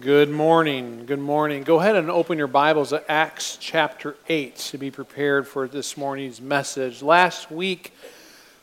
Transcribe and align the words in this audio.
Good 0.00 0.30
morning. 0.30 1.04
Good 1.04 1.18
morning. 1.18 1.64
Go 1.64 1.78
ahead 1.78 1.96
and 1.96 2.10
open 2.10 2.38
your 2.38 2.46
Bibles 2.46 2.94
at 2.94 3.04
Acts 3.10 3.58
chapter 3.60 4.16
8 4.26 4.56
to 4.56 4.78
be 4.78 4.90
prepared 4.90 5.46
for 5.46 5.68
this 5.68 5.98
morning's 5.98 6.40
message. 6.40 7.02
Last 7.02 7.50
week, 7.50 7.92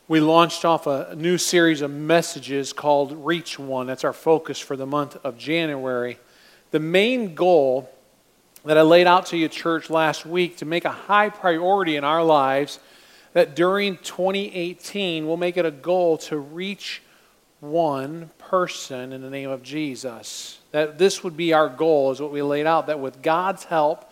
we 0.08 0.22
launched 0.22 0.66
off 0.66 0.88
a 0.88 1.14
new 1.16 1.38
series 1.38 1.82
of 1.82 1.92
messages 1.92 2.74
called 2.74 3.12
Reach 3.24 3.60
One. 3.60 3.86
That's 3.86 4.04
our 4.04 4.12
focus 4.12 4.58
for 4.58 4.76
the 4.76 4.88
month 4.88 5.18
of 5.24 5.38
January. 5.38 6.18
The 6.72 6.80
main 6.80 7.36
goal 7.36 7.92
that 8.66 8.80
I 8.80 8.82
laid 8.82 9.06
out 9.06 9.28
to 9.28 9.38
you, 9.38 9.50
church, 9.50 9.92
last 9.92 10.26
week 10.26 10.58
to 10.58 10.66
make 10.66 10.84
a 10.84 10.90
high 10.90 11.30
priority 11.30 11.96
in 11.96 12.04
our 12.04 12.24
lives 12.24 12.80
that 13.34 13.56
during 13.56 13.98
2018, 13.98 15.28
we'll 15.28 15.38
make 15.38 15.58
it 15.58 15.66
a 15.66 15.72
goal 15.72 16.18
to 16.18 16.40
reach 16.40 17.04
one 17.60 18.32
person 18.40 19.14
in 19.14 19.22
the 19.22 19.30
name 19.30 19.52
of 19.52 19.62
Jesus. 19.62 20.59
That 20.72 20.98
this 20.98 21.24
would 21.24 21.36
be 21.36 21.54
our 21.54 21.70
goal, 21.70 22.12
is 22.12 22.22
what 22.22 22.32
we 22.32 22.42
laid 22.42 22.66
out, 22.66 22.88
that 22.88 23.00
with 23.00 23.22
God's 23.22 23.64
help 23.64 24.12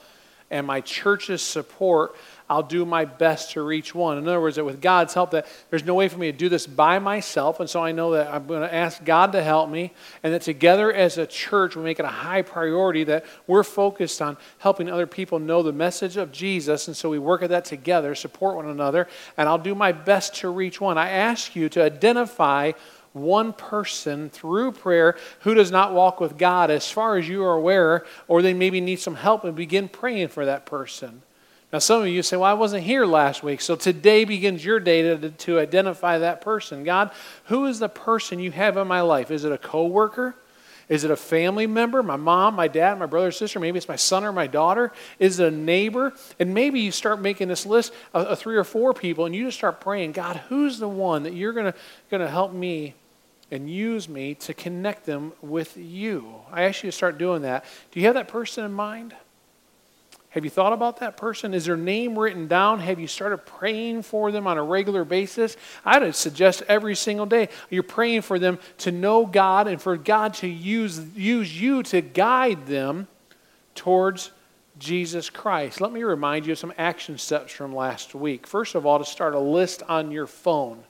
and 0.49 0.65
my 0.65 0.79
church's 0.79 1.41
support, 1.41 2.15
I'll 2.49 2.63
do 2.63 2.85
my 2.85 3.03
best 3.03 3.51
to 3.51 3.61
reach 3.61 3.93
one. 3.93 4.17
In 4.17 4.25
other 4.25 4.39
words, 4.39 4.55
that 4.55 4.63
with 4.63 4.79
God's 4.79 5.13
help, 5.13 5.31
that 5.31 5.45
there's 5.69 5.83
no 5.83 5.93
way 5.93 6.07
for 6.07 6.17
me 6.17 6.31
to 6.31 6.37
do 6.37 6.47
this 6.47 6.65
by 6.65 6.99
myself, 6.99 7.59
and 7.59 7.69
so 7.69 7.83
I 7.83 7.91
know 7.91 8.11
that 8.11 8.33
I'm 8.33 8.47
going 8.47 8.61
to 8.61 8.73
ask 8.73 9.03
God 9.03 9.33
to 9.33 9.43
help 9.43 9.69
me, 9.69 9.91
and 10.23 10.33
that 10.33 10.43
together 10.43 10.93
as 10.93 11.17
a 11.17 11.27
church, 11.27 11.75
we 11.75 11.83
make 11.83 11.99
it 11.99 12.05
a 12.05 12.07
high 12.07 12.43
priority 12.43 13.03
that 13.03 13.25
we're 13.45 13.63
focused 13.63 14.21
on 14.21 14.37
helping 14.59 14.89
other 14.89 15.05
people 15.05 15.39
know 15.39 15.61
the 15.61 15.73
message 15.73 16.15
of 16.15 16.31
Jesus, 16.31 16.87
and 16.87 16.95
so 16.95 17.09
we 17.09 17.19
work 17.19 17.43
at 17.43 17.49
that 17.49 17.65
together, 17.65 18.15
support 18.15 18.55
one 18.55 18.69
another, 18.69 19.09
and 19.35 19.49
I'll 19.49 19.57
do 19.57 19.75
my 19.75 19.91
best 19.91 20.35
to 20.35 20.49
reach 20.49 20.79
one. 20.79 20.97
I 20.97 21.09
ask 21.09 21.57
you 21.57 21.67
to 21.67 21.83
identify 21.83 22.71
one 23.17 23.53
person 23.53 24.29
through 24.29 24.71
prayer 24.73 25.17
who 25.41 25.53
does 25.53 25.71
not 25.71 25.93
walk 25.93 26.19
with 26.19 26.37
God 26.37 26.71
as 26.71 26.89
far 26.89 27.17
as 27.17 27.27
you 27.27 27.43
are 27.43 27.53
aware, 27.53 28.05
or 28.27 28.41
they 28.41 28.53
maybe 28.53 28.81
need 28.81 28.99
some 28.99 29.15
help 29.15 29.43
and 29.43 29.55
begin 29.55 29.89
praying 29.89 30.29
for 30.29 30.45
that 30.45 30.65
person. 30.65 31.21
Now, 31.71 31.79
some 31.79 32.01
of 32.01 32.07
you 32.07 32.23
say, 32.23 32.37
Well, 32.37 32.45
I 32.45 32.53
wasn't 32.53 32.83
here 32.83 33.05
last 33.05 33.43
week. 33.43 33.59
So 33.59 33.75
today 33.75 34.23
begins 34.23 34.63
your 34.63 34.79
day 34.79 35.01
to, 35.01 35.29
to 35.29 35.59
identify 35.59 36.19
that 36.19 36.41
person. 36.41 36.83
God, 36.83 37.11
who 37.45 37.65
is 37.65 37.79
the 37.79 37.89
person 37.89 38.39
you 38.39 38.51
have 38.51 38.77
in 38.77 38.87
my 38.87 39.01
life? 39.01 39.31
Is 39.31 39.43
it 39.43 39.51
a 39.51 39.57
coworker? 39.57 40.35
Is 40.89 41.03
it 41.03 41.11
a 41.11 41.17
family 41.17 41.67
member? 41.67 42.01
My 42.01 42.15
mom, 42.15 42.55
my 42.55 42.69
dad, 42.69 42.97
my 42.97 43.05
brother, 43.05 43.31
sister? 43.31 43.59
Maybe 43.59 43.77
it's 43.77 43.89
my 43.89 43.97
son 43.97 44.23
or 44.23 44.31
my 44.31 44.47
daughter? 44.47 44.93
Is 45.19 45.39
it 45.39 45.51
a 45.51 45.55
neighbor? 45.55 46.13
And 46.39 46.53
maybe 46.53 46.79
you 46.79 46.91
start 46.91 47.19
making 47.19 47.49
this 47.49 47.65
list 47.65 47.93
of, 48.13 48.27
of 48.27 48.39
three 48.39 48.55
or 48.55 48.63
four 48.63 48.93
people 48.93 49.25
and 49.25 49.35
you 49.35 49.43
just 49.45 49.57
start 49.57 49.81
praying, 49.81 50.13
God, 50.13 50.37
who's 50.47 50.79
the 50.79 50.87
one 50.87 51.23
that 51.23 51.33
you're 51.33 51.51
going 51.51 51.73
to 52.11 52.27
help 52.29 52.53
me 52.53 52.93
and 53.51 53.69
use 53.69 54.09
me 54.09 54.35
to 54.35 54.53
connect 54.53 55.05
them 55.05 55.33
with 55.41 55.77
you. 55.77 56.35
I 56.51 56.63
ask 56.63 56.83
you 56.83 56.91
to 56.91 56.95
start 56.95 57.17
doing 57.17 57.43
that. 57.43 57.65
Do 57.91 57.99
you 57.99 58.05
have 58.07 58.15
that 58.15 58.27
person 58.27 58.65
in 58.65 58.73
mind? 58.73 59.15
Have 60.31 60.43
you 60.43 60.51
thought 60.51 60.73
about 60.73 60.99
that 60.99 61.17
person? 61.17 61.53
Is 61.53 61.65
their 61.65 61.77
name 61.77 62.19
written 62.19 62.47
down? 62.47 62.79
Have 62.79 62.99
you 62.99 63.07
started 63.07 63.39
praying 63.39 64.03
for 64.03 64.31
them 64.31 64.45
on 64.45 64.57
a 64.57 64.63
regular 64.63 65.05
basis? 65.05 65.55
I'd 65.85 66.13
suggest 66.13 66.63
every 66.67 66.95
single 66.95 67.25
day 67.25 67.49
you're 67.69 67.81
praying 67.81 68.21
for 68.21 68.37
them 68.37 68.59
to 68.79 68.91
know 68.91 69.25
God 69.25 69.67
and 69.67 69.81
for 69.81 69.97
God 69.97 70.33
to 70.35 70.47
use, 70.47 70.99
use 71.15 71.59
you 71.59 71.81
to 71.83 72.01
guide 72.01 72.67
them 72.67 73.07
towards 73.73 74.31
Jesus 74.77 75.29
Christ. 75.29 75.81
Let 75.81 75.91
me 75.91 76.03
remind 76.03 76.45
you 76.45 76.51
of 76.51 76.59
some 76.59 76.73
action 76.77 77.17
steps 77.17 77.51
from 77.51 77.73
last 77.73 78.13
week. 78.13 78.45
First 78.45 78.75
of 78.75 78.85
all, 78.85 78.99
to 78.99 79.05
start 79.05 79.33
a 79.33 79.39
list 79.39 79.81
on 79.87 80.11
your 80.11 80.27
phone. 80.27 80.83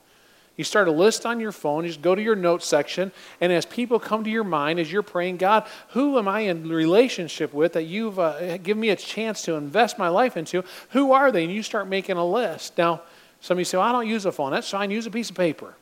You 0.57 0.63
start 0.63 0.87
a 0.87 0.91
list 0.91 1.25
on 1.27 1.39
your 1.39 1.51
phone, 1.51 1.83
you 1.83 1.89
just 1.89 2.01
go 2.01 2.15
to 2.15 2.21
your 2.21 2.35
notes 2.35 2.65
section, 2.65 3.11
and 3.39 3.53
as 3.53 3.63
people 3.65 3.99
come 3.99 4.23
to 4.23 4.29
your 4.29 4.43
mind, 4.43 4.79
as 4.79 4.91
you're 4.91 5.03
praying, 5.03 5.37
God, 5.37 5.67
who 5.89 6.17
am 6.17 6.27
I 6.27 6.41
in 6.41 6.67
relationship 6.67 7.53
with 7.53 7.73
that 7.73 7.83
you've 7.83 8.17
uh, 8.17 8.57
given 8.57 8.81
me 8.81 8.89
a 8.89 8.95
chance 8.95 9.43
to 9.43 9.53
invest 9.53 9.99
my 9.99 10.07
life 10.07 10.35
into? 10.35 10.63
Who 10.89 11.11
are 11.11 11.31
they? 11.31 11.43
And 11.43 11.53
you 11.53 11.61
start 11.61 11.87
making 11.87 12.17
a 12.17 12.25
list. 12.25 12.75
Now, 12.75 13.03
some 13.39 13.55
of 13.55 13.59
you 13.59 13.65
say, 13.65 13.77
well, 13.77 13.87
I 13.87 13.91
don't 13.91 14.07
use 14.07 14.25
a 14.25 14.31
phone. 14.31 14.51
That's 14.51 14.69
fine, 14.69 14.89
use 14.89 15.05
a 15.05 15.11
piece 15.11 15.29
of 15.29 15.35
paper. 15.35 15.75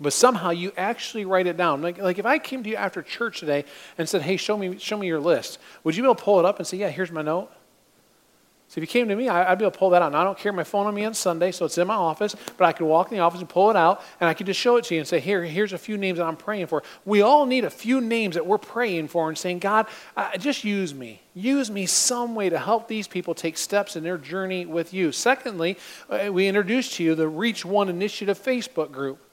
But 0.00 0.12
somehow 0.12 0.50
you 0.50 0.72
actually 0.76 1.24
write 1.24 1.46
it 1.46 1.56
down. 1.56 1.80
Like, 1.80 1.98
like 1.98 2.18
if 2.18 2.26
I 2.26 2.40
came 2.40 2.64
to 2.64 2.70
you 2.70 2.74
after 2.74 3.00
church 3.00 3.38
today 3.38 3.64
and 3.96 4.08
said, 4.08 4.22
hey, 4.22 4.36
show 4.36 4.56
me, 4.56 4.76
show 4.78 4.98
me 4.98 5.06
your 5.06 5.20
list, 5.20 5.60
would 5.84 5.94
you 5.94 6.02
be 6.02 6.06
able 6.06 6.16
to 6.16 6.22
pull 6.22 6.40
it 6.40 6.44
up 6.44 6.58
and 6.58 6.66
say, 6.66 6.78
yeah, 6.78 6.90
here's 6.90 7.12
my 7.12 7.22
note? 7.22 7.48
So 8.74 8.80
if 8.80 8.82
you 8.82 8.88
came 8.88 9.06
to 9.06 9.14
me, 9.14 9.28
I'd 9.28 9.56
be 9.56 9.64
able 9.64 9.70
to 9.70 9.78
pull 9.78 9.90
that 9.90 10.02
out. 10.02 10.08
And 10.08 10.16
I 10.16 10.24
don't 10.24 10.36
carry 10.36 10.52
my 10.52 10.64
phone 10.64 10.88
on 10.88 10.96
me 10.96 11.04
on 11.04 11.14
Sunday, 11.14 11.52
so 11.52 11.64
it's 11.64 11.78
in 11.78 11.86
my 11.86 11.94
office, 11.94 12.34
but 12.56 12.64
I 12.64 12.72
could 12.72 12.86
walk 12.86 13.12
in 13.12 13.16
the 13.16 13.22
office 13.22 13.38
and 13.38 13.48
pull 13.48 13.70
it 13.70 13.76
out, 13.76 14.02
and 14.18 14.28
I 14.28 14.34
could 14.34 14.46
just 14.46 14.58
show 14.58 14.74
it 14.78 14.84
to 14.86 14.94
you 14.94 15.00
and 15.00 15.06
say, 15.06 15.20
here, 15.20 15.44
here's 15.44 15.72
a 15.72 15.78
few 15.78 15.96
names 15.96 16.18
that 16.18 16.24
I'm 16.24 16.36
praying 16.36 16.66
for. 16.66 16.82
We 17.04 17.22
all 17.22 17.46
need 17.46 17.64
a 17.64 17.70
few 17.70 18.00
names 18.00 18.34
that 18.34 18.44
we're 18.44 18.58
praying 18.58 19.06
for 19.06 19.28
and 19.28 19.38
saying, 19.38 19.60
God, 19.60 19.86
uh, 20.16 20.36
just 20.38 20.64
use 20.64 20.92
me. 20.92 21.22
Use 21.34 21.70
me 21.70 21.86
some 21.86 22.34
way 22.34 22.50
to 22.50 22.58
help 22.58 22.88
these 22.88 23.06
people 23.06 23.32
take 23.32 23.58
steps 23.58 23.94
in 23.94 24.02
their 24.02 24.18
journey 24.18 24.66
with 24.66 24.92
you. 24.92 25.12
Secondly, 25.12 25.78
uh, 26.10 26.32
we 26.32 26.48
introduced 26.48 26.94
to 26.94 27.04
you 27.04 27.14
the 27.14 27.28
Reach 27.28 27.64
One 27.64 27.88
Initiative 27.88 28.42
Facebook 28.42 28.90
group. 28.90 29.23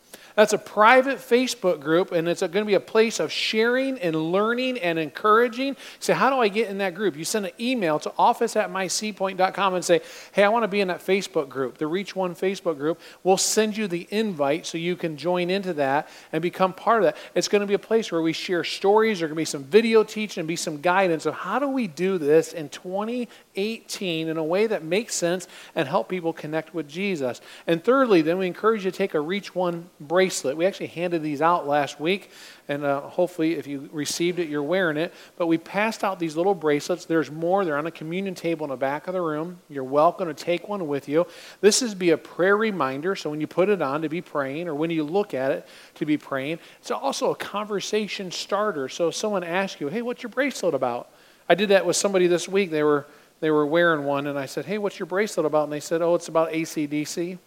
That's 0.41 0.53
a 0.53 0.57
private 0.57 1.19
Facebook 1.19 1.81
group, 1.81 2.12
and 2.12 2.28
it's 2.28 2.41
going 2.41 2.52
to 2.53 2.66
be 2.66 2.74
a 2.74 2.79
place 2.79 3.19
of 3.19 3.31
sharing 3.31 4.00
and 4.00 4.16
learning 4.16 4.79
and 4.79 4.97
encouraging. 4.97 5.78
Say, 6.00 6.13
how 6.13 6.31
do 6.31 6.38
I 6.38 6.47
get 6.47 6.68
in 6.68 6.79
that 6.79 6.96
group? 6.96 7.16
You 7.16 7.25
send 7.25 7.46
an 7.46 7.52
email 7.59 8.00
to 8.00 8.12
office 8.18 8.56
at 8.56 8.72
mycpoint.com 8.72 9.75
and 9.75 9.85
say, 9.85 10.01
hey, 10.31 10.44
I 10.44 10.50
want 10.50 10.63
to 10.63 10.68
be 10.68 10.81
in 10.81 10.88
that 10.88 11.06
Facebook 11.06 11.47
group, 11.47 11.78
the 11.78 11.85
Reach 11.85 12.16
One 12.16 12.34
Facebook 12.34 12.80
group. 12.80 13.00
We'll 13.24 13.38
send 13.38 13.78
you 13.78 13.88
the 13.88 14.07
invite 14.09 14.66
so 14.66 14.80
you 14.80 14.96
can 14.96 15.16
join 15.16 15.51
into 15.51 15.74
that 15.74 16.09
and 16.34 16.41
become 16.41 16.74
part 16.74 17.03
of 17.03 17.13
that. 17.13 17.18
It's 17.35 17.47
going 17.47 17.59
to 17.59 17.68
be 17.68 17.75
a 17.75 17.80
place 17.80 18.12
where 18.12 18.24
we 18.24 18.34
share 18.34 18.63
stories. 18.63 19.19
There's 19.19 19.30
going 19.30 19.35
to 19.35 19.41
be 19.41 19.46
some 19.46 19.66
video 19.66 20.03
teaching 20.03 20.41
and 20.41 20.47
be 20.47 20.56
some 20.56 20.81
guidance 20.81 21.28
of 21.28 21.35
how 21.35 21.59
do 21.59 21.68
we 21.68 21.85
do 21.85 22.18
this 22.18 22.53
in 22.53 22.69
2018 22.69 24.28
in 24.28 24.38
a 24.38 24.44
way 24.44 24.66
that 24.66 24.84
makes 24.84 25.13
sense 25.13 25.47
and 25.75 25.88
help 25.88 26.09
people 26.09 26.34
connect 26.34 26.74
with 26.74 26.90
Jesus. 26.90 27.41
And 27.68 27.84
thirdly, 27.84 28.24
then 28.24 28.40
we 28.40 28.47
encourage 28.47 28.85
you 28.85 28.90
to 28.90 28.97
take 28.97 29.13
a 29.13 29.19
Reach 29.19 29.53
One 29.53 29.88
break 30.00 30.31
bracelet. 30.31 30.56
We 30.56 30.66
actually 30.66 30.88
handed 30.88 31.22
these 31.22 31.42
out 31.42 31.68
last 31.68 32.00
week, 32.00 32.31
and 32.69 32.86
uh, 32.86 33.02
hopefully, 33.02 33.56
if 33.56 33.68
you 33.68 33.90
received 33.92 34.40
it, 34.40 34.47
you're 34.47 34.64
wearing 34.64 34.96
it. 34.96 35.14
But 35.36 35.47
we 35.47 35.58
passed 35.58 36.06
out 36.06 36.19
these 36.19 36.38
little 36.38 36.56
bracelets. 36.56 37.03
There's 37.03 37.30
more. 37.30 37.66
They're 37.66 37.78
on 37.78 37.86
a 37.86 37.92
communion 37.92 38.34
table 38.34 38.64
in 38.64 38.69
the 38.69 38.78
back 38.78 39.08
of 39.08 39.14
the 39.14 39.19
room. 39.19 39.59
You're 39.69 39.84
welcome 39.84 40.30
to 40.30 40.34
take 40.34 40.69
one 40.69 40.88
with 40.88 41.09
you. 41.09 41.28
This 41.59 41.81
is 41.81 41.94
be 41.94 42.12
a 42.12 42.18
prayer 42.18 42.56
reminder. 42.56 43.14
So 43.14 43.30
when 43.30 43.42
you 43.42 43.47
put 43.47 43.68
it 43.68 43.81
on 43.81 44.03
to 44.03 44.09
be 44.09 44.22
praying, 44.22 44.69
or 44.69 44.75
when 44.75 44.90
you 44.90 45.03
look 45.03 45.34
at 45.34 45.52
it 45.52 45.68
to 45.96 46.06
be 46.06 46.18
praying, 46.18 46.59
it's 46.80 46.92
also 46.92 47.31
a 47.31 47.36
conversation 47.36 48.31
starter. 48.31 48.88
So 48.88 49.09
if 49.09 49.16
someone 49.16 49.44
asks 49.44 49.81
you, 49.81 49.90
"Hey, 49.90 50.02
what's 50.02 50.24
your 50.24 50.30
bracelet 50.30 50.74
about?" 50.74 51.09
I 51.50 51.56
did 51.56 51.69
that 51.69 51.86
with 51.86 51.98
somebody 51.98 52.28
this 52.28 52.48
week. 52.48 52.72
They 52.72 52.84
were 52.84 53.06
they 53.42 53.52
were 53.52 53.66
wearing 53.66 54.06
one, 54.06 54.28
and 54.28 54.40
I 54.40 54.46
said, 54.46 54.63
"Hey, 54.63 54.78
what's 54.78 54.98
your 54.98 55.08
bracelet 55.08 55.46
about?" 55.46 55.66
And 55.66 55.74
they 55.74 55.81
said, 55.81 56.02
"Oh, 56.02 56.16
it's 56.16 56.30
about 56.30 56.53
ACDC." 56.53 57.38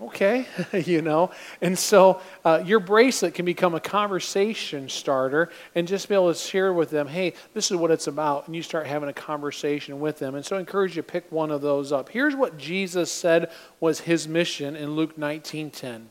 Okay, 0.00 0.46
you 0.72 1.02
know. 1.02 1.30
And 1.60 1.78
so 1.78 2.20
uh, 2.44 2.62
your 2.64 2.80
bracelet 2.80 3.34
can 3.34 3.44
become 3.44 3.74
a 3.74 3.80
conversation 3.80 4.88
starter 4.88 5.50
and 5.74 5.88
just 5.88 6.08
be 6.08 6.14
able 6.14 6.32
to 6.32 6.38
share 6.38 6.72
with 6.72 6.90
them, 6.90 7.08
hey, 7.08 7.34
this 7.54 7.70
is 7.70 7.76
what 7.76 7.90
it's 7.90 8.06
about. 8.06 8.46
And 8.46 8.54
you 8.54 8.62
start 8.62 8.86
having 8.86 9.08
a 9.08 9.14
conversation 9.14 10.00
with 10.00 10.18
them. 10.18 10.34
And 10.34 10.44
so 10.44 10.56
I 10.56 10.60
encourage 10.60 10.96
you 10.96 11.02
to 11.02 11.08
pick 11.08 11.30
one 11.30 11.50
of 11.50 11.60
those 11.60 11.92
up. 11.92 12.08
Here's 12.08 12.36
what 12.36 12.58
Jesus 12.58 13.10
said 13.10 13.50
was 13.80 14.00
his 14.00 14.28
mission 14.28 14.76
in 14.76 14.92
Luke 14.92 15.16
19.10. 15.16 16.04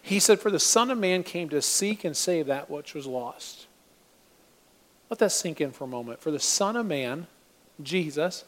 He 0.00 0.18
said, 0.18 0.40
for 0.40 0.50
the 0.50 0.60
Son 0.60 0.90
of 0.90 0.98
Man 0.98 1.22
came 1.22 1.48
to 1.48 1.62
seek 1.62 2.04
and 2.04 2.16
save 2.16 2.46
that 2.46 2.70
which 2.70 2.94
was 2.94 3.06
lost. 3.06 3.66
Let 5.10 5.18
that 5.18 5.32
sink 5.32 5.60
in 5.60 5.70
for 5.70 5.84
a 5.84 5.88
moment. 5.88 6.20
For 6.20 6.30
the 6.30 6.40
Son 6.40 6.76
of 6.76 6.86
Man, 6.86 7.26
Jesus, 7.82 8.44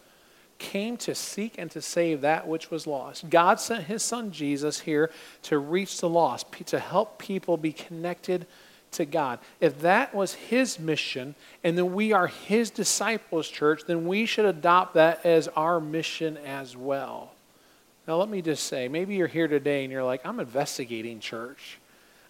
came 0.59 0.97
to 0.99 1.15
seek 1.15 1.57
and 1.59 1.71
to 1.71 1.83
save 1.83 2.23
that 2.23 2.47
which 2.47 2.71
was 2.71 2.87
lost. 2.87 3.29
God 3.29 3.61
sent 3.61 3.85
his 3.85 4.03
son 4.03 4.31
Jesus 4.31 4.81
here 4.81 5.11
to 5.43 5.59
reach 5.59 6.01
the 6.01 6.09
lost, 6.09 6.47
to 6.67 6.79
help 6.79 7.19
people 7.19 7.57
be 7.57 7.73
connected 7.73 8.47
to 8.93 9.05
God. 9.05 9.39
If 9.61 9.81
that 9.81 10.15
was 10.15 10.35
his 10.35 10.79
mission 10.79 11.35
and 11.63 11.77
then 11.77 11.93
we 11.95 12.13
are 12.13 12.27
his 12.29 12.71
disciples, 12.71 13.49
church, 13.49 13.83
then 13.87 14.07
we 14.07 14.27
should 14.27 14.47
adopt 14.47 14.95
that 14.95 15.25
as 15.25 15.49
our 15.49 15.81
mission 15.81 16.37
as 16.39 16.77
well. 16.77 17.33
Now, 18.09 18.17
let 18.17 18.29
me 18.29 18.41
just 18.41 18.65
say 18.65 18.89
maybe 18.89 19.17
you're 19.17 19.27
here 19.27 19.49
today 19.49 19.83
and 19.83 19.93
you're 19.93 20.05
like, 20.05 20.25
I'm 20.25 20.41
investigating 20.41 21.21
church. 21.21 21.79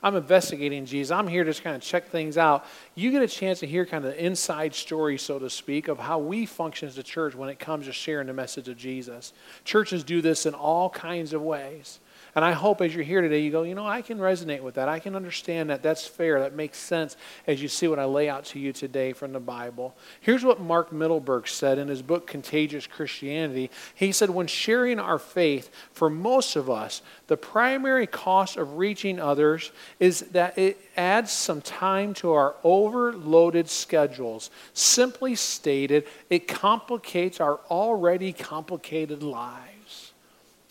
I'm 0.03 0.15
investigating 0.15 0.85
Jesus. 0.85 1.11
I'm 1.11 1.27
here 1.27 1.45
to 1.45 1.51
just 1.51 1.65
kind 1.65 1.75
of 1.75 1.83
check 1.83 2.09
things 2.09 2.39
out. 2.39 2.65
You 2.95 3.11
get 3.11 3.23
a 3.23 3.29
chance 3.29 3.61
to 3.61 3.67
hear 3.67 3.87
kind 3.87 4.05
of 4.05 4.13
the 4.13 4.25
inside 4.25 4.75
story, 4.75 5.19
so 5.19 5.39
to 5.39 5.51
speak, 5.51 5.89
of 5.89 5.99
how 5.99 6.19
we 6.19 6.47
function 6.47 6.89
as 6.89 6.99
a 6.99 7.03
church 7.03 7.35
when 7.35 7.49
it 7.49 7.59
comes 7.59 7.87
to 7.87 7.93
sharing 7.93 8.27
the 8.27 8.35
message 8.35 8.69
of 8.69 8.77
Jesus. 8.77 9.33
Churches 9.65 10.05
do 10.05 10.21
this 10.21 10.47
in 10.47 10.55
all 10.55 10.91
kinds 10.91 11.33
of 11.33 11.43
ways. 11.43 12.01
And 12.37 12.45
I 12.45 12.53
hope 12.53 12.83
as 12.83 12.95
you're 12.95 13.03
here 13.03 13.23
today, 13.23 13.41
you 13.41 13.51
go, 13.51 13.63
you 13.63 13.75
know, 13.75 13.87
I 13.87 14.03
can 14.03 14.19
resonate 14.19 14.61
with 14.61 14.75
that. 14.75 14.91
I 14.91 14.99
can 14.99 15.17
understand 15.17 15.71
that. 15.71 15.83
That's 15.83 16.07
fair. 16.07 16.39
That 16.41 16.55
makes 16.55 16.77
sense 16.77 17.17
as 17.47 17.63
you 17.63 17.69
see 17.69 17.89
what 17.89 17.99
I 17.99 18.05
lay 18.05 18.29
out 18.29 18.45
to 18.47 18.59
you 18.59 18.75
today 18.75 19.15
from 19.15 19.33
the 19.33 19.41
Bible. 19.41 19.97
Here's 20.21 20.45
what 20.45 20.61
Mark 20.61 20.91
Mittelberg 20.91 21.49
said 21.49 21.79
in 21.79 21.89
his 21.89 22.03
book, 22.03 22.27
Contagious 22.27 22.87
Christianity. 22.87 23.71
He 23.95 24.13
said, 24.13 24.29
when 24.29 24.49
sharing 24.49 25.01
our 25.01 25.19
faith, 25.19 25.71
for 25.93 26.11
most 26.11 26.57
of 26.57 26.69
us, 26.69 27.01
the 27.27 27.39
primary 27.39 28.07
cost 28.07 28.59
of 28.59 28.77
reaching 28.77 29.19
others 29.19 29.73
is 29.99 30.21
that 30.33 30.59
it 30.59 30.79
adds 30.95 31.33
some 31.33 31.63
time 31.63 32.13
to 32.15 32.33
our 32.33 32.55
overloaded 32.63 33.71
schedules. 33.71 34.51
Simply 34.75 35.37
stated, 35.37 36.05
it 36.29 36.47
complicates 36.47 37.41
our 37.41 37.61
already 37.71 38.35
complicated 38.35 39.23
lives. 39.23 39.76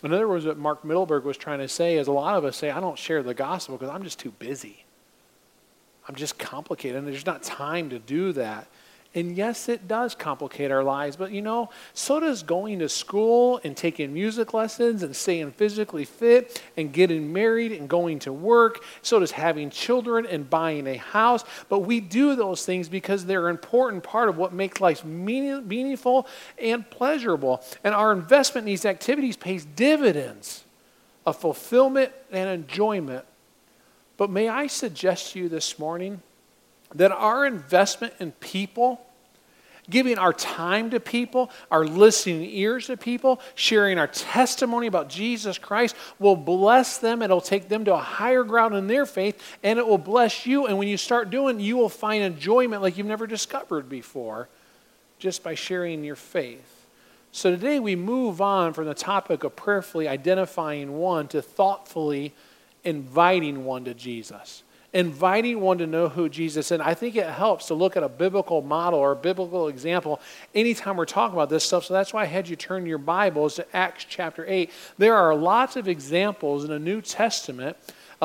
In 0.03 0.13
other 0.13 0.27
words, 0.27 0.45
what 0.45 0.57
Mark 0.57 0.83
Mittelberg 0.83 1.24
was 1.24 1.38
trying 1.38 1.59
to 1.59 1.68
say 1.68 1.97
is 1.97 2.07
a 2.07 2.12
lot 2.12 2.38
of 2.38 2.45
us 2.45 2.57
say, 2.57 2.69
I 2.69 2.80
don't 2.80 2.97
share 2.97 3.24
the 3.24 3.33
gospel 3.33 3.77
because 3.77 3.94
I'm 3.94 4.03
just 4.03 4.19
too 4.19 4.31
busy. 4.31 4.86
I'm 6.07 6.15
just 6.15 6.38
complicated, 6.38 6.97
and 6.97 7.07
there's 7.07 7.25
not 7.25 7.42
time 7.42 7.89
to 7.89 8.00
do 8.00 8.33
that. 8.33 8.68
And 9.15 9.38
yes, 9.38 9.69
it 9.69 9.88
does 9.88 10.13
complicate 10.13 10.71
our 10.71 10.83
lives, 10.83 11.15
but 11.15 11.31
you 11.31 11.41
know, 11.41 11.69
so 11.94 12.19
does 12.19 12.44
going 12.44 12.79
to 12.79 12.89
school 12.89 13.62
and 13.63 13.75
taking 13.75 14.13
music 14.13 14.53
lessons 14.53 15.03
and 15.03 15.15
staying 15.15 15.53
physically 15.53 16.03
fit 16.03 16.62
and 16.75 16.91
getting 16.91 17.31
married 17.31 17.71
and 17.71 17.88
going 17.88 18.19
to 18.19 18.33
work. 18.33 18.83
So 19.01 19.19
does 19.19 19.31
having 19.31 19.69
children 19.69 20.25
and 20.25 20.50
buying 20.50 20.85
a 20.85 20.97
house. 20.97 21.45
But 21.69 21.79
we 21.79 22.01
do 22.01 22.35
those 22.35 22.65
things 22.65 22.89
because 22.89 23.25
they're 23.25 23.47
an 23.47 23.56
important 23.56 24.03
part 24.03 24.27
of 24.27 24.38
what 24.38 24.51
makes 24.51 24.81
life 24.81 25.06
meaningful 25.06 26.27
and 26.57 26.89
pleasurable. 26.89 27.63
And 27.85 27.95
our 27.95 28.12
investment 28.12 28.67
in 28.67 28.73
these 28.73 28.85
activities 28.85 29.38
pays 29.38 29.63
dividends 29.63 30.65
of 31.25 31.38
fulfillment 31.38 32.12
and 32.33 32.50
enjoyment. 32.50 33.23
But 34.17 34.29
may 34.29 34.50
I 34.50 34.67
suggest 34.67 35.31
to 35.31 35.39
you 35.39 35.47
this 35.47 35.79
morning 35.79 36.21
that 36.94 37.12
our 37.13 37.45
investment 37.45 38.13
in 38.19 38.33
people 38.33 39.05
giving 39.90 40.18
our 40.18 40.34
time 40.34 40.90
to 40.92 41.00
people, 41.00 41.52
our 41.72 41.86
listening 41.86 42.44
ears 42.44 42.88
to 42.88 42.98
people, 42.98 43.40
sharing 43.56 43.98
our 43.98 44.08
testimony 44.08 44.88
about 44.88 45.10
Jesus 45.10 45.58
Christ 45.58 45.96
will 46.20 46.36
bless 46.36 46.98
them. 46.98 47.22
It'll 47.22 47.42
take 47.42 47.70
them 47.70 47.86
to 47.86 47.94
a 47.94 48.00
higher 48.00 48.44
ground 48.44 48.76
in 48.76 48.88
their 48.88 49.06
faith, 49.06 49.42
and 49.64 49.80
it 49.80 49.88
will 49.88 49.98
bless 49.98 50.46
you. 50.46 50.68
And 50.68 50.78
when 50.78 50.88
you 50.88 50.98
start 50.98 51.30
doing, 51.30 51.60
you 51.60 51.78
will 51.78 51.90
find 51.90 52.24
enjoyment 52.24 52.82
like 52.82 52.98
you've 52.98 53.08
never 53.08 53.28
discovered 53.28 53.90
before 53.90 54.50
just 55.20 55.44
by 55.44 55.56
sharing 55.56 56.04
your 56.04 56.16
faith. 56.16 56.88
So 57.32 57.52
today 57.52 57.80
we 57.80 57.96
move 57.96 58.42
on 58.42 58.74
from 58.74 58.86
the 58.86 58.94
topic 58.94 59.44
of 59.44 59.56
prayerfully 59.56 60.08
identifying 60.08 60.98
one 60.98 61.28
to 61.30 61.42
thoughtfully 61.42 62.34
inviting 62.84 63.66
one 63.66 63.86
to 63.86 63.94
Jesus 63.94 64.64
inviting 64.95 65.59
one 65.59 65.77
to 65.77 65.86
know 65.86 66.07
who 66.07 66.30
Jesus 66.30 66.68
is. 66.68 66.71
And 66.71 66.81
I 66.81 66.94
think 66.94 67.18
it 67.18 67.27
helps 67.27 67.68
to 67.68 67.74
look 67.74 67.97
at 67.97 68.03
a 68.03 68.07
biblical 68.07 68.62
model 68.62 68.97
or 68.97 69.12
a 69.12 69.15
biblical 69.15 69.68
example 69.68 70.21
anytime 70.56 70.95
we're 70.95 71.03
talking 71.03 71.36
about 71.36 71.50
this 71.50 71.65
stuff. 71.65 71.83
So 71.83 71.94
that's 71.94 72.13
why 72.13 72.21
I 72.21 72.25
had 72.25 72.47
you 72.47 72.56
turn 72.56 72.86
your 72.86 72.97
Bibles 72.97 73.56
to 73.56 73.75
Acts 73.75 74.06
chapter 74.06 74.45
8. 74.47 74.71
There 74.97 75.13
are 75.13 75.36
lots 75.36 75.75
of 75.75 75.89
examples 75.89 76.63
in 76.63 76.69
the 76.69 76.80
New 76.80 77.01
Testament 77.01 77.75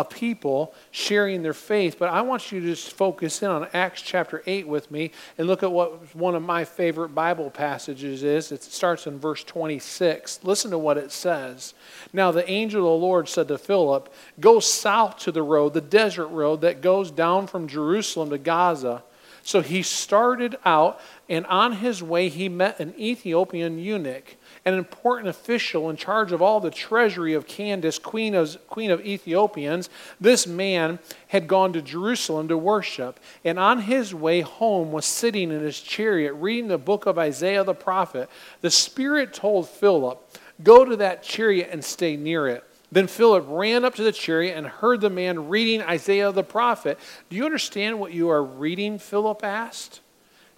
people 0.05 0.75
sharing 0.91 1.43
their 1.43 1.55
faith. 1.55 1.97
But 1.99 2.11
I 2.11 2.23
want 2.23 2.53
you 2.53 2.61
to 2.61 2.67
just 2.67 2.93
focus 2.93 3.43
in 3.43 3.51
on 3.51 3.69
Acts 3.73 4.03
chapter 4.03 4.43
8 4.47 4.69
with 4.69 4.91
me 4.91 5.11
and 5.39 5.47
look 5.47 5.63
at 5.63 5.73
what 5.73 6.15
one 6.15 6.35
of 6.35 6.43
my 6.43 6.65
favorite 6.65 7.11
Bible 7.11 7.51
passages 7.51 8.23
is. 8.23 8.53
It 8.53 8.63
starts 8.63 9.07
in 9.07 9.19
verse 9.19 9.45
26. 9.45 10.41
Listen 10.43 10.71
to 10.71 10.79
what 10.79 10.99
it 10.99 11.13
says. 11.13 11.75
Now 12.13 12.31
the 12.31 12.49
angel 12.49 12.81
of 12.81 13.01
the 13.01 13.07
Lord 13.07 13.29
said 13.29 13.49
to 13.49 13.59
Philip, 13.59 14.13
Go 14.39 14.61
south 14.61 15.19
to 15.21 15.33
the 15.33 15.43
road, 15.43 15.75
the 15.75 15.81
desert 15.81 16.29
road 16.29 16.61
that 16.63 16.81
goes 16.81 17.11
down 17.11 17.47
from 17.47 17.69
Jerusalem 17.69 18.31
to 18.31 18.39
Gaza. 18.39 19.03
So 19.43 19.63
he 19.63 19.83
started 19.83 20.57
out, 20.65 21.01
and 21.29 21.47
on 21.47 21.73
his 21.73 22.03
way 22.03 22.29
he 22.29 22.49
met 22.49 22.79
an 22.81 22.95
Ethiopian 22.99 23.79
eunuch 23.79 24.37
an 24.65 24.75
important 24.75 25.29
official 25.29 25.89
in 25.89 25.97
charge 25.97 26.33
of 26.33 26.43
all 26.43 26.61
the 26.61 26.71
treasury 26.71 27.35
of 27.35 27.47
Candace, 27.47 27.99
queen 27.99 28.35
of, 28.35 28.59
queen 28.69 28.91
of 28.91 29.05
Ethiopians, 29.05 29.89
this 30.21 30.47
man 30.47 30.99
had 31.29 31.49
gone 31.49 31.73
to 31.73 31.83
Jerusalem 31.83 32.49
to 32.49 32.59
worship. 32.59 33.19
And 33.45 33.59
on 33.59 33.83
his 33.83 34.15
way 34.15 34.43
home 34.43 34.93
was 34.93 35.07
sitting 35.07 35.51
in 35.51 35.61
his 35.61 35.81
chariot 35.81 36.35
reading 36.35 36.69
the 36.69 36.79
book 36.79 37.07
of 37.07 37.19
Isaiah 37.19 37.65
the 37.65 37.75
prophet. 37.75 38.29
The 38.61 38.71
Spirit 38.71 39.33
told 39.33 39.69
Philip, 39.69 40.23
Go 40.63 40.85
to 40.85 40.97
that 40.97 41.23
chariot 41.23 41.71
and 41.73 41.83
stay 41.83 42.17
near 42.17 42.47
it. 42.47 42.65
Then 42.93 43.07
Philip 43.07 43.47
ran 43.49 43.85
up 43.85 43.95
to 43.95 44.03
the 44.03 44.13
chariot 44.13 44.57
and 44.57 44.67
heard 44.67 45.01
the 45.01 45.11
man 45.11 45.49
reading 45.49 45.81
Isaiah 45.81 46.33
the 46.33 46.43
prophet. 46.43 46.99
Do 47.29 47.37
you 47.37 47.45
understand 47.45 48.01
what 48.01 48.13
you 48.13 48.29
are 48.31 48.43
reading? 48.43 48.99
Philip 48.99 49.45
asked. 49.45 50.01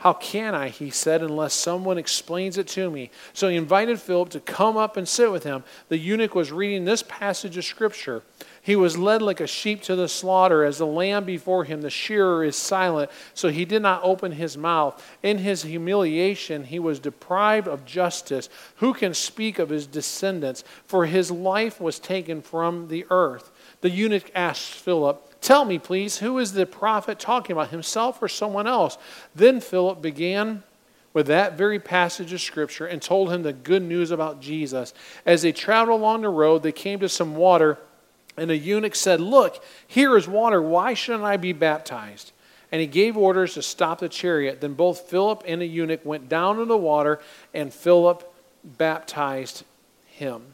How 0.02 0.14
can 0.14 0.52
I, 0.52 0.68
he 0.68 0.90
said, 0.90 1.22
unless 1.22 1.54
someone 1.54 1.96
explains 1.96 2.58
it 2.58 2.66
to 2.68 2.90
me? 2.90 3.12
So 3.34 3.48
he 3.48 3.54
invited 3.54 4.00
Philip 4.00 4.30
to 4.30 4.40
come 4.40 4.76
up 4.76 4.96
and 4.96 5.06
sit 5.06 5.30
with 5.30 5.44
him. 5.44 5.62
The 5.90 5.96
eunuch 5.96 6.34
was 6.34 6.50
reading 6.50 6.84
this 6.84 7.04
passage 7.04 7.56
of 7.56 7.64
Scripture. 7.64 8.24
He 8.60 8.74
was 8.74 8.98
led 8.98 9.22
like 9.22 9.38
a 9.38 9.46
sheep 9.46 9.80
to 9.82 9.94
the 9.94 10.08
slaughter. 10.08 10.64
As 10.64 10.78
the 10.78 10.88
lamb 10.88 11.22
before 11.22 11.62
him, 11.62 11.82
the 11.82 11.88
shearer 11.88 12.42
is 12.42 12.56
silent, 12.56 13.12
so 13.32 13.48
he 13.48 13.64
did 13.64 13.80
not 13.80 14.02
open 14.02 14.32
his 14.32 14.58
mouth. 14.58 15.00
In 15.22 15.38
his 15.38 15.62
humiliation, 15.62 16.64
he 16.64 16.80
was 16.80 16.98
deprived 16.98 17.68
of 17.68 17.84
justice. 17.84 18.48
Who 18.78 18.94
can 18.94 19.14
speak 19.14 19.60
of 19.60 19.68
his 19.68 19.86
descendants? 19.86 20.64
For 20.84 21.06
his 21.06 21.30
life 21.30 21.80
was 21.80 22.00
taken 22.00 22.42
from 22.42 22.88
the 22.88 23.06
earth. 23.08 23.52
The 23.82 23.90
eunuch 23.90 24.32
asked 24.34 24.72
Philip, 24.72 25.31
Tell 25.42 25.64
me, 25.64 25.80
please, 25.80 26.18
who 26.18 26.38
is 26.38 26.52
the 26.52 26.64
prophet 26.64 27.18
talking 27.18 27.52
about, 27.52 27.70
himself 27.70 28.22
or 28.22 28.28
someone 28.28 28.68
else? 28.68 28.96
Then 29.34 29.60
Philip 29.60 30.00
began 30.00 30.62
with 31.12 31.26
that 31.26 31.58
very 31.58 31.80
passage 31.80 32.32
of 32.32 32.40
Scripture 32.40 32.86
and 32.86 33.02
told 33.02 33.32
him 33.32 33.42
the 33.42 33.52
good 33.52 33.82
news 33.82 34.12
about 34.12 34.40
Jesus. 34.40 34.94
As 35.26 35.42
they 35.42 35.50
traveled 35.50 36.00
along 36.00 36.22
the 36.22 36.28
road, 36.28 36.62
they 36.62 36.70
came 36.70 37.00
to 37.00 37.08
some 37.08 37.34
water, 37.34 37.78
and 38.36 38.48
the 38.48 38.56
eunuch 38.56 38.94
said, 38.94 39.20
Look, 39.20 39.62
here 39.86 40.16
is 40.16 40.28
water. 40.28 40.62
Why 40.62 40.94
shouldn't 40.94 41.24
I 41.24 41.36
be 41.36 41.52
baptized? 41.52 42.30
And 42.70 42.80
he 42.80 42.86
gave 42.86 43.16
orders 43.16 43.54
to 43.54 43.62
stop 43.62 43.98
the 43.98 44.08
chariot. 44.08 44.60
Then 44.60 44.74
both 44.74 45.10
Philip 45.10 45.42
and 45.44 45.60
the 45.60 45.66
eunuch 45.66 46.04
went 46.04 46.28
down 46.28 46.54
into 46.54 46.66
the 46.66 46.78
water, 46.78 47.18
and 47.52 47.74
Philip 47.74 48.32
baptized 48.64 49.64
him. 50.06 50.51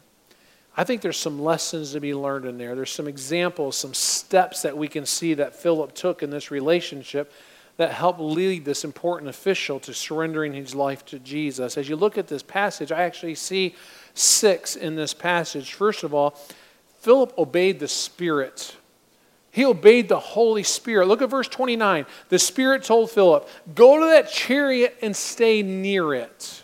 I 0.78 0.84
think 0.84 1.02
there's 1.02 1.19
some 1.19 1.40
lessons 1.40 1.90
to 1.94 2.00
be 2.00 2.14
learned 2.14 2.44
in 2.44 2.56
there. 2.56 2.76
There's 2.76 2.92
some 2.92 3.08
examples, 3.08 3.76
some 3.76 3.94
steps 3.94 4.62
that 4.62 4.78
we 4.78 4.86
can 4.86 5.06
see 5.06 5.34
that 5.34 5.56
Philip 5.56 5.92
took 5.92 6.22
in 6.22 6.30
this 6.30 6.52
relationship 6.52 7.32
that 7.78 7.90
helped 7.90 8.20
lead 8.20 8.64
this 8.64 8.84
important 8.84 9.28
official 9.28 9.80
to 9.80 9.92
surrendering 9.92 10.52
his 10.52 10.76
life 10.76 11.04
to 11.06 11.19
Jesus. 11.19 11.76
As 11.76 11.88
you 11.88 11.96
look 11.96 12.16
at 12.16 12.28
this 12.28 12.44
passage, 12.44 12.92
I 12.92 13.02
actually 13.02 13.34
see 13.34 13.75
six 14.14 14.76
in 14.76 14.94
this 14.94 15.12
passage. 15.12 15.75
First 15.75 16.04
of 16.04 16.14
all, 16.14 16.38
Philip 17.00 17.36
obeyed 17.36 17.80
the 17.80 17.88
Spirit. 17.88 18.76
He 19.50 19.64
obeyed 19.64 20.08
the 20.08 20.20
Holy 20.20 20.62
Spirit. 20.62 21.08
Look 21.08 21.22
at 21.22 21.30
verse 21.30 21.48
29. 21.48 22.06
The 22.28 22.38
Spirit 22.38 22.84
told 22.84 23.10
Philip, 23.10 23.48
Go 23.75 23.98
to 23.98 24.06
that 24.10 24.30
chariot 24.30 24.97
and 25.02 25.16
stay 25.16 25.61
near 25.61 26.14
it. 26.14 26.62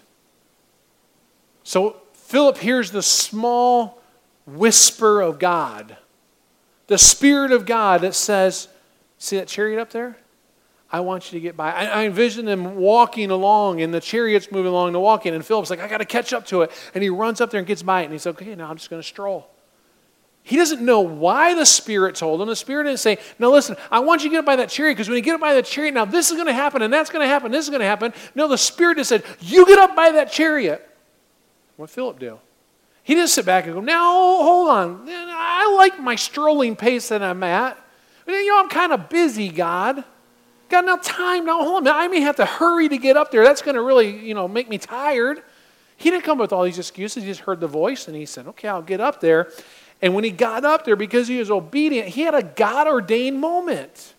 So 1.64 1.96
Philip 2.12 2.58
hears 2.58 2.92
the 2.92 3.02
small 3.02 4.00
whisper 4.46 5.20
of 5.20 5.38
God, 5.38 5.96
the 6.86 6.98
Spirit 6.98 7.52
of 7.52 7.66
God 7.66 8.02
that 8.02 8.14
says, 8.14 8.68
See 9.18 9.36
that 9.36 9.48
chariot 9.48 9.80
up 9.80 9.90
there? 9.90 10.18
I 10.90 11.00
want 11.00 11.32
you 11.32 11.40
to 11.40 11.42
get 11.42 11.56
by. 11.56 11.72
I, 11.72 11.84
I 11.86 12.04
envision 12.04 12.44
them 12.44 12.76
walking 12.76 13.30
along, 13.30 13.80
and 13.80 13.92
the 13.92 14.00
chariot's 14.00 14.52
moving 14.52 14.70
along 14.70 14.92
to 14.92 15.00
walking, 15.00 15.34
and 15.34 15.44
Philip's 15.44 15.70
like, 15.70 15.80
I 15.80 15.88
got 15.88 15.98
to 15.98 16.04
catch 16.04 16.32
up 16.32 16.46
to 16.46 16.62
it. 16.62 16.70
And 16.94 17.02
he 17.02 17.10
runs 17.10 17.40
up 17.40 17.50
there 17.50 17.58
and 17.58 17.66
gets 17.66 17.82
by 17.82 18.02
it, 18.02 18.04
and 18.04 18.12
he's 18.12 18.26
like, 18.26 18.40
okay, 18.40 18.54
now 18.54 18.70
I'm 18.70 18.76
just 18.76 18.90
going 18.90 19.02
to 19.02 19.06
stroll. 19.06 19.48
He 20.44 20.56
doesn't 20.56 20.82
know 20.82 21.00
why 21.00 21.54
the 21.54 21.64
Spirit 21.64 22.16
told 22.16 22.40
him. 22.40 22.48
The 22.48 22.54
Spirit 22.54 22.84
didn't 22.84 22.98
say, 23.00 23.16
Now 23.38 23.50
listen, 23.50 23.76
I 23.90 24.00
want 24.00 24.22
you 24.22 24.28
to 24.28 24.34
get 24.34 24.38
up 24.40 24.44
by 24.44 24.56
that 24.56 24.68
chariot 24.68 24.94
because 24.94 25.08
when 25.08 25.16
you 25.16 25.22
get 25.22 25.34
up 25.34 25.40
by 25.40 25.54
that 25.54 25.64
chariot, 25.64 25.94
now 25.94 26.04
this 26.04 26.30
is 26.30 26.34
going 26.34 26.48
to 26.48 26.52
happen 26.52 26.82
and 26.82 26.92
that's 26.92 27.08
going 27.08 27.22
to 27.24 27.26
happen, 27.26 27.50
this 27.50 27.64
is 27.64 27.70
going 27.70 27.80
to 27.80 27.86
happen. 27.86 28.12
No, 28.34 28.46
the 28.46 28.58
Spirit 28.58 28.98
just 28.98 29.08
said, 29.08 29.24
You 29.40 29.64
get 29.64 29.78
up 29.78 29.96
by 29.96 30.12
that 30.12 30.30
chariot. 30.30 30.86
What 31.76 31.88
Philip 31.88 32.18
do? 32.18 32.38
He 33.04 33.14
didn't 33.14 33.28
sit 33.28 33.44
back 33.44 33.66
and 33.66 33.74
go, 33.74 33.80
now, 33.80 34.02
hold 34.02 34.70
on. 34.70 35.04
I 35.08 35.72
like 35.76 36.00
my 36.00 36.16
strolling 36.16 36.74
pace 36.74 37.10
that 37.10 37.22
I'm 37.22 37.42
at. 37.42 37.78
You 38.26 38.48
know, 38.48 38.60
I'm 38.60 38.70
kind 38.70 38.92
of 38.92 39.10
busy, 39.10 39.50
God. 39.50 40.02
Got 40.70 40.86
no 40.86 40.96
time. 40.96 41.44
Now, 41.44 41.62
hold 41.62 41.86
on. 41.86 41.94
I 41.94 42.08
may 42.08 42.20
have 42.20 42.36
to 42.36 42.46
hurry 42.46 42.88
to 42.88 42.96
get 42.96 43.18
up 43.18 43.30
there. 43.30 43.44
That's 43.44 43.60
going 43.60 43.74
to 43.74 43.82
really, 43.82 44.26
you 44.26 44.32
know, 44.32 44.48
make 44.48 44.70
me 44.70 44.78
tired. 44.78 45.42
He 45.98 46.10
didn't 46.10 46.24
come 46.24 46.38
up 46.38 46.44
with 46.44 46.52
all 46.54 46.64
these 46.64 46.78
excuses. 46.78 47.22
He 47.22 47.28
just 47.28 47.40
heard 47.40 47.60
the 47.60 47.68
voice 47.68 48.08
and 48.08 48.16
he 48.16 48.24
said, 48.24 48.46
okay, 48.48 48.68
I'll 48.68 48.80
get 48.80 49.02
up 49.02 49.20
there. 49.20 49.52
And 50.00 50.14
when 50.14 50.24
he 50.24 50.30
got 50.30 50.64
up 50.64 50.86
there, 50.86 50.96
because 50.96 51.28
he 51.28 51.38
was 51.38 51.50
obedient, 51.50 52.08
he 52.08 52.22
had 52.22 52.34
a 52.34 52.42
God 52.42 52.86
ordained 52.86 53.38
moment. 53.38 54.13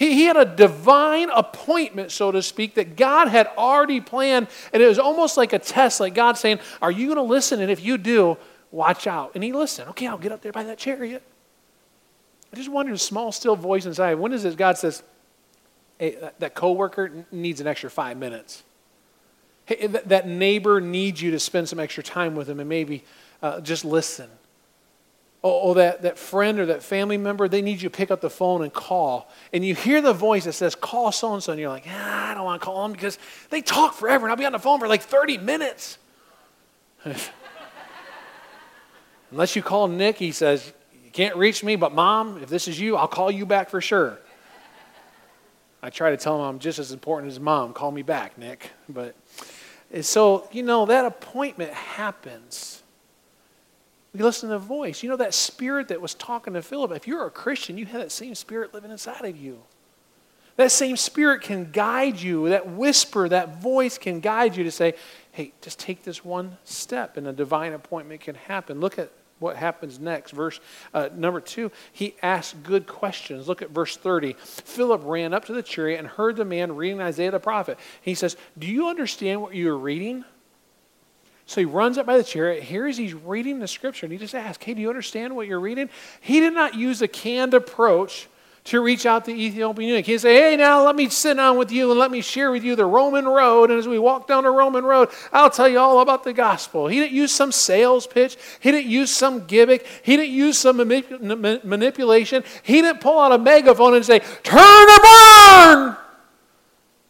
He, 0.00 0.14
he 0.14 0.24
had 0.24 0.38
a 0.38 0.46
divine 0.46 1.28
appointment, 1.28 2.10
so 2.10 2.32
to 2.32 2.42
speak, 2.42 2.74
that 2.76 2.96
God 2.96 3.28
had 3.28 3.48
already 3.58 4.00
planned. 4.00 4.48
And 4.72 4.82
it 4.82 4.86
was 4.86 4.98
almost 4.98 5.36
like 5.36 5.52
a 5.52 5.58
test, 5.58 6.00
like 6.00 6.14
God 6.14 6.38
saying, 6.38 6.60
Are 6.80 6.90
you 6.90 7.08
going 7.08 7.16
to 7.16 7.22
listen? 7.22 7.60
And 7.60 7.70
if 7.70 7.84
you 7.84 7.98
do, 7.98 8.38
watch 8.70 9.06
out. 9.06 9.32
And 9.34 9.44
he 9.44 9.52
listened. 9.52 9.90
Okay, 9.90 10.06
I'll 10.06 10.16
get 10.16 10.32
up 10.32 10.40
there 10.40 10.52
by 10.52 10.62
that 10.64 10.78
chariot. 10.78 11.22
I 12.50 12.56
just 12.56 12.70
wondered 12.70 12.94
a 12.94 12.98
small, 12.98 13.30
still 13.30 13.54
voice 13.54 13.84
inside. 13.84 14.14
When 14.14 14.32
is 14.32 14.46
it 14.46 14.56
God 14.56 14.78
says, 14.78 15.02
hey, 15.98 16.16
that 16.38 16.54
coworker 16.54 17.26
needs 17.30 17.60
an 17.60 17.66
extra 17.66 17.90
five 17.90 18.16
minutes? 18.16 18.62
Hey, 19.66 19.86
that 19.86 20.26
neighbor 20.26 20.80
needs 20.80 21.20
you 21.20 21.30
to 21.32 21.38
spend 21.38 21.68
some 21.68 21.78
extra 21.78 22.02
time 22.02 22.34
with 22.34 22.48
him 22.48 22.58
and 22.58 22.70
maybe 22.70 23.04
uh, 23.42 23.60
just 23.60 23.84
listen. 23.84 24.30
Oh, 25.42 25.72
that, 25.74 26.02
that 26.02 26.18
friend 26.18 26.58
or 26.60 26.66
that 26.66 26.82
family 26.82 27.16
member, 27.16 27.48
they 27.48 27.62
need 27.62 27.80
you 27.80 27.88
to 27.88 27.96
pick 27.96 28.10
up 28.10 28.20
the 28.20 28.28
phone 28.28 28.62
and 28.62 28.70
call. 28.70 29.30
And 29.54 29.64
you 29.64 29.74
hear 29.74 30.02
the 30.02 30.12
voice 30.12 30.44
that 30.44 30.52
says, 30.52 30.74
call 30.74 31.12
so 31.12 31.32
and 31.32 31.42
so. 31.42 31.52
And 31.52 31.60
you're 31.60 31.70
like, 31.70 31.86
ah, 31.88 32.30
I 32.30 32.34
don't 32.34 32.44
want 32.44 32.60
to 32.60 32.64
call 32.64 32.82
them 32.82 32.92
because 32.92 33.18
they 33.48 33.62
talk 33.62 33.94
forever 33.94 34.26
and 34.26 34.30
I'll 34.30 34.36
be 34.36 34.44
on 34.44 34.52
the 34.52 34.58
phone 34.58 34.78
for 34.78 34.86
like 34.86 35.00
30 35.00 35.38
minutes. 35.38 35.96
Unless 39.30 39.56
you 39.56 39.62
call 39.62 39.88
Nick, 39.88 40.18
he 40.18 40.32
says, 40.32 40.72
You 41.04 41.10
can't 41.10 41.36
reach 41.36 41.62
me, 41.64 41.76
but 41.76 41.94
mom, 41.94 42.42
if 42.42 42.48
this 42.48 42.68
is 42.68 42.78
you, 42.78 42.96
I'll 42.96 43.08
call 43.08 43.30
you 43.30 43.46
back 43.46 43.70
for 43.70 43.80
sure. 43.80 44.18
I 45.82 45.88
try 45.90 46.10
to 46.10 46.16
tell 46.16 46.36
him 46.36 46.42
I'm 46.42 46.58
just 46.58 46.78
as 46.78 46.92
important 46.92 47.32
as 47.32 47.40
mom. 47.40 47.72
Call 47.72 47.90
me 47.90 48.02
back, 48.02 48.36
Nick. 48.36 48.70
But 48.88 49.14
so, 50.02 50.48
you 50.52 50.62
know, 50.62 50.86
that 50.86 51.06
appointment 51.06 51.72
happens. 51.72 52.82
We 54.12 54.20
listen 54.20 54.48
to 54.48 54.54
the 54.54 54.58
voice. 54.58 55.02
You 55.02 55.08
know, 55.08 55.16
that 55.16 55.34
spirit 55.34 55.88
that 55.88 56.00
was 56.00 56.14
talking 56.14 56.54
to 56.54 56.62
Philip, 56.62 56.92
if 56.92 57.06
you're 57.06 57.26
a 57.26 57.30
Christian, 57.30 57.78
you 57.78 57.86
have 57.86 58.00
that 58.00 58.10
same 58.10 58.34
spirit 58.34 58.74
living 58.74 58.90
inside 58.90 59.24
of 59.24 59.36
you. 59.36 59.62
That 60.56 60.72
same 60.72 60.96
spirit 60.96 61.42
can 61.42 61.70
guide 61.70 62.20
you. 62.20 62.48
That 62.48 62.68
whisper, 62.68 63.28
that 63.28 63.62
voice 63.62 63.98
can 63.98 64.20
guide 64.20 64.56
you 64.56 64.64
to 64.64 64.70
say, 64.70 64.94
hey, 65.32 65.52
just 65.62 65.78
take 65.78 66.02
this 66.02 66.24
one 66.24 66.58
step 66.64 67.16
and 67.16 67.26
a 67.26 67.32
divine 67.32 67.72
appointment 67.72 68.20
can 68.20 68.34
happen. 68.34 68.80
Look 68.80 68.98
at 68.98 69.10
what 69.38 69.56
happens 69.56 69.98
next. 69.98 70.32
Verse 70.32 70.60
uh, 70.92 71.08
number 71.14 71.40
two, 71.40 71.72
he 71.92 72.14
asks 72.22 72.54
good 72.62 72.86
questions. 72.86 73.48
Look 73.48 73.62
at 73.62 73.70
verse 73.70 73.96
30. 73.96 74.34
Philip 74.34 75.02
ran 75.04 75.32
up 75.32 75.46
to 75.46 75.52
the 75.52 75.62
chariot 75.62 75.98
and 75.98 76.08
heard 76.08 76.36
the 76.36 76.44
man 76.44 76.76
reading 76.76 77.00
Isaiah 77.00 77.30
the 77.30 77.40
prophet. 77.40 77.78
He 78.02 78.14
says, 78.14 78.36
Do 78.58 78.66
you 78.66 78.88
understand 78.88 79.40
what 79.40 79.54
you're 79.54 79.78
reading? 79.78 80.24
So 81.50 81.60
he 81.60 81.64
runs 81.64 81.98
up 81.98 82.06
by 82.06 82.16
the 82.16 82.22
chariot. 82.22 82.62
Here 82.62 82.86
as 82.86 82.96
he's 82.96 83.12
reading 83.12 83.58
the 83.58 83.66
scripture, 83.66 84.06
and 84.06 84.12
he 84.12 84.20
just 84.20 84.36
asks, 84.36 84.64
Hey, 84.64 84.72
do 84.72 84.80
you 84.80 84.88
understand 84.88 85.34
what 85.34 85.48
you're 85.48 85.58
reading? 85.58 85.90
He 86.20 86.38
did 86.38 86.54
not 86.54 86.76
use 86.76 87.02
a 87.02 87.08
canned 87.08 87.54
approach 87.54 88.28
to 88.66 88.80
reach 88.80 89.04
out 89.04 89.24
to 89.24 89.32
Ethiopian 89.32 89.88
eunuch. 89.88 90.06
He'd 90.06 90.18
say, 90.18 90.36
Hey, 90.36 90.56
now 90.56 90.84
let 90.86 90.94
me 90.94 91.08
sit 91.08 91.38
down 91.38 91.58
with 91.58 91.72
you 91.72 91.90
and 91.90 91.98
let 91.98 92.12
me 92.12 92.20
share 92.20 92.52
with 92.52 92.62
you 92.62 92.76
the 92.76 92.86
Roman 92.86 93.24
road. 93.26 93.70
And 93.70 93.80
as 93.80 93.88
we 93.88 93.98
walk 93.98 94.28
down 94.28 94.44
the 94.44 94.50
Roman 94.52 94.84
road, 94.84 95.08
I'll 95.32 95.50
tell 95.50 95.68
you 95.68 95.80
all 95.80 95.98
about 95.98 96.22
the 96.22 96.32
gospel. 96.32 96.86
He 96.86 97.00
didn't 97.00 97.16
use 97.16 97.32
some 97.32 97.50
sales 97.50 98.06
pitch, 98.06 98.36
he 98.60 98.70
didn't 98.70 98.88
use 98.88 99.10
some 99.10 99.46
gimmick, 99.46 99.84
he 100.04 100.16
didn't 100.16 100.32
use 100.32 100.56
some 100.56 100.78
manip- 100.78 101.64
manipulation. 101.64 102.44
He 102.62 102.80
didn't 102.80 103.00
pull 103.00 103.18
out 103.18 103.32
a 103.32 103.38
megaphone 103.38 103.96
and 103.96 104.06
say, 104.06 104.20
Turn 104.44 104.60
or 104.60 104.98
burn! 105.02 105.96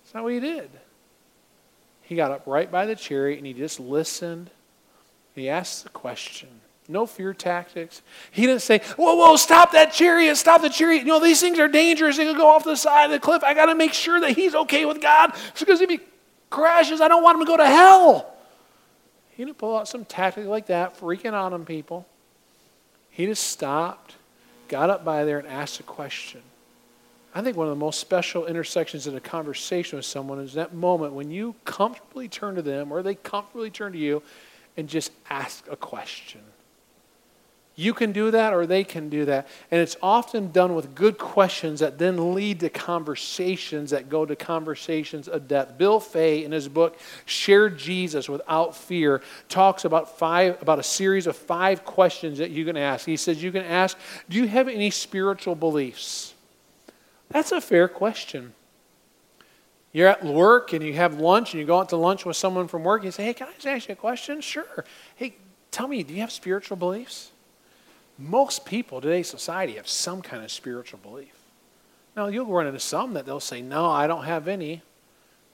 That's 0.01 0.15
not 0.15 0.23
what 0.23 0.33
he 0.33 0.41
did. 0.41 0.80
He 2.11 2.17
got 2.17 2.33
up 2.33 2.43
right 2.49 2.69
by 2.69 2.87
the 2.87 2.97
chariot 2.97 3.39
and 3.39 3.47
he 3.47 3.53
just 3.53 3.79
listened. 3.79 4.51
He 5.37 5.49
asked 5.49 5.85
the 5.85 5.91
question 5.91 6.49
no 6.89 7.07
fear 7.07 7.33
tactics. 7.33 8.03
He 8.33 8.47
didn't 8.47 8.63
say, 8.63 8.81
Whoa, 8.97 9.15
whoa, 9.15 9.37
stop 9.37 9.71
that 9.73 9.93
chariot, 9.93 10.35
stop 10.35 10.61
the 10.61 10.69
chariot. 10.69 11.03
You 11.03 11.07
know, 11.07 11.21
these 11.21 11.41
things 11.41 11.61
are 11.61 11.69
dangerous. 11.69 12.17
They 12.17 12.27
could 12.27 12.37
go 12.37 12.49
off 12.49 12.65
the 12.65 12.75
side 12.75 13.05
of 13.05 13.11
the 13.13 13.21
cliff. 13.21 13.45
I 13.45 13.55
got 13.55 13.67
to 13.67 13.77
make 13.77 13.93
sure 13.93 14.19
that 14.19 14.33
he's 14.33 14.57
okay 14.57 14.85
with 14.87 15.01
God 15.01 15.33
because 15.57 15.81
if 15.81 15.89
he 15.89 16.01
crashes, 16.51 17.01
I 17.01 17.07
don't 17.07 17.23
want 17.23 17.37
him 17.37 17.47
to 17.47 17.49
go 17.49 17.57
to 17.59 17.67
hell. 17.67 18.35
He 19.37 19.45
didn't 19.45 19.59
pull 19.59 19.77
out 19.77 19.87
some 19.87 20.05
tactic 20.05 20.47
like 20.47 20.67
that, 20.67 20.99
freaking 20.99 21.33
on 21.33 21.65
people. 21.65 22.09
He 23.11 23.27
just 23.27 23.45
stopped, 23.45 24.17
got 24.67 24.91
up 24.91 25.05
by 25.05 25.25
there, 25.25 25.39
and 25.39 25.47
asked 25.47 25.79
a 25.79 25.85
question. 25.85 26.43
I 27.35 27.43
think 27.43 27.57
one 27.57 27.67
of 27.67 27.71
the 27.71 27.77
most 27.77 28.01
special 28.01 28.47
intersections 28.47 29.07
in 29.07 29.15
a 29.15 29.21
conversation 29.21 29.97
with 29.97 30.07
someone 30.07 30.41
is 30.41 30.55
that 30.55 30.75
moment 30.75 31.13
when 31.13 31.31
you 31.31 31.55
comfortably 31.65 32.29
turn 32.29 32.57
to 32.57 32.63
them 32.63 32.91
or 32.91 33.03
they 33.03 33.15
comfortably 33.15 33.71
turn 33.71 33.93
to 33.93 33.99
you 33.99 34.23
and 34.77 34.89
just 34.89 35.13
ask 35.29 35.65
a 35.71 35.77
question. 35.77 36.41
You 37.77 37.95
can 37.95 38.13
do 38.13 38.33
that 38.33 38.53
or 38.53 38.67
they 38.67 38.85
can 38.85 39.09
do 39.09 39.25
that. 39.27 39.49
And 39.71 39.81
it's 39.81 39.97
often 40.03 40.51
done 40.51 40.75
with 40.75 40.95
good 40.95 41.17
questions 41.17 41.81
that 41.81 41.99
then 41.99 42.35
lead 42.35 42.61
to 42.61 42.69
conversations 42.69 43.91
that 43.91 44.11
go 44.11 44.27
to 44.27 44.37
conversations 44.37 45.29
of 45.29 45.49
depth. 45.49 45.79
Bill 45.79 45.99
Fay, 45.99 46.45
in 46.45 46.53
his 46.53 46.69
book, 46.69 46.99
Share 47.25 47.71
Jesus 47.71 48.29
Without 48.29 48.77
Fear, 48.77 49.23
talks 49.49 49.87
about 49.87 50.19
five 50.19 50.61
about 50.61 50.79
a 50.79 50.83
series 50.83 51.27
of 51.27 51.37
five 51.37 51.85
questions 51.85 52.39
that 52.39 52.51
you 52.51 52.67
can 52.67 52.77
ask. 52.77 53.07
He 53.07 53.17
says 53.17 53.43
you 53.43 53.53
can 53.53 53.65
ask, 53.65 53.97
Do 54.29 54.37
you 54.37 54.49
have 54.49 54.69
any 54.69 54.91
spiritual 54.91 55.55
beliefs? 55.55 56.30
That's 57.31 57.53
a 57.53 57.61
fair 57.61 57.89
question. 57.89 58.53
You're 59.93 60.09
at 60.09 60.25
work 60.25 60.73
and 60.73 60.85
you 60.85 60.95
have 60.95 61.19
lunch 61.19 61.53
and 61.53 61.61
you 61.61 61.67
go 61.67 61.79
out 61.79 61.89
to 61.89 61.97
lunch 61.97 62.25
with 62.25 62.37
someone 62.37 62.69
from 62.69 62.85
work. 62.85 63.01
And 63.01 63.07
You 63.07 63.13
say, 63.13 63.25
Hey, 63.25 63.35
can 63.35 63.49
I 63.49 63.53
just 63.55 63.67
ask 63.67 63.89
you 63.89 63.95
a 63.95 63.97
question? 63.97 64.41
Sure. 64.41 64.85
Hey, 65.17 65.35
tell 65.71 65.89
me, 65.89 66.03
do 66.03 66.15
you 66.15 66.21
have 66.21 66.31
spiritual 66.33 66.77
beliefs? 66.77 67.31
Most 68.19 68.65
people 68.65 69.01
today's 69.01 69.29
society 69.29 69.75
have 69.75 69.89
some 69.89 70.23
kind 70.23 70.45
of 70.45 70.51
spiritual 70.51 71.01
belief. 71.03 71.35
Now, 72.17 72.27
you'll 72.27 72.47
run 72.47 72.67
into 72.67 72.81
some 72.81 73.15
that 73.15 73.27
they'll 73.27 73.41
say, 73.41 73.63
No, 73.63 73.89
I 73.89 74.07
don't 74.07 74.25
have 74.25 74.47
any. 74.47 74.83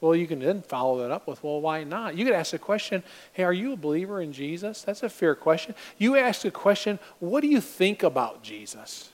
Well, 0.01 0.15
you 0.15 0.27
can 0.27 0.41
then 0.41 0.61
follow 0.61 0.99
that 0.99 1.11
up 1.11 1.27
with, 1.27 1.43
Well, 1.43 1.61
why 1.61 1.85
not? 1.85 2.17
You 2.17 2.25
could 2.25 2.35
ask 2.35 2.51
the 2.51 2.59
question, 2.59 3.03
Hey, 3.33 3.45
are 3.45 3.53
you 3.53 3.73
a 3.73 3.77
believer 3.77 4.21
in 4.21 4.33
Jesus? 4.33 4.83
That's 4.83 5.03
a 5.03 5.09
fair 5.09 5.35
question. 5.35 5.75
You 5.97 6.17
ask 6.17 6.43
the 6.43 6.51
question, 6.51 6.99
What 7.21 7.41
do 7.41 7.47
you 7.47 7.61
think 7.61 8.03
about 8.03 8.43
Jesus? 8.43 9.11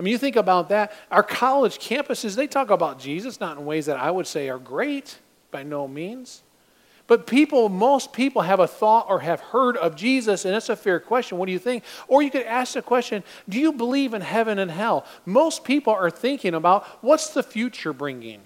I 0.00 0.02
mean, 0.02 0.12
you 0.12 0.18
think 0.18 0.36
about 0.36 0.70
that. 0.70 0.92
Our 1.10 1.22
college 1.22 1.78
campuses, 1.78 2.34
they 2.34 2.46
talk 2.46 2.70
about 2.70 2.98
Jesus, 2.98 3.38
not 3.38 3.58
in 3.58 3.66
ways 3.66 3.84
that 3.84 3.98
I 3.98 4.10
would 4.10 4.26
say 4.26 4.48
are 4.48 4.58
great, 4.58 5.18
by 5.50 5.62
no 5.62 5.86
means. 5.86 6.42
But 7.06 7.26
people, 7.26 7.68
most 7.68 8.14
people 8.14 8.40
have 8.40 8.60
a 8.60 8.66
thought 8.66 9.10
or 9.10 9.20
have 9.20 9.40
heard 9.40 9.76
of 9.76 9.96
Jesus, 9.96 10.46
and 10.46 10.54
that's 10.54 10.70
a 10.70 10.76
fair 10.76 11.00
question. 11.00 11.36
What 11.36 11.46
do 11.46 11.52
you 11.52 11.58
think? 11.58 11.84
Or 12.08 12.22
you 12.22 12.30
could 12.30 12.46
ask 12.46 12.72
the 12.72 12.80
question 12.80 13.22
Do 13.46 13.60
you 13.60 13.74
believe 13.74 14.14
in 14.14 14.22
heaven 14.22 14.58
and 14.58 14.70
hell? 14.70 15.04
Most 15.26 15.64
people 15.64 15.92
are 15.92 16.10
thinking 16.10 16.54
about 16.54 16.86
what's 17.02 17.34
the 17.34 17.42
future 17.42 17.92
bringing? 17.92 18.40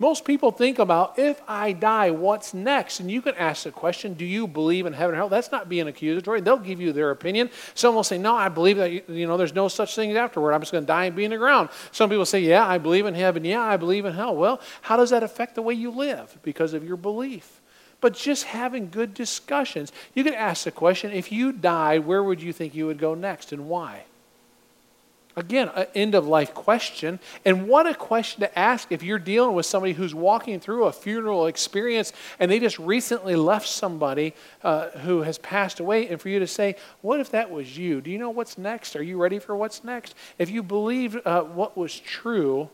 Most 0.00 0.24
people 0.24 0.52
think 0.52 0.78
about 0.78 1.18
if 1.18 1.42
I 1.48 1.72
die, 1.72 2.12
what's 2.12 2.54
next? 2.54 3.00
And 3.00 3.10
you 3.10 3.20
can 3.20 3.34
ask 3.34 3.64
the 3.64 3.72
question, 3.72 4.14
do 4.14 4.24
you 4.24 4.46
believe 4.46 4.86
in 4.86 4.92
heaven 4.92 5.14
or 5.14 5.18
hell? 5.18 5.28
That's 5.28 5.50
not 5.50 5.68
being 5.68 5.88
accusatory. 5.88 6.40
They'll 6.40 6.56
give 6.56 6.80
you 6.80 6.92
their 6.92 7.10
opinion. 7.10 7.50
Some 7.74 7.96
will 7.96 8.04
say, 8.04 8.16
no, 8.16 8.36
I 8.36 8.48
believe 8.48 8.76
that, 8.76 9.08
you 9.08 9.26
know, 9.26 9.36
there's 9.36 9.54
no 9.54 9.66
such 9.66 9.96
thing 9.96 10.12
as 10.12 10.16
afterward. 10.16 10.52
I'm 10.52 10.60
just 10.60 10.70
going 10.70 10.84
to 10.84 10.86
die 10.86 11.06
and 11.06 11.16
be 11.16 11.24
in 11.24 11.32
the 11.32 11.36
ground. 11.36 11.70
Some 11.90 12.10
people 12.10 12.26
say, 12.26 12.40
yeah, 12.40 12.64
I 12.64 12.78
believe 12.78 13.06
in 13.06 13.14
heaven. 13.14 13.44
Yeah, 13.44 13.62
I 13.62 13.76
believe 13.76 14.04
in 14.04 14.14
hell. 14.14 14.36
Well, 14.36 14.60
how 14.82 14.96
does 14.96 15.10
that 15.10 15.24
affect 15.24 15.56
the 15.56 15.62
way 15.62 15.74
you 15.74 15.90
live? 15.90 16.38
Because 16.42 16.74
of 16.74 16.84
your 16.84 16.96
belief 16.96 17.60
but 18.00 18.14
just 18.14 18.44
having 18.44 18.90
good 18.90 19.12
discussions. 19.12 19.90
You 20.14 20.22
can 20.22 20.34
ask 20.34 20.62
the 20.62 20.70
question 20.70 21.10
if 21.10 21.32
you 21.32 21.50
died, 21.50 22.06
where 22.06 22.22
would 22.22 22.40
you 22.40 22.52
think 22.52 22.72
you 22.72 22.86
would 22.86 22.98
go 22.98 23.14
next 23.14 23.50
and 23.50 23.68
why? 23.68 24.04
Again, 25.38 25.70
an 25.76 25.86
end 25.94 26.16
of 26.16 26.26
life 26.26 26.52
question. 26.52 27.20
And 27.44 27.68
what 27.68 27.86
a 27.86 27.94
question 27.94 28.40
to 28.40 28.58
ask 28.58 28.90
if 28.90 29.04
you're 29.04 29.20
dealing 29.20 29.54
with 29.54 29.66
somebody 29.66 29.92
who's 29.92 30.12
walking 30.12 30.58
through 30.58 30.86
a 30.86 30.92
funeral 30.92 31.46
experience 31.46 32.12
and 32.40 32.50
they 32.50 32.58
just 32.58 32.76
recently 32.80 33.36
left 33.36 33.68
somebody 33.68 34.34
uh, 34.64 34.88
who 34.90 35.22
has 35.22 35.38
passed 35.38 35.78
away, 35.78 36.08
and 36.08 36.20
for 36.20 36.28
you 36.28 36.40
to 36.40 36.46
say, 36.48 36.74
What 37.02 37.20
if 37.20 37.30
that 37.30 37.52
was 37.52 37.78
you? 37.78 38.00
Do 38.00 38.10
you 38.10 38.18
know 38.18 38.30
what's 38.30 38.58
next? 38.58 38.96
Are 38.96 39.02
you 39.02 39.16
ready 39.16 39.38
for 39.38 39.54
what's 39.54 39.84
next? 39.84 40.16
If 40.38 40.50
you 40.50 40.60
believed 40.64 41.24
uh, 41.24 41.42
what 41.42 41.76
was 41.76 42.00
true, 42.00 42.68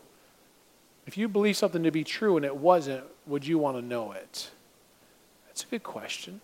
if 1.05 1.19
you 1.19 1.27
believe 1.27 1.57
something 1.57 1.83
to 1.83 1.91
be 1.91 2.03
true 2.03 2.35
and 2.35 2.45
it 2.45 2.57
wasn't, 2.57 3.03
would 3.27 3.45
you 3.45 3.59
want 3.59 3.77
to 3.77 3.83
know 3.83 4.11
it? 4.11 4.49
That's 5.45 5.63
a 5.63 5.67
good 5.67 5.83
question. 5.83 6.41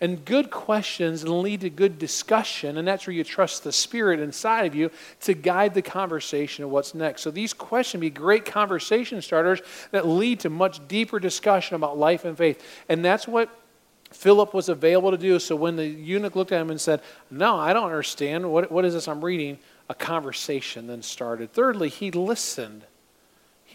And 0.00 0.24
good 0.24 0.50
questions 0.50 1.26
lead 1.26 1.60
to 1.60 1.70
good 1.70 1.98
discussion, 1.98 2.78
and 2.78 2.86
that's 2.86 3.06
where 3.06 3.14
you 3.14 3.24
trust 3.24 3.64
the 3.64 3.72
Spirit 3.72 4.20
inside 4.20 4.66
of 4.66 4.74
you 4.74 4.90
to 5.20 5.34
guide 5.34 5.72
the 5.72 5.82
conversation 5.82 6.64
of 6.64 6.70
what's 6.70 6.94
next. 6.94 7.22
So 7.22 7.30
these 7.30 7.52
questions 7.52 8.00
be 8.00 8.10
great 8.10 8.44
conversation 8.44 9.22
starters 9.22 9.60
that 9.92 10.06
lead 10.06 10.40
to 10.40 10.50
much 10.50 10.86
deeper 10.88 11.20
discussion 11.20 11.76
about 11.76 11.96
life 11.96 12.24
and 12.24 12.36
faith. 12.36 12.62
And 12.88 13.04
that's 13.04 13.28
what 13.28 13.48
Philip 14.10 14.52
was 14.52 14.68
available 14.68 15.10
to 15.10 15.18
do. 15.18 15.38
So 15.38 15.56
when 15.56 15.76
the 15.76 15.86
eunuch 15.86 16.36
looked 16.36 16.52
at 16.52 16.60
him 16.60 16.70
and 16.70 16.80
said, 16.80 17.00
No, 17.30 17.56
I 17.56 17.72
don't 17.72 17.84
understand. 17.84 18.50
What, 18.50 18.70
what 18.70 18.84
is 18.84 18.94
this 18.94 19.08
I'm 19.08 19.24
reading? 19.24 19.58
A 19.88 19.94
conversation 19.94 20.86
then 20.86 21.02
started. 21.02 21.52
Thirdly, 21.52 21.88
he 21.88 22.10
listened 22.10 22.84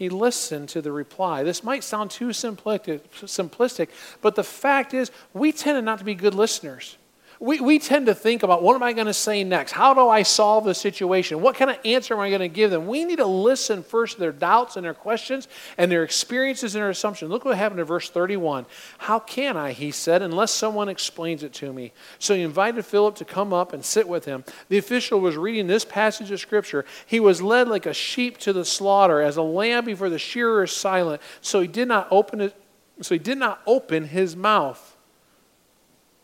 he 0.00 0.08
listened 0.08 0.70
to 0.70 0.80
the 0.80 0.90
reply. 0.90 1.42
This 1.42 1.62
might 1.62 1.84
sound 1.84 2.10
too 2.10 2.28
simplistic, 2.28 3.88
but 4.22 4.34
the 4.34 4.42
fact 4.42 4.94
is, 4.94 5.10
we 5.34 5.52
tend 5.52 5.84
not 5.84 5.98
to 5.98 6.06
be 6.06 6.14
good 6.14 6.34
listeners. 6.34 6.96
We, 7.42 7.58
we 7.58 7.78
tend 7.78 8.04
to 8.04 8.14
think 8.14 8.42
about 8.42 8.62
what 8.62 8.74
am 8.74 8.82
I 8.82 8.92
going 8.92 9.06
to 9.06 9.14
say 9.14 9.44
next? 9.44 9.72
How 9.72 9.94
do 9.94 10.06
I 10.10 10.24
solve 10.24 10.64
the 10.64 10.74
situation? 10.74 11.40
What 11.40 11.56
kind 11.56 11.70
of 11.70 11.78
answer 11.86 12.12
am 12.12 12.20
I 12.20 12.28
going 12.28 12.42
to 12.42 12.48
give 12.48 12.70
them? 12.70 12.86
We 12.86 13.02
need 13.06 13.16
to 13.16 13.24
listen 13.24 13.82
first 13.82 14.14
to 14.14 14.20
their 14.20 14.30
doubts 14.30 14.76
and 14.76 14.84
their 14.84 14.92
questions 14.92 15.48
and 15.78 15.90
their 15.90 16.04
experiences 16.04 16.74
and 16.74 16.82
their 16.82 16.90
assumptions. 16.90 17.30
Look 17.30 17.46
what 17.46 17.56
happened 17.56 17.80
in 17.80 17.86
verse 17.86 18.10
31. 18.10 18.66
How 18.98 19.18
can 19.18 19.56
I, 19.56 19.72
he 19.72 19.90
said, 19.90 20.20
unless 20.20 20.50
someone 20.50 20.90
explains 20.90 21.42
it 21.42 21.54
to 21.54 21.72
me? 21.72 21.92
So 22.18 22.34
he 22.34 22.42
invited 22.42 22.84
Philip 22.84 23.14
to 23.16 23.24
come 23.24 23.54
up 23.54 23.72
and 23.72 23.82
sit 23.82 24.06
with 24.06 24.26
him. 24.26 24.44
The 24.68 24.76
official 24.76 25.18
was 25.18 25.38
reading 25.38 25.66
this 25.66 25.86
passage 25.86 26.30
of 26.30 26.40
Scripture. 26.40 26.84
He 27.06 27.20
was 27.20 27.40
led 27.40 27.68
like 27.68 27.86
a 27.86 27.94
sheep 27.94 28.36
to 28.38 28.52
the 28.52 28.66
slaughter, 28.66 29.22
as 29.22 29.38
a 29.38 29.42
lamb 29.42 29.86
before 29.86 30.10
the 30.10 30.18
shearer 30.18 30.64
is 30.64 30.72
silent. 30.72 31.22
So 31.40 31.62
he 31.62 31.68
did 31.68 31.88
not 31.88 32.06
open 32.10 32.42
it, 32.42 32.54
so 33.00 33.14
he 33.14 33.18
did 33.18 33.38
not 33.38 33.62
open 33.66 34.08
his 34.08 34.36
mouth. 34.36 34.89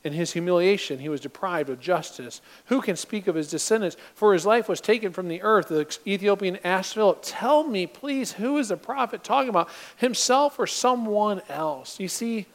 In 0.06 0.12
his 0.12 0.34
humiliation, 0.34 1.00
he 1.00 1.08
was 1.08 1.20
deprived 1.20 1.68
of 1.68 1.80
justice. 1.80 2.40
Who 2.66 2.80
can 2.80 2.94
speak 2.94 3.26
of 3.26 3.34
his 3.34 3.50
descendants? 3.50 3.96
For 4.14 4.34
his 4.34 4.46
life 4.46 4.68
was 4.68 4.80
taken 4.80 5.10
from 5.10 5.26
the 5.26 5.42
earth. 5.42 5.66
The 5.66 5.98
Ethiopian 6.06 6.60
asked 6.62 6.94
Philip, 6.94 7.22
Tell 7.22 7.64
me, 7.64 7.88
please, 7.88 8.30
who 8.30 8.56
is 8.58 8.68
the 8.68 8.76
prophet 8.76 9.24
talking 9.24 9.48
about? 9.48 9.68
Himself 9.96 10.60
or 10.60 10.68
someone 10.68 11.42
else? 11.48 11.98
You 11.98 12.06
see, 12.06 12.46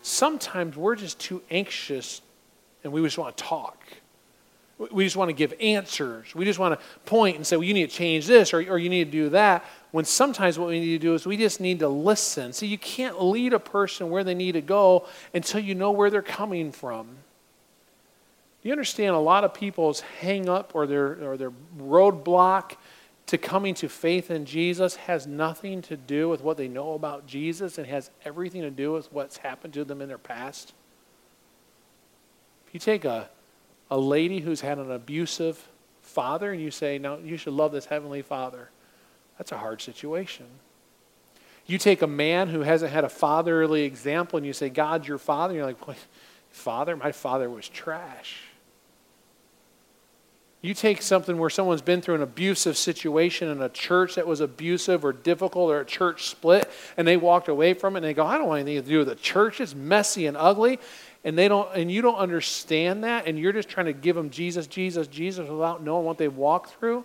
sometimes 0.00 0.74
we're 0.74 0.96
just 0.96 1.20
too 1.20 1.42
anxious 1.50 2.22
and 2.82 2.90
we 2.90 3.02
just 3.02 3.18
want 3.18 3.36
to 3.36 3.44
talk. 3.44 3.81
We 4.90 5.04
just 5.04 5.16
want 5.16 5.28
to 5.28 5.34
give 5.34 5.54
answers. 5.60 6.34
We 6.34 6.44
just 6.44 6.58
want 6.58 6.78
to 6.78 6.86
point 7.04 7.36
and 7.36 7.46
say, 7.46 7.56
well, 7.56 7.64
you 7.64 7.74
need 7.74 7.90
to 7.90 7.96
change 7.96 8.26
this 8.26 8.52
or, 8.52 8.58
or 8.58 8.78
you 8.78 8.88
need 8.88 9.04
to 9.04 9.10
do 9.10 9.28
that. 9.30 9.64
When 9.90 10.04
sometimes 10.04 10.58
what 10.58 10.68
we 10.68 10.80
need 10.80 10.92
to 10.92 10.98
do 10.98 11.14
is 11.14 11.26
we 11.26 11.36
just 11.36 11.60
need 11.60 11.80
to 11.80 11.88
listen. 11.88 12.52
See, 12.52 12.66
you 12.66 12.78
can't 12.78 13.22
lead 13.22 13.52
a 13.52 13.60
person 13.60 14.10
where 14.10 14.24
they 14.24 14.34
need 14.34 14.52
to 14.52 14.60
go 14.60 15.06
until 15.34 15.60
you 15.60 15.74
know 15.74 15.90
where 15.90 16.10
they're 16.10 16.22
coming 16.22 16.72
from. 16.72 17.08
You 18.62 18.72
understand 18.72 19.14
a 19.14 19.18
lot 19.18 19.44
of 19.44 19.54
people's 19.54 20.00
hang 20.20 20.48
up 20.48 20.74
or 20.74 20.86
their, 20.86 21.30
or 21.30 21.36
their 21.36 21.52
roadblock 21.78 22.76
to 23.26 23.38
coming 23.38 23.74
to 23.74 23.88
faith 23.88 24.30
in 24.30 24.44
Jesus 24.44 24.96
has 24.96 25.26
nothing 25.26 25.82
to 25.82 25.96
do 25.96 26.28
with 26.28 26.42
what 26.42 26.56
they 26.56 26.68
know 26.68 26.94
about 26.94 27.26
Jesus 27.26 27.78
and 27.78 27.86
has 27.86 28.10
everything 28.24 28.62
to 28.62 28.70
do 28.70 28.92
with 28.92 29.12
what's 29.12 29.38
happened 29.38 29.74
to 29.74 29.84
them 29.84 30.02
in 30.02 30.08
their 30.08 30.18
past. 30.18 30.72
If 32.66 32.74
you 32.74 32.80
take 32.80 33.04
a 33.04 33.28
a 33.92 33.98
lady 33.98 34.40
who's 34.40 34.62
had 34.62 34.78
an 34.78 34.90
abusive 34.90 35.68
father 36.00 36.50
and 36.50 36.62
you 36.62 36.70
say, 36.70 36.98
No, 36.98 37.18
you 37.18 37.36
should 37.36 37.52
love 37.52 37.72
this 37.72 37.84
heavenly 37.84 38.22
father, 38.22 38.70
that's 39.36 39.52
a 39.52 39.58
hard 39.58 39.82
situation. 39.82 40.46
You 41.66 41.76
take 41.76 42.00
a 42.00 42.06
man 42.06 42.48
who 42.48 42.60
hasn't 42.60 42.90
had 42.90 43.04
a 43.04 43.10
fatherly 43.10 43.82
example 43.82 44.38
and 44.38 44.46
you 44.46 44.54
say, 44.54 44.70
God's 44.70 45.06
your 45.06 45.18
father, 45.18 45.52
and 45.52 45.58
you're 45.58 45.66
like, 45.66 45.98
Father? 46.50 46.96
My 46.96 47.12
father 47.12 47.50
was 47.50 47.68
trash. 47.68 48.40
You 50.62 50.74
take 50.74 51.02
something 51.02 51.38
where 51.38 51.50
someone's 51.50 51.82
been 51.82 52.00
through 52.00 52.14
an 52.14 52.22
abusive 52.22 52.78
situation 52.78 53.48
in 53.48 53.60
a 53.60 53.68
church 53.68 54.14
that 54.14 54.26
was 54.26 54.40
abusive 54.40 55.04
or 55.04 55.12
difficult 55.12 55.70
or 55.70 55.80
a 55.80 55.84
church 55.84 56.28
split, 56.28 56.70
and 56.96 57.06
they 57.06 57.16
walked 57.16 57.48
away 57.48 57.74
from 57.74 57.94
it 57.94 57.98
and 57.98 58.06
they 58.06 58.14
go, 58.14 58.24
I 58.24 58.38
don't 58.38 58.46
want 58.48 58.60
anything 58.60 58.82
to 58.82 58.88
do 58.88 58.98
with 58.98 59.08
the 59.08 59.16
church. 59.16 59.60
It's 59.60 59.74
messy 59.74 60.26
and 60.26 60.36
ugly 60.36 60.78
and 61.24 61.38
they 61.38 61.48
don't 61.48 61.68
and 61.74 61.90
you 61.90 62.02
don't 62.02 62.16
understand 62.16 63.04
that 63.04 63.26
and 63.26 63.38
you're 63.38 63.52
just 63.52 63.68
trying 63.68 63.86
to 63.86 63.92
give 63.92 64.16
them 64.16 64.30
jesus 64.30 64.66
jesus 64.66 65.06
jesus 65.06 65.48
without 65.48 65.82
knowing 65.82 66.04
what 66.04 66.18
they've 66.18 66.36
walked 66.36 66.70
through. 66.78 67.04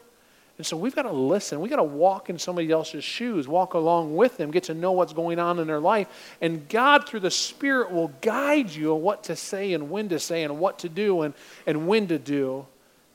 And 0.58 0.66
so 0.66 0.76
we've 0.76 0.96
got 0.96 1.04
to 1.04 1.12
listen. 1.12 1.62
We've 1.62 1.70
got 1.70 1.76
to 1.76 1.84
walk 1.84 2.32
in 2.32 2.40
somebody 2.40 2.72
else's 2.72 3.04
shoes 3.04 3.48
walk 3.48 3.76
along 3.76 4.16
with 4.16 4.38
them 4.38 4.50
get 4.50 4.64
to 4.64 4.74
know 4.74 4.92
what's 4.92 5.14
going 5.14 5.38
on 5.40 5.60
in 5.60 5.68
their 5.68 5.80
life. 5.80 6.36
And 6.42 6.68
god 6.68 7.08
through 7.08 7.22
the 7.22 7.32
spirit 7.32 7.92
will 7.92 8.12
guide 8.22 8.72
you 8.72 8.96
on 8.96 9.02
what 9.02 9.26
to 9.26 9.36
say 9.36 9.74
and 9.74 9.90
when 9.90 10.10
to 10.10 10.20
say 10.20 10.44
and 10.44 10.60
what 10.60 10.80
to 10.80 10.90
do 10.90 11.22
and, 11.22 11.34
and 11.66 11.88
when 11.88 12.08
to 12.08 12.18
do. 12.18 12.66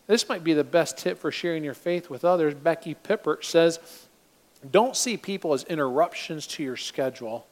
This 0.07 0.29
might 0.29 0.45
be 0.45 0.53
the 0.53 0.65
best 0.65 0.99
tip 0.99 1.19
for 1.19 1.33
sharing 1.33 1.65
your 1.65 1.75
faith 1.75 2.11
with 2.11 2.25
others. 2.25 2.55
Becky 2.55 2.95
pippert 2.95 3.45
says 3.45 3.81
don't 4.71 4.97
see 4.97 5.17
people 5.17 5.55
as 5.55 5.65
interruptions 5.65 6.47
to 6.47 6.63
your 6.63 6.77
schedule 6.77 7.47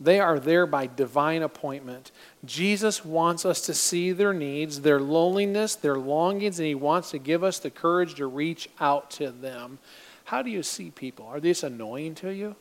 they 0.00 0.18
are 0.18 0.40
there 0.40 0.66
by 0.66 0.86
divine 0.86 1.42
appointment. 1.42 2.10
Jesus 2.44 3.04
wants 3.04 3.44
us 3.44 3.60
to 3.62 3.74
see 3.74 4.12
their 4.12 4.32
needs, 4.32 4.80
their 4.80 4.98
loneliness, 4.98 5.74
their 5.74 5.96
longings, 5.96 6.58
and 6.58 6.66
He 6.66 6.74
wants 6.74 7.10
to 7.10 7.18
give 7.18 7.44
us 7.44 7.58
the 7.58 7.70
courage 7.70 8.14
to 8.14 8.26
reach 8.26 8.70
out 8.80 9.10
to 9.12 9.30
them. 9.30 9.78
How 10.24 10.40
do 10.40 10.50
you 10.50 10.62
see 10.62 10.90
people? 10.90 11.26
Are 11.26 11.40
these 11.40 11.62
annoying 11.62 12.14
to 12.16 12.30
you? 12.30 12.56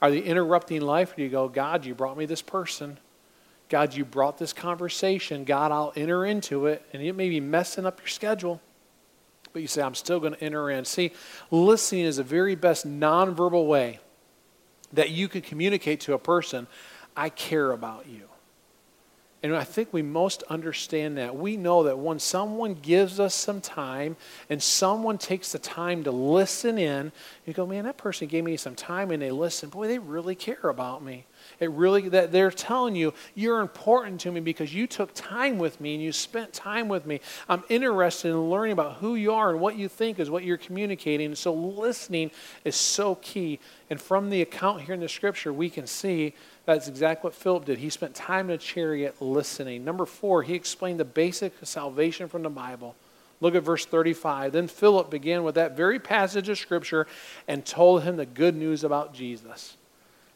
Are 0.00 0.10
they 0.10 0.20
interrupting 0.20 0.82
life? 0.82 1.12
Or 1.12 1.16
do 1.16 1.22
you 1.24 1.28
go, 1.30 1.48
God, 1.48 1.84
you 1.84 1.94
brought 1.94 2.16
me 2.16 2.26
this 2.26 2.42
person? 2.42 2.98
God, 3.68 3.94
you 3.94 4.04
brought 4.04 4.38
this 4.38 4.52
conversation. 4.52 5.44
God, 5.44 5.72
I'll 5.72 5.92
enter 5.96 6.24
into 6.24 6.66
it, 6.66 6.86
and 6.92 7.02
it 7.02 7.14
may 7.14 7.28
be 7.28 7.40
messing 7.40 7.86
up 7.86 7.98
your 7.98 8.08
schedule. 8.08 8.60
But 9.52 9.62
you 9.62 9.68
say, 9.68 9.82
I'm 9.82 9.94
still 9.94 10.20
going 10.20 10.34
to 10.34 10.44
enter 10.44 10.70
in. 10.70 10.84
See, 10.84 11.12
listening 11.50 12.04
is 12.04 12.18
the 12.18 12.22
very 12.22 12.54
best 12.54 12.86
nonverbal 12.86 13.66
way 13.66 14.00
that 14.94 15.10
you 15.10 15.28
can 15.28 15.40
communicate 15.40 16.00
to 16.00 16.14
a 16.14 16.18
person, 16.18 16.66
I 17.16 17.28
care 17.28 17.72
about 17.72 18.06
you. 18.06 18.28
And 19.42 19.54
I 19.54 19.62
think 19.62 19.92
we 19.92 20.00
most 20.00 20.42
understand 20.44 21.18
that. 21.18 21.36
We 21.36 21.58
know 21.58 21.82
that 21.82 21.98
when 21.98 22.18
someone 22.18 22.72
gives 22.72 23.20
us 23.20 23.34
some 23.34 23.60
time 23.60 24.16
and 24.48 24.62
someone 24.62 25.18
takes 25.18 25.52
the 25.52 25.58
time 25.58 26.04
to 26.04 26.10
listen 26.10 26.78
in, 26.78 27.12
you 27.44 27.52
go, 27.52 27.66
man, 27.66 27.84
that 27.84 27.98
person 27.98 28.26
gave 28.26 28.42
me 28.42 28.56
some 28.56 28.74
time 28.74 29.10
and 29.10 29.20
they 29.20 29.30
listen. 29.30 29.68
Boy, 29.68 29.86
they 29.86 29.98
really 29.98 30.34
care 30.34 30.70
about 30.70 31.04
me. 31.04 31.26
It 31.60 31.70
really 31.70 32.08
that 32.10 32.32
they're 32.32 32.50
telling 32.50 32.96
you 32.96 33.14
you're 33.34 33.60
important 33.60 34.20
to 34.22 34.32
me 34.32 34.40
because 34.40 34.74
you 34.74 34.86
took 34.86 35.12
time 35.14 35.58
with 35.58 35.80
me 35.80 35.94
and 35.94 36.02
you 36.02 36.12
spent 36.12 36.52
time 36.52 36.88
with 36.88 37.06
me. 37.06 37.20
I'm 37.48 37.62
interested 37.68 38.30
in 38.30 38.50
learning 38.50 38.72
about 38.72 38.94
who 38.96 39.14
you 39.14 39.32
are 39.32 39.50
and 39.50 39.60
what 39.60 39.76
you 39.76 39.88
think 39.88 40.18
is 40.18 40.30
what 40.30 40.44
you're 40.44 40.56
communicating. 40.56 41.34
So 41.34 41.54
listening 41.54 42.30
is 42.64 42.76
so 42.76 43.16
key. 43.16 43.60
And 43.90 44.00
from 44.00 44.30
the 44.30 44.42
account 44.42 44.82
here 44.82 44.94
in 44.94 45.00
the 45.00 45.08
scripture, 45.08 45.52
we 45.52 45.70
can 45.70 45.86
see 45.86 46.34
that's 46.66 46.88
exactly 46.88 47.28
what 47.28 47.34
Philip 47.34 47.66
did. 47.66 47.78
He 47.78 47.90
spent 47.90 48.14
time 48.14 48.48
in 48.48 48.54
a 48.54 48.58
chariot 48.58 49.20
listening. 49.20 49.84
Number 49.84 50.06
four, 50.06 50.42
he 50.42 50.54
explained 50.54 50.98
the 50.98 51.04
basic 51.04 51.52
salvation 51.62 52.28
from 52.28 52.42
the 52.42 52.50
Bible. 52.50 52.96
Look 53.40 53.54
at 53.54 53.62
verse 53.62 53.84
35. 53.84 54.52
Then 54.52 54.68
Philip 54.68 55.10
began 55.10 55.44
with 55.44 55.56
that 55.56 55.76
very 55.76 55.98
passage 55.98 56.48
of 56.48 56.58
Scripture 56.58 57.06
and 57.46 57.64
told 57.64 58.02
him 58.02 58.16
the 58.16 58.24
good 58.24 58.56
news 58.56 58.84
about 58.84 59.12
Jesus. 59.12 59.76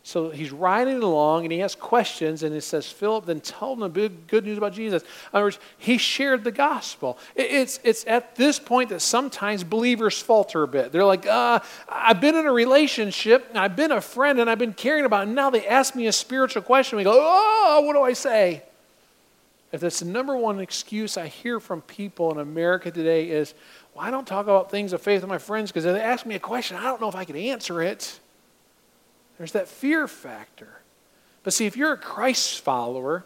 So 0.08 0.30
he's 0.30 0.52
riding 0.52 1.02
along 1.02 1.44
and 1.44 1.52
he 1.52 1.58
has 1.58 1.74
questions, 1.74 2.42
and 2.42 2.54
he 2.54 2.60
says, 2.60 2.90
Philip 2.90 3.26
then 3.26 3.42
told 3.42 3.82
him 3.82 3.92
the 3.92 4.08
good 4.08 4.46
news 4.46 4.56
about 4.56 4.72
Jesus. 4.72 5.02
In 5.02 5.08
other 5.34 5.44
words, 5.44 5.58
he 5.76 5.98
shared 5.98 6.44
the 6.44 6.50
gospel. 6.50 7.18
It's, 7.36 7.78
it's 7.84 8.06
at 8.06 8.34
this 8.34 8.58
point 8.58 8.88
that 8.88 9.00
sometimes 9.00 9.64
believers 9.64 10.18
falter 10.18 10.62
a 10.62 10.66
bit. 10.66 10.92
They're 10.92 11.04
like, 11.04 11.26
uh, 11.26 11.60
I've 11.90 12.22
been 12.22 12.36
in 12.36 12.46
a 12.46 12.52
relationship, 12.52 13.50
I've 13.54 13.76
been 13.76 13.92
a 13.92 14.00
friend, 14.00 14.40
and 14.40 14.48
I've 14.48 14.58
been 14.58 14.72
caring 14.72 15.04
about, 15.04 15.24
it, 15.24 15.26
and 15.26 15.34
now 15.34 15.50
they 15.50 15.66
ask 15.66 15.94
me 15.94 16.06
a 16.06 16.12
spiritual 16.12 16.62
question. 16.62 16.96
We 16.96 17.04
go, 17.04 17.12
Oh, 17.14 17.82
what 17.84 17.92
do 17.92 18.00
I 18.00 18.14
say? 18.14 18.62
If 19.72 19.82
that's 19.82 20.00
the 20.00 20.06
number 20.06 20.38
one 20.38 20.58
excuse 20.58 21.18
I 21.18 21.26
hear 21.26 21.60
from 21.60 21.82
people 21.82 22.32
in 22.32 22.38
America 22.38 22.90
today 22.90 23.28
is, 23.28 23.52
well, 23.94 24.06
I 24.06 24.10
don't 24.10 24.26
talk 24.26 24.46
about 24.46 24.70
things 24.70 24.94
of 24.94 25.02
faith 25.02 25.20
with 25.20 25.28
my 25.28 25.36
friends 25.36 25.70
because 25.70 25.84
if 25.84 25.94
they 25.94 26.00
ask 26.00 26.24
me 26.24 26.34
a 26.34 26.40
question, 26.40 26.78
I 26.78 26.84
don't 26.84 26.98
know 26.98 27.10
if 27.10 27.14
I 27.14 27.26
can 27.26 27.36
answer 27.36 27.82
it. 27.82 28.20
There's 29.38 29.52
that 29.52 29.68
fear 29.68 30.06
factor. 30.06 30.82
But 31.44 31.52
see, 31.52 31.66
if 31.66 31.76
you're 31.76 31.92
a 31.92 31.96
Christ 31.96 32.60
follower, 32.60 33.24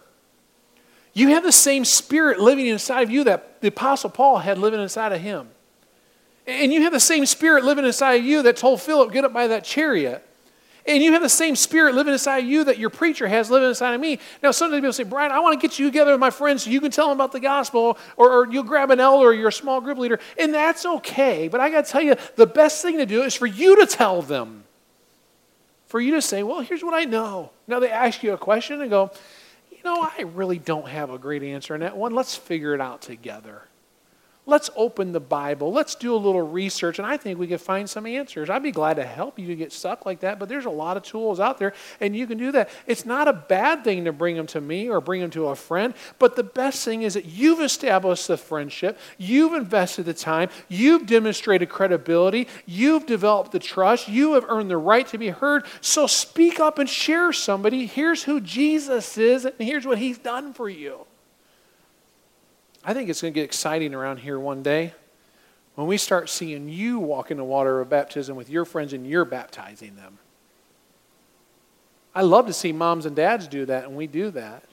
you 1.14 1.28
have 1.28 1.42
the 1.42 1.52
same 1.52 1.84
spirit 1.84 2.38
living 2.38 2.66
inside 2.66 3.00
of 3.02 3.10
you 3.10 3.24
that 3.24 3.60
the 3.60 3.68
Apostle 3.68 4.10
Paul 4.10 4.38
had 4.38 4.58
living 4.58 4.80
inside 4.80 5.12
of 5.12 5.20
him. 5.20 5.48
And 6.46 6.72
you 6.72 6.82
have 6.82 6.92
the 6.92 7.00
same 7.00 7.26
spirit 7.26 7.64
living 7.64 7.84
inside 7.84 8.14
of 8.14 8.24
you 8.24 8.42
that 8.42 8.56
told 8.56 8.80
Philip, 8.80 9.12
get 9.12 9.24
up 9.24 9.32
by 9.32 9.48
that 9.48 9.64
chariot. 9.64 10.26
And 10.84 11.00
you 11.00 11.12
have 11.12 11.22
the 11.22 11.28
same 11.28 11.54
spirit 11.54 11.94
living 11.94 12.12
inside 12.12 12.38
of 12.38 12.46
you 12.46 12.64
that 12.64 12.76
your 12.76 12.90
preacher 12.90 13.28
has 13.28 13.50
living 13.50 13.68
inside 13.68 13.94
of 13.94 14.00
me. 14.00 14.18
Now, 14.42 14.50
sometimes 14.50 14.80
people 14.80 14.92
say, 14.92 15.04
Brian, 15.04 15.30
I 15.30 15.38
want 15.38 15.58
to 15.60 15.66
get 15.66 15.78
you 15.78 15.86
together 15.86 16.10
with 16.10 16.20
my 16.20 16.30
friends 16.30 16.64
so 16.64 16.70
you 16.70 16.80
can 16.80 16.90
tell 16.90 17.08
them 17.08 17.16
about 17.16 17.30
the 17.30 17.38
gospel, 17.38 17.96
or, 18.16 18.32
or 18.32 18.52
you'll 18.52 18.64
grab 18.64 18.90
an 18.90 18.98
elder 18.98 19.28
or 19.28 19.32
you're 19.32 19.48
a 19.48 19.52
small 19.52 19.80
group 19.80 19.98
leader. 19.98 20.18
And 20.36 20.52
that's 20.52 20.84
okay. 20.84 21.46
But 21.46 21.60
I 21.60 21.70
got 21.70 21.84
to 21.84 21.90
tell 21.92 22.02
you, 22.02 22.16
the 22.34 22.46
best 22.46 22.82
thing 22.82 22.98
to 22.98 23.06
do 23.06 23.22
is 23.22 23.34
for 23.34 23.46
you 23.46 23.76
to 23.76 23.86
tell 23.86 24.22
them 24.22 24.64
for 25.92 26.00
you 26.00 26.12
to 26.12 26.22
say, 26.22 26.42
well, 26.42 26.60
here's 26.60 26.82
what 26.82 26.94
I 26.94 27.04
know. 27.04 27.50
Now 27.68 27.78
they 27.78 27.90
ask 27.90 28.22
you 28.22 28.32
a 28.32 28.38
question 28.38 28.80
and 28.80 28.88
go, 28.88 29.10
you 29.70 29.76
know, 29.84 30.00
I 30.00 30.22
really 30.22 30.56
don't 30.56 30.88
have 30.88 31.10
a 31.10 31.18
great 31.18 31.42
answer 31.42 31.74
on 31.74 31.80
that 31.80 31.98
one. 31.98 32.14
Let's 32.14 32.34
figure 32.34 32.72
it 32.72 32.80
out 32.80 33.02
together. 33.02 33.64
Let's 34.44 34.70
open 34.74 35.12
the 35.12 35.20
Bible. 35.20 35.72
Let's 35.72 35.94
do 35.94 36.12
a 36.12 36.16
little 36.16 36.42
research, 36.42 36.98
and 36.98 37.06
I 37.06 37.16
think 37.16 37.38
we 37.38 37.46
can 37.46 37.58
find 37.58 37.88
some 37.88 38.06
answers. 38.06 38.50
I'd 38.50 38.64
be 38.64 38.72
glad 38.72 38.94
to 38.94 39.04
help 39.04 39.38
you 39.38 39.54
get 39.54 39.72
stuck 39.72 40.04
like 40.04 40.18
that, 40.20 40.40
but 40.40 40.48
there's 40.48 40.64
a 40.64 40.70
lot 40.70 40.96
of 40.96 41.04
tools 41.04 41.38
out 41.38 41.58
there, 41.58 41.72
and 42.00 42.16
you 42.16 42.26
can 42.26 42.38
do 42.38 42.50
that. 42.50 42.68
It's 42.88 43.06
not 43.06 43.28
a 43.28 43.32
bad 43.32 43.84
thing 43.84 44.04
to 44.04 44.12
bring 44.12 44.34
them 44.34 44.48
to 44.48 44.60
me 44.60 44.90
or 44.90 45.00
bring 45.00 45.20
them 45.20 45.30
to 45.30 45.46
a 45.46 45.54
friend, 45.54 45.94
but 46.18 46.34
the 46.34 46.42
best 46.42 46.84
thing 46.84 47.02
is 47.02 47.14
that 47.14 47.26
you've 47.26 47.60
established 47.60 48.26
the 48.26 48.36
friendship, 48.36 48.98
you've 49.16 49.52
invested 49.52 50.06
the 50.06 50.14
time, 50.14 50.48
you've 50.68 51.06
demonstrated 51.06 51.68
credibility, 51.68 52.48
you've 52.66 53.06
developed 53.06 53.52
the 53.52 53.60
trust, 53.60 54.08
you 54.08 54.32
have 54.32 54.44
earned 54.48 54.68
the 54.68 54.76
right 54.76 55.06
to 55.06 55.18
be 55.18 55.28
heard. 55.28 55.64
So 55.80 56.08
speak 56.08 56.58
up 56.58 56.80
and 56.80 56.88
share 56.88 57.32
somebody. 57.32 57.86
Here's 57.86 58.24
who 58.24 58.40
Jesus 58.40 59.16
is, 59.16 59.44
and 59.44 59.54
here's 59.60 59.86
what 59.86 59.98
he's 59.98 60.18
done 60.18 60.52
for 60.52 60.68
you. 60.68 61.06
I 62.84 62.94
think 62.94 63.08
it's 63.08 63.22
going 63.22 63.32
to 63.32 63.40
get 63.40 63.44
exciting 63.44 63.94
around 63.94 64.18
here 64.18 64.38
one 64.38 64.62
day 64.62 64.92
when 65.74 65.86
we 65.86 65.96
start 65.96 66.28
seeing 66.28 66.68
you 66.68 66.98
walk 66.98 67.30
in 67.30 67.36
the 67.36 67.44
water 67.44 67.80
of 67.80 67.88
baptism 67.88 68.36
with 68.36 68.50
your 68.50 68.64
friends 68.64 68.92
and 68.92 69.06
you're 69.06 69.24
baptizing 69.24 69.96
them. 69.96 70.18
I 72.14 72.22
love 72.22 72.46
to 72.46 72.52
see 72.52 72.72
moms 72.72 73.06
and 73.06 73.16
dads 73.16 73.48
do 73.48 73.64
that, 73.66 73.84
and 73.84 73.96
we 73.96 74.06
do 74.06 74.30
that. 74.32 74.64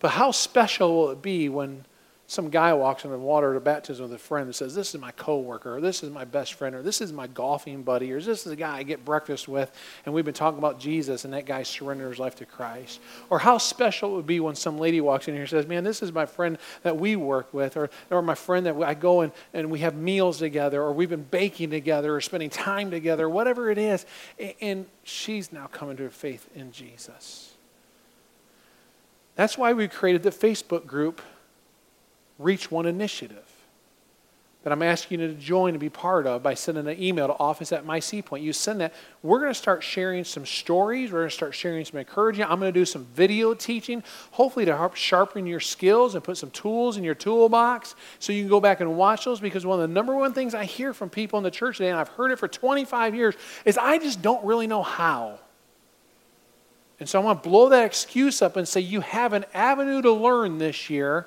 But 0.00 0.12
how 0.12 0.32
special 0.32 0.96
will 0.96 1.10
it 1.10 1.22
be 1.22 1.48
when 1.48 1.84
some 2.26 2.48
guy 2.48 2.72
walks 2.72 3.04
in 3.04 3.10
the 3.10 3.18
water 3.18 3.50
at 3.50 3.56
a 3.56 3.60
baptism 3.60 4.04
with 4.04 4.14
a 4.14 4.18
friend 4.18 4.46
and 4.46 4.54
says, 4.54 4.74
This 4.74 4.94
is 4.94 5.00
my 5.00 5.10
coworker, 5.10 5.76
or 5.76 5.80
this 5.82 6.02
is 6.02 6.10
my 6.10 6.24
best 6.24 6.54
friend, 6.54 6.74
or 6.74 6.80
this 6.80 7.02
is 7.02 7.12
my 7.12 7.26
golfing 7.26 7.82
buddy, 7.82 8.10
or 8.12 8.18
this 8.18 8.38
is 8.38 8.44
the 8.44 8.56
guy 8.56 8.78
I 8.78 8.82
get 8.82 9.04
breakfast 9.04 9.46
with, 9.46 9.70
and 10.06 10.14
we've 10.14 10.24
been 10.24 10.32
talking 10.32 10.58
about 10.58 10.80
Jesus, 10.80 11.26
and 11.26 11.34
that 11.34 11.44
guy 11.44 11.62
surrendered 11.62 12.08
his 12.08 12.18
life 12.18 12.34
to 12.36 12.46
Christ. 12.46 13.00
Or 13.28 13.38
how 13.38 13.58
special 13.58 14.12
it 14.12 14.16
would 14.16 14.26
be 14.26 14.40
when 14.40 14.54
some 14.54 14.78
lady 14.78 15.02
walks 15.02 15.28
in 15.28 15.34
here 15.34 15.42
and 15.42 15.50
says, 15.50 15.66
Man, 15.66 15.84
this 15.84 16.02
is 16.02 16.12
my 16.12 16.24
friend 16.24 16.56
that 16.82 16.96
we 16.96 17.14
work 17.14 17.52
with, 17.52 17.76
or, 17.76 17.90
or 18.10 18.22
my 18.22 18.34
friend 18.34 18.64
that 18.64 18.82
I 18.82 18.94
go 18.94 19.20
and, 19.20 19.32
and 19.52 19.70
we 19.70 19.80
have 19.80 19.94
meals 19.94 20.38
together, 20.38 20.80
or 20.80 20.94
we've 20.94 21.10
been 21.10 21.24
baking 21.24 21.70
together, 21.70 22.14
or 22.16 22.22
spending 22.22 22.48
time 22.48 22.90
together, 22.90 23.28
whatever 23.28 23.70
it 23.70 23.76
is. 23.76 24.06
And 24.62 24.86
she's 25.02 25.52
now 25.52 25.66
coming 25.66 25.98
to 25.98 26.08
faith 26.08 26.48
in 26.54 26.72
Jesus. 26.72 27.52
That's 29.36 29.58
why 29.58 29.74
we 29.74 29.88
created 29.88 30.22
the 30.22 30.30
Facebook 30.30 30.86
group 30.86 31.20
Reach 32.38 32.70
One 32.70 32.86
Initiative 32.86 33.54
that 34.64 34.72
I'm 34.72 34.82
asking 34.82 35.20
you 35.20 35.28
to 35.28 35.34
join 35.34 35.70
and 35.70 35.78
be 35.78 35.90
part 35.90 36.26
of 36.26 36.42
by 36.42 36.54
sending 36.54 36.88
an 36.88 37.00
email 37.00 37.26
to 37.26 37.34
office 37.34 37.70
at 37.70 37.84
my 37.84 38.00
point. 38.00 38.42
You 38.42 38.54
send 38.54 38.80
that. 38.80 38.94
We're 39.22 39.38
going 39.38 39.50
to 39.50 39.58
start 39.58 39.82
sharing 39.82 40.24
some 40.24 40.46
stories. 40.46 41.12
We're 41.12 41.20
going 41.20 41.28
to 41.28 41.36
start 41.36 41.54
sharing 41.54 41.84
some 41.84 41.98
encouragement. 41.98 42.50
I'm 42.50 42.58
going 42.58 42.72
to 42.72 42.80
do 42.80 42.86
some 42.86 43.04
video 43.14 43.52
teaching, 43.52 44.02
hopefully 44.30 44.64
to 44.64 44.74
help 44.74 44.96
sharpen 44.96 45.46
your 45.46 45.60
skills 45.60 46.14
and 46.14 46.24
put 46.24 46.38
some 46.38 46.50
tools 46.50 46.96
in 46.96 47.04
your 47.04 47.14
toolbox 47.14 47.94
so 48.18 48.32
you 48.32 48.40
can 48.40 48.48
go 48.48 48.58
back 48.58 48.80
and 48.80 48.96
watch 48.96 49.26
those. 49.26 49.38
Because 49.38 49.66
one 49.66 49.78
of 49.78 49.86
the 49.86 49.92
number 49.92 50.14
one 50.14 50.32
things 50.32 50.54
I 50.54 50.64
hear 50.64 50.94
from 50.94 51.10
people 51.10 51.36
in 51.36 51.42
the 51.42 51.50
church 51.50 51.76
today, 51.76 51.90
and 51.90 51.98
I've 51.98 52.08
heard 52.08 52.30
it 52.30 52.38
for 52.38 52.48
25 52.48 53.14
years, 53.14 53.34
is 53.66 53.76
I 53.76 53.98
just 53.98 54.22
don't 54.22 54.44
really 54.46 54.66
know 54.66 54.82
how. 54.82 55.40
And 57.00 57.06
so 57.06 57.20
I 57.20 57.24
want 57.24 57.42
to 57.42 57.48
blow 57.50 57.68
that 57.68 57.84
excuse 57.84 58.40
up 58.40 58.56
and 58.56 58.66
say 58.66 58.80
you 58.80 59.02
have 59.02 59.34
an 59.34 59.44
avenue 59.52 60.00
to 60.00 60.10
learn 60.10 60.56
this 60.56 60.88
year 60.88 61.26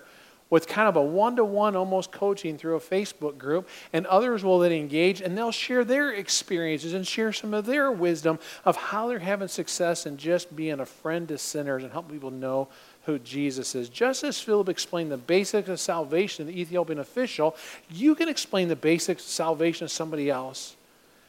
with 0.49 0.67
kind 0.67 0.87
of 0.87 0.95
a 0.95 1.01
one 1.01 1.35
to 1.35 1.45
one 1.45 1.75
almost 1.75 2.11
coaching 2.11 2.57
through 2.57 2.75
a 2.75 2.79
Facebook 2.79 3.37
group, 3.37 3.67
and 3.91 4.05
others 4.07 4.43
will 4.43 4.59
then 4.59 4.71
engage 4.71 5.21
and 5.21 5.37
they'll 5.37 5.51
share 5.51 5.83
their 5.83 6.11
experiences 6.11 6.93
and 6.93 7.05
share 7.05 7.33
some 7.33 7.53
of 7.53 7.65
their 7.65 7.91
wisdom 7.91 8.39
of 8.65 8.75
how 8.75 9.07
they're 9.07 9.19
having 9.19 9.47
success 9.47 10.05
and 10.05 10.17
just 10.17 10.55
being 10.55 10.79
a 10.79 10.85
friend 10.85 11.27
to 11.27 11.37
sinners 11.37 11.83
and 11.83 11.91
help 11.91 12.09
people 12.09 12.31
know 12.31 12.67
who 13.05 13.19
Jesus 13.19 13.75
is. 13.75 13.89
Just 13.89 14.23
as 14.23 14.39
Philip 14.39 14.69
explained 14.69 15.11
the 15.11 15.17
basics 15.17 15.69
of 15.69 15.79
salvation 15.79 16.45
to 16.45 16.51
the 16.51 16.59
Ethiopian 16.59 16.99
official, 16.99 17.55
you 17.89 18.15
can 18.15 18.27
explain 18.29 18.67
the 18.67 18.75
basics 18.75 19.23
of 19.23 19.29
salvation 19.29 19.87
to 19.87 19.93
somebody 19.93 20.29
else. 20.29 20.75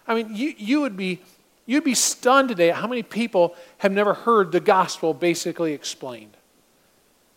I 0.06 0.14
mean, 0.14 0.34
you, 0.34 0.54
you 0.56 0.80
would 0.80 0.96
be 0.96 1.20
you'd 1.66 1.84
be 1.84 1.94
stunned 1.94 2.48
today 2.48 2.70
at 2.70 2.76
how 2.76 2.86
many 2.86 3.02
people 3.02 3.54
have 3.76 3.92
never 3.92 4.14
heard 4.14 4.52
the 4.52 4.60
gospel 4.60 5.12
basically 5.12 5.74
explained. 5.74 6.37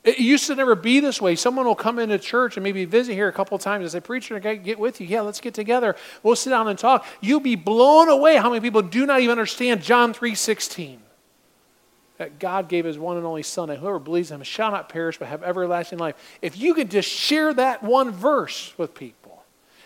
It 0.04 0.18
used 0.18 0.48
to 0.48 0.56
never 0.56 0.74
be 0.74 1.00
this 1.00 1.22
way. 1.22 1.36
Someone 1.36 1.66
will 1.66 1.76
come 1.76 2.00
into 2.00 2.18
church 2.18 2.58
and 2.58 2.64
maybe 2.64 2.86
visit 2.86 3.14
here 3.14 3.28
a 3.28 3.34
couple 3.34 3.58
times 3.60 3.84
and 3.84 3.92
say, 3.92 4.00
Preacher, 4.00 4.36
I 4.36 4.56
get 4.56 4.80
with 4.80 5.00
you. 5.00 5.06
Yeah, 5.06 5.22
let's 5.22 5.40
get 5.40 5.54
together. 5.54 5.96
We'll 6.24 6.36
sit 6.36 6.50
down 6.50 6.68
and 6.68 6.80
talk. 6.80 7.06
You'll 7.22 7.40
be 7.40 7.56
blown 7.56 8.10
away 8.10 8.38
how 8.38 8.50
many 8.50 8.62
people 8.62 8.82
do 8.82 9.06
not 9.06 9.20
even 9.20 9.32
understand 9.32 9.84
John 9.84 10.12
3.16. 10.14 10.98
That 12.18 12.40
God 12.40 12.68
gave 12.68 12.86
his 12.86 12.98
one 12.98 13.18
and 13.18 13.26
only 13.26 13.44
Son, 13.44 13.70
and 13.70 13.80
whoever 13.80 14.00
believes 14.00 14.32
in 14.32 14.36
him 14.36 14.44
shall 14.44 14.72
not 14.72 14.90
perish 14.90 15.20
but 15.20 15.28
have 15.28 15.44
everlasting 15.44 16.00
life. 16.00 16.16
If 16.42 16.58
you 16.58 16.74
could 16.74 16.90
just 16.90 17.10
share 17.10 17.54
that 17.54 17.84
one 17.84 18.10
verse 18.12 18.74
with 18.80 18.96
people, 18.96 19.21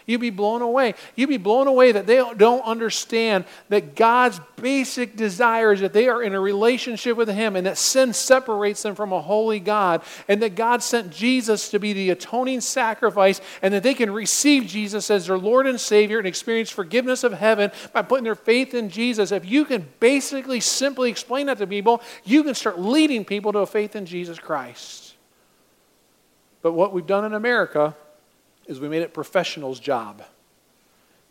You'd 0.06 0.22
be 0.22 0.30
blown 0.30 0.62
away. 0.62 0.94
You'd 1.16 1.30
be 1.30 1.38
blown 1.38 1.66
away 1.66 1.92
that 1.92 2.06
they 2.06 2.24
don't 2.38 2.64
understand 2.64 3.46
that 3.70 3.96
God's 3.96 4.40
basic 4.56 5.16
desire 5.16 5.74
is 5.74 5.80
that 5.80 5.94
they 5.94 6.08
are 6.08 6.22
in 6.22 6.36
a 6.36 6.40
relationship 6.40 7.18
with 7.18 7.28
Him 7.28 7.56
and 7.56 7.66
that 7.66 7.80
sin 7.80 8.14
separates 8.14 8.84
them 8.84 8.94
from 8.94 9.12
a 9.12 9.22
holy 9.22 9.60
God 9.60 10.04
and 10.28 10.44
that 10.44 10.56
God 10.56 10.84
sent 10.84 11.10
Jesus 11.10 11.70
to 11.70 11.80
be 11.80 11.94
the 11.94 12.12
atoning 12.12 12.62
sacrifice 12.62 13.42
and 13.64 13.74
that 13.74 13.82
they 13.82 13.96
can 13.96 14.12
receive 14.12 14.68
Jesus 14.68 15.10
as 15.10 15.26
their 15.26 15.40
Lord 15.40 15.66
and 15.66 15.80
Savior 15.80 16.20
and 16.20 16.28
experience 16.28 16.70
forgiveness 16.70 17.24
of 17.24 17.34
heaven 17.34 17.72
by 17.92 18.04
putting 18.04 18.26
their 18.26 18.36
faith 18.36 18.76
in 18.76 18.90
Jesus. 18.90 19.32
If 19.32 19.46
you 19.46 19.66
can 19.66 19.88
basically 20.00 20.60
simply 20.60 21.10
explain 21.10 21.48
that 21.48 21.58
to 21.58 21.66
people, 21.66 22.02
you 22.24 22.44
can 22.44 22.54
start 22.54 22.80
leading 22.80 23.26
people 23.26 23.52
to 23.54 23.60
a 23.60 23.66
faith 23.66 23.96
in 23.96 24.06
Jesus 24.06 24.38
Christ. 24.38 25.16
But 26.62 26.74
what 26.74 26.94
we've 26.94 27.08
done 27.08 27.26
in 27.26 27.34
America 27.34 27.96
is 28.68 28.80
we 28.80 28.90
made 28.90 29.02
it 29.02 29.14
professional's 29.14 29.80
job. 29.80 30.24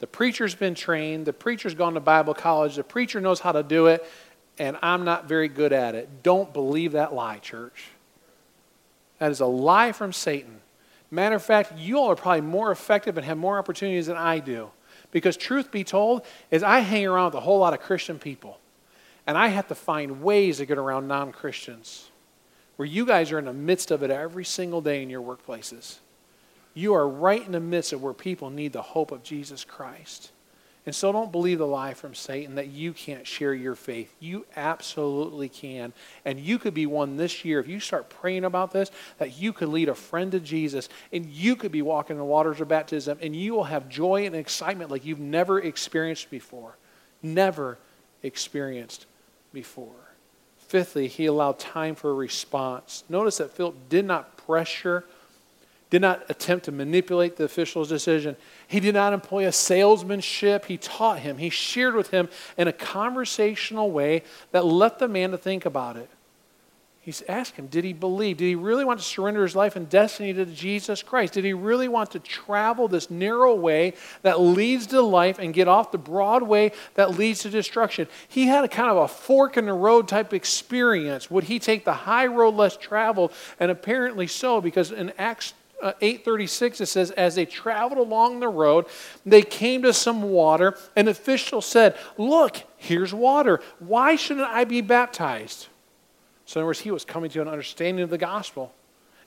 The 0.00 0.06
preacher's 0.06 0.54
been 0.54 0.74
trained, 0.74 1.26
the 1.26 1.32
preacher's 1.32 1.74
gone 1.74 1.94
to 1.94 2.00
Bible 2.00 2.34
college, 2.34 2.76
the 2.76 2.84
preacher 2.84 3.20
knows 3.20 3.40
how 3.40 3.52
to 3.52 3.62
do 3.62 3.86
it, 3.86 4.04
and 4.58 4.76
I'm 4.82 5.04
not 5.04 5.26
very 5.26 5.48
good 5.48 5.72
at 5.72 5.94
it. 5.94 6.22
Don't 6.22 6.52
believe 6.52 6.92
that 6.92 7.14
lie, 7.14 7.38
church. 7.38 7.86
That 9.18 9.30
is 9.30 9.40
a 9.40 9.46
lie 9.46 9.92
from 9.92 10.12
Satan. 10.12 10.60
Matter 11.10 11.36
of 11.36 11.42
fact, 11.42 11.78
you 11.78 11.98
all 11.98 12.10
are 12.10 12.16
probably 12.16 12.40
more 12.40 12.70
effective 12.72 13.16
and 13.16 13.24
have 13.24 13.38
more 13.38 13.58
opportunities 13.58 14.06
than 14.06 14.16
I 14.16 14.40
do. 14.40 14.70
Because 15.10 15.36
truth 15.36 15.70
be 15.70 15.84
told, 15.84 16.22
is 16.50 16.62
I 16.62 16.80
hang 16.80 17.06
around 17.06 17.26
with 17.26 17.34
a 17.36 17.40
whole 17.40 17.60
lot 17.60 17.72
of 17.72 17.80
Christian 17.80 18.18
people. 18.18 18.58
And 19.26 19.38
I 19.38 19.48
have 19.48 19.68
to 19.68 19.74
find 19.74 20.22
ways 20.22 20.58
to 20.58 20.66
get 20.66 20.76
around 20.76 21.06
non-Christians. 21.06 22.10
Where 22.76 22.86
you 22.86 23.06
guys 23.06 23.30
are 23.30 23.38
in 23.38 23.44
the 23.44 23.52
midst 23.52 23.92
of 23.92 24.02
it 24.02 24.10
every 24.10 24.44
single 24.44 24.80
day 24.80 25.02
in 25.02 25.10
your 25.10 25.22
workplaces. 25.22 25.98
You 26.74 26.94
are 26.94 27.08
right 27.08 27.44
in 27.44 27.52
the 27.52 27.60
midst 27.60 27.92
of 27.92 28.02
where 28.02 28.12
people 28.12 28.50
need 28.50 28.72
the 28.72 28.82
hope 28.82 29.12
of 29.12 29.22
Jesus 29.22 29.64
Christ. 29.64 30.30
And 30.86 30.94
so 30.94 31.12
don't 31.12 31.32
believe 31.32 31.58
the 31.58 31.66
lie 31.66 31.94
from 31.94 32.14
Satan 32.14 32.56
that 32.56 32.68
you 32.68 32.92
can't 32.92 33.26
share 33.26 33.54
your 33.54 33.74
faith. 33.74 34.14
You 34.20 34.44
absolutely 34.54 35.48
can. 35.48 35.94
And 36.26 36.38
you 36.38 36.58
could 36.58 36.74
be 36.74 36.84
one 36.84 37.16
this 37.16 37.42
year, 37.42 37.58
if 37.58 37.68
you 37.68 37.80
start 37.80 38.10
praying 38.10 38.44
about 38.44 38.72
this, 38.72 38.90
that 39.16 39.38
you 39.38 39.54
could 39.54 39.70
lead 39.70 39.88
a 39.88 39.94
friend 39.94 40.30
to 40.32 40.40
Jesus 40.40 40.90
and 41.10 41.24
you 41.24 41.56
could 41.56 41.72
be 41.72 41.80
walking 41.80 42.16
in 42.16 42.18
the 42.18 42.24
waters 42.24 42.60
of 42.60 42.68
baptism 42.68 43.18
and 43.22 43.34
you 43.34 43.54
will 43.54 43.64
have 43.64 43.88
joy 43.88 44.26
and 44.26 44.34
excitement 44.34 44.90
like 44.90 45.06
you've 45.06 45.20
never 45.20 45.58
experienced 45.58 46.30
before. 46.30 46.76
Never 47.22 47.78
experienced 48.22 49.06
before. 49.54 49.92
Fifthly, 50.58 51.08
he 51.08 51.24
allowed 51.24 51.58
time 51.58 51.94
for 51.94 52.10
a 52.10 52.14
response. 52.14 53.04
Notice 53.08 53.38
that 53.38 53.52
Philip 53.52 53.88
did 53.88 54.04
not 54.04 54.36
pressure 54.36 55.04
did 55.94 56.02
not 56.02 56.24
attempt 56.28 56.64
to 56.64 56.72
manipulate 56.72 57.36
the 57.36 57.44
official's 57.44 57.88
decision. 57.88 58.34
He 58.66 58.80
did 58.80 58.94
not 58.94 59.12
employ 59.12 59.46
a 59.46 59.52
salesmanship. 59.52 60.64
He 60.64 60.76
taught 60.76 61.20
him. 61.20 61.38
He 61.38 61.50
shared 61.50 61.94
with 61.94 62.10
him 62.10 62.28
in 62.58 62.66
a 62.66 62.72
conversational 62.72 63.92
way 63.92 64.24
that 64.50 64.64
let 64.64 64.98
the 64.98 65.06
man 65.06 65.30
to 65.30 65.38
think 65.38 65.64
about 65.64 65.96
it. 65.96 66.10
He's 67.00 67.22
asked 67.28 67.54
him, 67.54 67.68
did 67.68 67.84
he 67.84 67.92
believe? 67.92 68.38
Did 68.38 68.46
he 68.46 68.54
really 68.56 68.84
want 68.84 68.98
to 68.98 69.04
surrender 69.04 69.44
his 69.44 69.54
life 69.54 69.76
and 69.76 69.88
destiny 69.88 70.32
to 70.32 70.44
Jesus 70.46 71.00
Christ? 71.00 71.34
Did 71.34 71.44
he 71.44 71.52
really 71.52 71.86
want 71.86 72.10
to 72.10 72.18
travel 72.18 72.88
this 72.88 73.08
narrow 73.08 73.54
way 73.54 73.94
that 74.22 74.40
leads 74.40 74.88
to 74.88 75.00
life 75.00 75.38
and 75.38 75.54
get 75.54 75.68
off 75.68 75.92
the 75.92 75.98
broad 75.98 76.42
way 76.42 76.72
that 76.94 77.12
leads 77.12 77.42
to 77.42 77.50
destruction? 77.50 78.08
He 78.26 78.46
had 78.46 78.64
a 78.64 78.68
kind 78.68 78.90
of 78.90 78.96
a 78.96 79.06
fork 79.06 79.56
in 79.56 79.66
the 79.66 79.74
road 79.74 80.08
type 80.08 80.34
experience. 80.34 81.30
Would 81.30 81.44
he 81.44 81.60
take 81.60 81.84
the 81.84 81.92
high 81.92 82.26
road 82.26 82.56
less 82.56 82.76
traveled? 82.76 83.32
And 83.60 83.70
apparently 83.70 84.26
so, 84.26 84.60
because 84.60 84.90
in 84.90 85.12
Acts 85.18 85.54
Uh, 85.82 85.92
836 86.00 86.80
it 86.80 86.86
says 86.86 87.10
as 87.10 87.34
they 87.34 87.44
traveled 87.44 87.98
along 87.98 88.40
the 88.40 88.48
road 88.48 88.86
they 89.26 89.42
came 89.42 89.82
to 89.82 89.92
some 89.92 90.22
water 90.22 90.78
an 90.96 91.08
official 91.08 91.60
said 91.60 91.96
look 92.16 92.62
here's 92.76 93.12
water. 93.12 93.60
Why 93.80 94.16
shouldn't 94.16 94.46
i 94.46 94.64
be 94.64 94.80
baptized? 94.80 95.66
So 96.46 96.58
in 96.58 96.62
other 96.62 96.66
words 96.66 96.80
he 96.80 96.90
was 96.90 97.04
coming 97.04 97.30
to 97.30 97.42
an 97.42 97.48
understanding 97.48 98.02
of 98.02 98.10
the 98.10 98.18
gospel. 98.18 98.72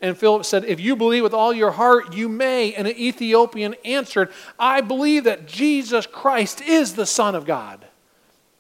And 0.02 0.18
philip 0.18 0.46
said 0.46 0.64
if 0.66 0.80
you 0.80 0.96
believe 0.96 1.24
with 1.24 1.34
all 1.34 1.54
your 1.54 1.72
heart 1.72 2.14
you 2.14 2.30
may. 2.30 2.74
And 2.74 2.88
an 2.88 2.98
ethiopian 2.98 3.76
answered 3.84 4.32
i 4.58 4.82
believe 4.82 5.26
that 5.26 5.48
jesus 5.48 6.08
christ 6.08 6.62
is 6.62 6.96
the 6.96 7.06
son 7.06 7.36
of 7.36 7.46
god. 7.46 7.82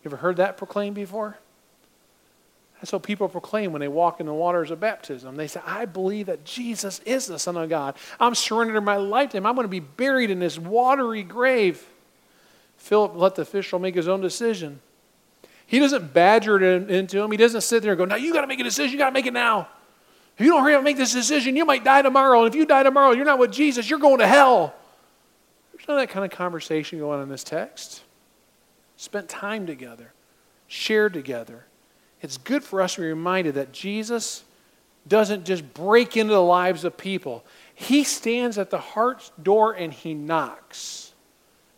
You 0.03 0.09
ever 0.09 0.17
heard 0.17 0.37
that 0.37 0.57
proclaimed 0.57 0.95
before 0.95 1.37
that's 2.79 2.91
what 2.91 3.03
people 3.03 3.27
proclaim 3.27 3.71
when 3.71 3.79
they 3.79 3.87
walk 3.87 4.19
in 4.19 4.27
the 4.27 4.33
waters 4.33 4.69
of 4.69 4.79
baptism. 4.79 5.35
They 5.35 5.47
say, 5.47 5.61
I 5.65 5.85
believe 5.85 6.27
that 6.27 6.45
Jesus 6.45 6.99
is 7.05 7.25
the 7.25 7.39
Son 7.39 7.57
of 7.57 7.69
God. 7.69 7.95
I'm 8.19 8.35
surrendering 8.35 8.83
my 8.83 8.97
life 8.97 9.31
to 9.31 9.37
Him. 9.37 9.45
I'm 9.45 9.55
going 9.55 9.65
to 9.65 9.69
be 9.69 9.79
buried 9.79 10.29
in 10.29 10.39
this 10.39 10.59
watery 10.59 11.23
grave. 11.23 11.83
Philip 12.77 13.13
let 13.15 13.35
the 13.35 13.41
official 13.41 13.79
make 13.79 13.95
his 13.95 14.07
own 14.07 14.21
decision. 14.21 14.79
He 15.65 15.79
doesn't 15.79 16.13
badger 16.13 16.61
it 16.61 16.89
into 16.89 17.21
him. 17.21 17.31
He 17.31 17.37
doesn't 17.37 17.61
sit 17.61 17.83
there 17.83 17.91
and 17.91 17.99
go, 17.99 18.05
Now 18.05 18.15
you 18.15 18.31
got 18.31 18.41
to 18.41 18.47
make 18.47 18.59
a 18.59 18.63
decision. 18.63 18.93
You 18.93 18.97
got 18.97 19.09
to 19.09 19.13
make 19.13 19.25
it 19.25 19.33
now. 19.33 19.67
If 20.37 20.45
you 20.45 20.51
don't 20.51 20.63
hurry 20.63 20.75
up 20.75 20.79
and 20.79 20.85
make 20.85 20.97
this 20.97 21.11
decision, 21.11 21.55
you 21.55 21.65
might 21.65 21.83
die 21.83 22.03
tomorrow. 22.03 22.45
And 22.45 22.47
if 22.47 22.55
you 22.55 22.65
die 22.65 22.83
tomorrow, 22.83 23.11
you're 23.11 23.25
not 23.25 23.39
with 23.39 23.51
Jesus, 23.51 23.89
you're 23.89 23.99
going 23.99 24.19
to 24.19 24.27
hell. 24.27 24.75
There's 25.73 25.87
none 25.87 25.97
of 25.97 26.07
that 26.07 26.13
kind 26.13 26.31
of 26.31 26.37
conversation 26.37 26.99
going 26.99 27.17
on 27.17 27.23
in 27.23 27.29
this 27.29 27.43
text. 27.43 28.03
Spent 28.97 29.27
time 29.27 29.65
together, 29.65 30.13
shared 30.67 31.13
together 31.13 31.65
it's 32.27 32.37
good 32.37 32.61
for 32.61 32.81
us 32.81 32.95
to 32.95 33.01
be 33.01 33.07
reminded 33.07 33.55
that 33.55 33.71
Jesus 33.71 34.43
doesn't 35.07 35.45
just 35.45 35.73
break 35.73 36.17
into 36.17 36.33
the 36.33 36.41
lives 36.41 36.83
of 36.83 36.97
people. 36.97 37.45
He 37.73 38.03
stands 38.03 38.57
at 38.57 38.69
the 38.69 38.79
heart's 38.79 39.31
door 39.41 39.71
and 39.71 39.93
he 39.93 40.13
knocks 40.13 41.13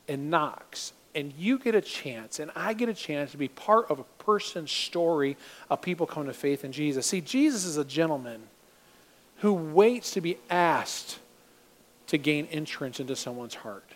and 0.08 0.32
knocks. 0.32 0.94
And 1.14 1.34
you 1.38 1.60
get 1.60 1.76
a 1.76 1.82
chance, 1.82 2.40
and 2.40 2.50
I 2.56 2.74
get 2.74 2.90
a 2.90 2.96
chance 2.96 3.30
to 3.32 3.38
be 3.38 3.48
part 3.48 3.92
of 3.92 4.00
a 4.00 4.04
person's 4.24 4.72
story 4.72 5.38
of 5.70 5.84
people 5.84 6.08
coming 6.08 6.28
to 6.28 6.34
faith 6.34 6.66
in 6.66 6.72
Jesus. 6.72 7.06
See, 7.06 7.22
Jesus 7.22 7.64
is 7.66 7.78
a 7.78 7.86
gentleman 7.86 8.42
who 9.38 9.54
waits 9.54 10.10
to 10.12 10.22
be 10.22 10.40
asked 10.50 11.20
to 12.08 12.18
gain 12.18 12.48
entrance 12.48 13.00
into 13.00 13.16
someone's 13.16 13.54
heart. 13.54 13.88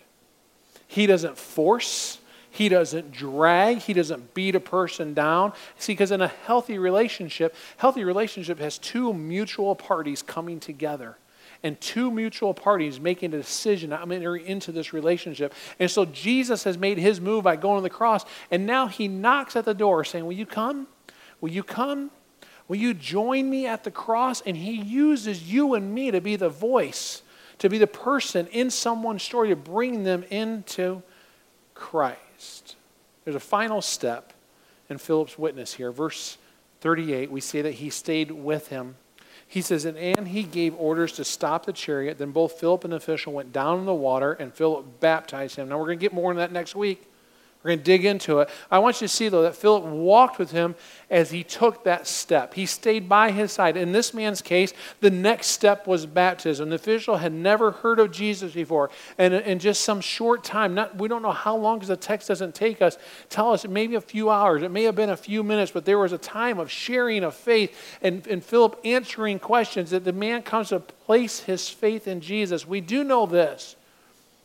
He 0.87 1.07
doesn't 1.07 1.35
force, 1.35 2.19
he 2.53 2.69
doesn't 2.69 3.11
drag, 3.11 3.79
he 3.79 3.93
doesn't 3.93 4.35
beat 4.35 4.53
a 4.53 4.59
person 4.59 5.15
down. 5.15 5.53
See, 5.79 5.93
because 5.93 6.11
in 6.11 6.21
a 6.21 6.27
healthy 6.27 6.77
relationship, 6.77 7.55
healthy 7.77 8.03
relationship 8.03 8.59
has 8.59 8.77
two 8.77 9.11
mutual 9.11 9.73
parties 9.73 10.21
coming 10.21 10.59
together 10.59 11.17
and 11.63 11.81
two 11.81 12.11
mutual 12.11 12.53
parties 12.53 12.99
making 12.99 13.33
a 13.33 13.37
decision 13.37 13.91
I'm 13.91 14.11
entering 14.11 14.45
into 14.45 14.71
this 14.71 14.93
relationship. 14.93 15.51
And 15.79 15.89
so 15.89 16.05
Jesus 16.05 16.63
has 16.65 16.77
made 16.77 16.99
his 16.99 17.19
move 17.19 17.43
by 17.43 17.55
going 17.55 17.77
to 17.79 17.81
the 17.81 17.89
cross, 17.89 18.23
and 18.51 18.67
now 18.67 18.85
he 18.85 19.07
knocks 19.07 19.55
at 19.55 19.65
the 19.65 19.73
door 19.73 20.03
saying, 20.03 20.23
Will 20.23 20.33
you 20.33 20.45
come? 20.45 20.85
Will 21.41 21.49
you 21.49 21.63
come? 21.63 22.11
Will 22.67 22.75
you 22.75 22.93
join 22.93 23.49
me 23.49 23.65
at 23.65 23.83
the 23.83 23.89
cross? 23.89 24.41
And 24.41 24.55
he 24.55 24.73
uses 24.73 25.51
you 25.51 25.73
and 25.73 25.91
me 25.91 26.11
to 26.11 26.21
be 26.21 26.35
the 26.35 26.49
voice, 26.49 27.23
to 27.57 27.67
be 27.67 27.79
the 27.79 27.87
person 27.87 28.45
in 28.51 28.69
someone's 28.69 29.23
story 29.23 29.49
to 29.49 29.55
bring 29.55 30.03
them 30.03 30.23
into 30.29 31.01
Christ. 31.73 32.19
There's 33.23 33.35
a 33.35 33.39
final 33.39 33.81
step 33.81 34.33
in 34.89 34.97
Philip's 34.97 35.37
witness 35.37 35.73
here. 35.73 35.91
Verse 35.91 36.37
38, 36.81 37.31
we 37.31 37.41
say 37.41 37.61
that 37.61 37.75
he 37.75 37.89
stayed 37.89 38.31
with 38.31 38.67
him 38.67 38.95
he 39.53 39.61
says, 39.61 39.85
and 39.85 40.27
he 40.27 40.41
gave 40.41 40.75
orders 40.79 41.11
to 41.11 41.23
stop 41.23 41.67
the 41.67 41.73
chariot. 41.73 42.17
Then 42.17 42.31
both 42.31 42.53
Philip 42.53 42.85
and 42.85 42.93
the 42.93 42.97
official 42.97 43.33
went 43.33 43.53
down 43.53 43.77
in 43.77 43.85
the 43.85 43.93
water, 43.93 44.33
and 44.33 44.51
Philip 44.51 44.99
baptized 44.99 45.57
him. 45.57 45.69
Now, 45.69 45.77
we're 45.77 45.85
going 45.85 45.99
to 45.99 46.01
get 46.01 46.11
more 46.11 46.31
on 46.31 46.37
that 46.37 46.51
next 46.51 46.75
week. 46.75 47.07
We're 47.63 47.69
going 47.69 47.79
to 47.79 47.83
dig 47.85 48.03
into 48.03 48.39
it. 48.39 48.49
I 48.69 48.79
want 48.79 48.99
you 48.99 49.07
to 49.07 49.13
see, 49.13 49.29
though, 49.29 49.43
that 49.43 49.55
Philip 49.55 49.85
walked 49.85 50.37
with 50.37 50.51
him 50.51 50.75
as 51.09 51.31
he 51.31 51.45
took 51.45 51.85
that 51.85 52.07
step. 52.07 52.55
He 52.55 52.65
stayed 52.65 53.07
by 53.07 53.31
his 53.31 53.53
side. 53.53 53.77
In 53.77 53.93
this 53.93 54.13
man's 54.13 54.41
case, 54.41 54.73
the 54.99 55.09
next 55.09 55.47
step 55.47 55.87
was 55.87 56.05
baptism. 56.05 56.69
The 56.69 56.75
official 56.75 57.17
had 57.17 57.31
never 57.31 57.71
heard 57.71 57.99
of 57.99 58.11
Jesus 58.11 58.51
before. 58.51 58.89
And 59.17 59.33
in 59.33 59.59
just 59.59 59.81
some 59.81 60.01
short 60.01 60.43
time, 60.43 60.73
not, 60.73 60.97
we 60.97 61.07
don't 61.07 61.21
know 61.21 61.31
how 61.31 61.55
long 61.55 61.77
because 61.77 61.87
the 61.87 61.95
text 61.95 62.27
doesn't 62.27 62.53
take 62.53 62.81
us, 62.81 62.97
tell 63.29 63.53
us 63.53 63.65
maybe 63.65 63.95
a 63.95 64.01
few 64.01 64.29
hours. 64.29 64.61
It 64.61 64.71
may 64.71 64.83
have 64.83 64.95
been 64.95 65.11
a 65.11 65.17
few 65.17 65.41
minutes, 65.41 65.71
but 65.71 65.85
there 65.85 65.99
was 65.99 66.11
a 66.11 66.17
time 66.17 66.59
of 66.59 66.69
sharing 66.69 67.23
of 67.23 67.33
faith 67.33 67.97
and, 68.01 68.27
and 68.27 68.43
Philip 68.43 68.77
answering 68.83 69.39
questions 69.39 69.91
that 69.91 70.03
the 70.03 70.11
man 70.11 70.41
comes 70.41 70.69
to 70.69 70.81
place 70.81 71.39
his 71.39 71.69
faith 71.69 72.09
in 72.09 72.19
Jesus. 72.19 72.67
We 72.67 72.81
do 72.81 73.05
know 73.05 73.25
this 73.25 73.77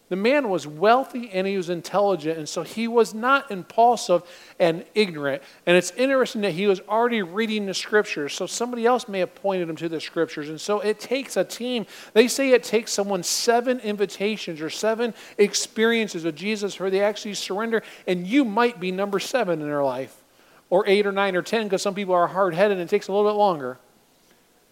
the 0.09 0.17
man 0.17 0.49
was 0.49 0.67
wealthy 0.67 1.31
and 1.31 1.47
he 1.47 1.57
was 1.57 1.69
intelligent, 1.69 2.39
and 2.39 2.49
so 2.49 2.63
he 2.63 2.89
was 2.89 3.13
not 3.13 3.51
impulsive 3.51 4.23
and 4.59 4.85
ignorant. 4.95 5.43
And 5.67 5.77
it's 5.77 5.91
interesting 5.93 6.43
that 6.43 6.53
he 6.53 6.67
was 6.67 6.81
already 6.89 7.23
reading 7.23 7.67
the 7.67 7.75
scriptures, 7.75 8.33
so 8.33 8.47
somebody 8.47 8.87
else 8.87 9.09
may 9.09 9.19
have 9.21 9.35
pointed 9.35 9.69
him 9.69 9.77
to 9.77 9.89
the 9.89 10.01
scriptures. 10.01 10.49
And 10.49 10.61
so 10.61 10.81
it 10.81 10.99
takes 10.99 11.37
a 11.37 11.45
team. 11.45 11.87
They 12.15 12.29
say 12.29 12.53
it 12.53 12.65
takes 12.65 12.93
someone 12.93 13.23
seven 13.23 13.81
invitations 13.81 14.61
or 14.61 14.71
seven 14.71 15.15
experiences 15.37 16.25
with 16.25 16.37
Jesus 16.37 16.81
where 16.81 16.91
they 16.91 17.03
actually 17.03 17.35
surrender, 17.35 17.83
and 18.07 18.27
you 18.27 18.45
might 18.45 18.81
be 18.81 18.91
number 18.93 19.19
seven 19.19 19.61
in 19.61 19.67
their 19.67 19.85
life, 19.85 20.17
or 20.71 20.85
eight 20.87 21.07
or 21.07 21.13
nine 21.13 21.37
or 21.37 21.43
ten, 21.43 21.65
because 21.65 21.83
some 21.83 21.95
people 21.95 22.15
are 22.15 22.27
hard 22.27 22.55
headed 22.55 22.79
and 22.79 22.89
it 22.89 22.91
takes 22.91 23.09
a 23.09 23.13
little 23.13 23.31
bit 23.31 23.37
longer. 23.37 23.79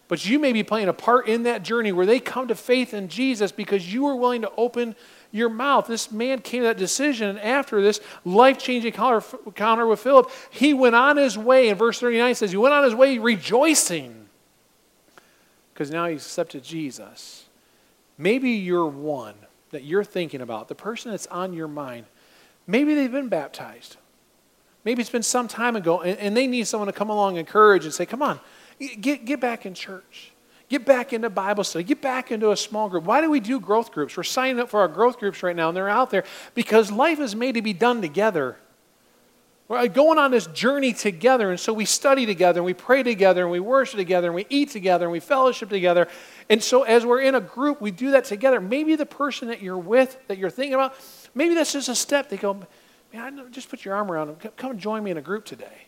But 0.08 0.24
you 0.24 0.38
may 0.38 0.52
be 0.52 0.62
playing 0.62 0.88
a 0.88 0.92
part 0.92 1.26
in 1.26 1.42
that 1.44 1.64
journey 1.64 1.90
where 1.90 2.06
they 2.06 2.20
come 2.20 2.48
to 2.48 2.54
faith 2.54 2.94
in 2.94 3.08
Jesus 3.08 3.50
because 3.50 3.92
you 3.92 4.04
were 4.04 4.14
willing 4.14 4.42
to 4.42 4.52
open 4.56 4.94
your 5.32 5.48
mouth. 5.48 5.88
This 5.88 6.12
man 6.12 6.40
came 6.40 6.62
to 6.62 6.68
that 6.68 6.78
decision, 6.78 7.28
and 7.28 7.40
after 7.40 7.82
this 7.82 8.00
life 8.24 8.58
changing 8.58 8.94
encounter 8.94 9.86
with 9.86 10.00
Philip, 10.00 10.30
he 10.50 10.72
went 10.72 10.94
on 10.94 11.16
his 11.16 11.36
way. 11.36 11.68
And 11.68 11.78
verse 11.78 11.98
39 11.98 12.36
says, 12.36 12.52
He 12.52 12.56
went 12.56 12.74
on 12.74 12.84
his 12.84 12.94
way 12.94 13.18
rejoicing 13.18 14.28
because 15.72 15.90
now 15.90 16.06
he 16.06 16.14
accepted 16.14 16.62
Jesus. 16.62 17.46
Maybe 18.16 18.52
you're 18.52 18.86
one 18.86 19.34
that 19.72 19.84
you're 19.84 20.04
thinking 20.04 20.40
about, 20.40 20.68
the 20.68 20.74
person 20.74 21.10
that's 21.10 21.26
on 21.26 21.52
your 21.52 21.68
mind. 21.68 22.06
Maybe 22.66 22.94
they've 22.94 23.12
been 23.12 23.28
baptized. 23.28 23.96
Maybe 24.84 25.00
it's 25.00 25.10
been 25.10 25.22
some 25.22 25.48
time 25.48 25.76
ago, 25.76 26.00
and, 26.00 26.18
and 26.18 26.36
they 26.36 26.46
need 26.46 26.66
someone 26.66 26.86
to 26.86 26.92
come 26.92 27.10
along 27.10 27.32
and 27.32 27.40
encourage 27.40 27.84
and 27.84 27.92
say, 27.92 28.06
Come 28.06 28.22
on, 28.22 28.40
get, 28.78 29.24
get 29.24 29.40
back 29.40 29.66
in 29.66 29.74
church. 29.74 30.32
Get 30.68 30.84
back 30.84 31.12
into 31.12 31.30
Bible 31.30 31.62
study. 31.62 31.84
Get 31.84 32.02
back 32.02 32.32
into 32.32 32.50
a 32.50 32.56
small 32.56 32.88
group. 32.88 33.04
Why 33.04 33.20
do 33.20 33.30
we 33.30 33.38
do 33.38 33.60
growth 33.60 33.92
groups? 33.92 34.16
We're 34.16 34.24
signing 34.24 34.58
up 34.58 34.68
for 34.68 34.80
our 34.80 34.88
growth 34.88 35.18
groups 35.18 35.42
right 35.42 35.54
now, 35.54 35.68
and 35.68 35.76
they're 35.76 35.88
out 35.88 36.10
there 36.10 36.24
because 36.54 36.90
life 36.90 37.20
is 37.20 37.36
made 37.36 37.52
to 37.54 37.62
be 37.62 37.72
done 37.72 38.00
together. 38.00 38.56
We're 39.68 39.78
uh, 39.78 39.86
going 39.86 40.18
on 40.18 40.30
this 40.30 40.46
journey 40.48 40.92
together, 40.92 41.50
and 41.50 41.58
so 41.58 41.72
we 41.72 41.84
study 41.84 42.24
together, 42.24 42.60
and 42.60 42.64
we 42.64 42.74
pray 42.74 43.02
together, 43.02 43.42
and 43.42 43.50
we 43.50 43.58
worship 43.58 43.96
together, 43.96 44.28
and 44.28 44.34
we 44.34 44.46
eat 44.48 44.70
together, 44.70 45.06
and 45.06 45.12
we 45.12 45.20
fellowship 45.20 45.68
together. 45.68 46.06
And 46.48 46.62
so, 46.62 46.84
as 46.84 47.04
we're 47.04 47.20
in 47.20 47.34
a 47.34 47.40
group, 47.40 47.80
we 47.80 47.90
do 47.90 48.12
that 48.12 48.24
together. 48.24 48.60
Maybe 48.60 48.94
the 48.94 49.06
person 49.06 49.48
that 49.48 49.62
you're 49.62 49.78
with, 49.78 50.18
that 50.28 50.38
you're 50.38 50.50
thinking 50.50 50.74
about, 50.74 50.94
maybe 51.34 51.54
that's 51.54 51.72
just 51.72 51.88
a 51.88 51.96
step. 51.96 52.28
They 52.28 52.36
go, 52.36 52.60
man, 53.12 53.44
just 53.50 53.68
put 53.68 53.84
your 53.84 53.94
arm 53.94 54.10
around 54.10 54.28
them. 54.28 54.52
Come 54.56 54.78
join 54.78 55.02
me 55.02 55.10
in 55.10 55.16
a 55.16 55.22
group 55.22 55.44
today. 55.44 55.85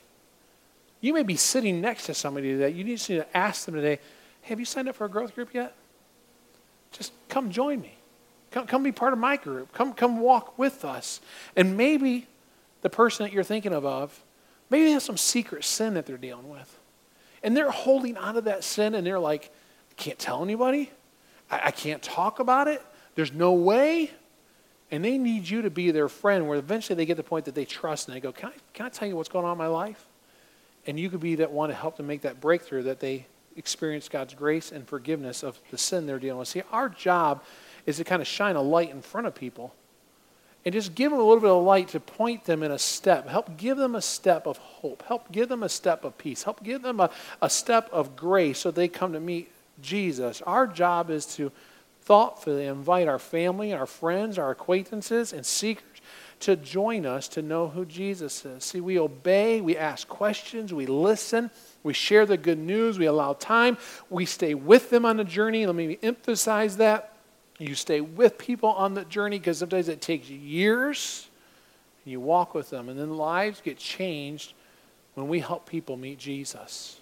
You 1.00 1.12
may 1.12 1.22
be 1.22 1.36
sitting 1.36 1.80
next 1.80 2.06
to 2.06 2.14
somebody 2.14 2.54
that 2.54 2.74
You 2.74 2.84
need 2.84 2.98
to 2.98 3.36
ask 3.36 3.66
them 3.66 3.74
today, 3.74 4.00
have 4.42 4.58
you 4.58 4.66
signed 4.66 4.88
up 4.88 4.96
for 4.96 5.04
a 5.04 5.08
growth 5.08 5.34
group 5.34 5.54
yet? 5.54 5.74
Just 6.92 7.12
come 7.28 7.50
join 7.50 7.80
me. 7.80 7.94
Come, 8.50 8.66
come 8.66 8.82
be 8.82 8.92
part 8.92 9.12
of 9.12 9.18
my 9.18 9.36
group. 9.36 9.72
Come, 9.72 9.92
come 9.92 10.20
walk 10.20 10.58
with 10.58 10.84
us. 10.84 11.20
And 11.54 11.76
maybe 11.76 12.26
the 12.80 12.90
person 12.90 13.24
that 13.24 13.32
you're 13.32 13.44
thinking 13.44 13.72
of, 13.72 13.84
of 13.84 14.24
maybe 14.70 14.84
they 14.84 14.92
have 14.92 15.02
some 15.02 15.16
secret 15.18 15.64
sin 15.64 15.94
that 15.94 16.06
they're 16.06 16.16
dealing 16.16 16.48
with. 16.48 16.78
And 17.42 17.56
they're 17.56 17.70
holding 17.70 18.16
on 18.16 18.34
to 18.34 18.40
that 18.42 18.64
sin 18.64 18.94
and 18.94 19.06
they're 19.06 19.18
like, 19.18 19.52
I 19.90 19.94
can't 19.96 20.18
tell 20.18 20.42
anybody. 20.42 20.90
I, 21.50 21.66
I 21.66 21.70
can't 21.70 22.02
talk 22.02 22.40
about 22.40 22.68
it. 22.68 22.82
There's 23.14 23.32
no 23.32 23.52
way. 23.52 24.10
And 24.90 25.04
they 25.04 25.18
need 25.18 25.48
you 25.48 25.62
to 25.62 25.70
be 25.70 25.90
their 25.90 26.08
friend 26.08 26.48
where 26.48 26.58
eventually 26.58 26.96
they 26.96 27.04
get 27.04 27.18
the 27.18 27.22
point 27.22 27.44
that 27.44 27.54
they 27.54 27.66
trust 27.66 28.08
and 28.08 28.16
they 28.16 28.20
go, 28.20 28.32
Can 28.32 28.48
I, 28.48 28.52
can 28.72 28.86
I 28.86 28.88
tell 28.88 29.06
you 29.06 29.16
what's 29.16 29.28
going 29.28 29.44
on 29.44 29.52
in 29.52 29.58
my 29.58 29.66
life? 29.66 30.06
And 30.88 30.98
you 30.98 31.10
could 31.10 31.20
be 31.20 31.34
that 31.36 31.52
one 31.52 31.68
to 31.68 31.74
help 31.74 31.98
them 31.98 32.06
make 32.06 32.22
that 32.22 32.40
breakthrough 32.40 32.84
that 32.84 32.98
they 32.98 33.26
experience 33.56 34.08
God's 34.08 34.32
grace 34.32 34.72
and 34.72 34.88
forgiveness 34.88 35.42
of 35.42 35.60
the 35.70 35.76
sin 35.76 36.06
they're 36.06 36.18
dealing 36.18 36.38
with. 36.38 36.48
See, 36.48 36.62
our 36.72 36.88
job 36.88 37.44
is 37.84 37.98
to 37.98 38.04
kind 38.04 38.22
of 38.22 38.26
shine 38.26 38.56
a 38.56 38.62
light 38.62 38.90
in 38.90 39.02
front 39.02 39.26
of 39.26 39.34
people 39.34 39.74
and 40.64 40.72
just 40.72 40.94
give 40.94 41.10
them 41.10 41.20
a 41.20 41.22
little 41.22 41.40
bit 41.40 41.50
of 41.50 41.62
light 41.62 41.88
to 41.88 42.00
point 42.00 42.44
them 42.44 42.62
in 42.62 42.70
a 42.70 42.78
step. 42.78 43.28
Help 43.28 43.58
give 43.58 43.76
them 43.76 43.94
a 43.94 44.00
step 44.00 44.46
of 44.46 44.56
hope. 44.56 45.02
Help 45.02 45.30
give 45.30 45.50
them 45.50 45.62
a 45.62 45.68
step 45.68 46.04
of 46.04 46.16
peace. 46.16 46.44
Help 46.44 46.62
give 46.62 46.80
them 46.80 47.00
a, 47.00 47.10
a 47.42 47.50
step 47.50 47.90
of 47.92 48.16
grace 48.16 48.58
so 48.58 48.70
they 48.70 48.88
come 48.88 49.12
to 49.12 49.20
meet 49.20 49.52
Jesus. 49.82 50.40
Our 50.42 50.66
job 50.66 51.10
is 51.10 51.26
to 51.36 51.52
thoughtfully 52.02 52.64
invite 52.64 53.08
our 53.08 53.18
family, 53.18 53.74
our 53.74 53.84
friends, 53.86 54.38
our 54.38 54.50
acquaintances, 54.50 55.34
and 55.34 55.44
seekers 55.44 55.84
to 56.40 56.56
join 56.56 57.06
us 57.06 57.28
to 57.28 57.42
know 57.42 57.68
who 57.68 57.84
Jesus 57.84 58.44
is. 58.44 58.64
See, 58.64 58.80
we 58.80 58.98
obey, 58.98 59.60
we 59.60 59.76
ask 59.76 60.06
questions, 60.08 60.72
we 60.72 60.86
listen, 60.86 61.50
we 61.82 61.94
share 61.94 62.26
the 62.26 62.36
good 62.36 62.58
news. 62.58 62.98
We 62.98 63.06
allow 63.06 63.32
time. 63.34 63.78
We 64.10 64.26
stay 64.26 64.54
with 64.54 64.90
them 64.90 65.04
on 65.04 65.16
the 65.16 65.24
journey. 65.24 65.64
Let 65.66 65.74
me 65.74 65.98
emphasize 66.02 66.76
that. 66.78 67.14
You 67.58 67.74
stay 67.74 68.00
with 68.00 68.38
people 68.38 68.70
on 68.70 68.94
the 68.94 69.04
journey 69.04 69.38
because 69.38 69.58
sometimes 69.58 69.88
it 69.88 70.00
takes 70.00 70.28
years. 70.28 71.28
You 72.04 72.20
walk 72.20 72.54
with 72.54 72.70
them, 72.70 72.88
and 72.88 72.98
then 72.98 73.16
lives 73.16 73.60
get 73.60 73.78
changed 73.78 74.54
when 75.14 75.28
we 75.28 75.40
help 75.40 75.68
people 75.68 75.96
meet 75.96 76.18
Jesus. 76.18 77.00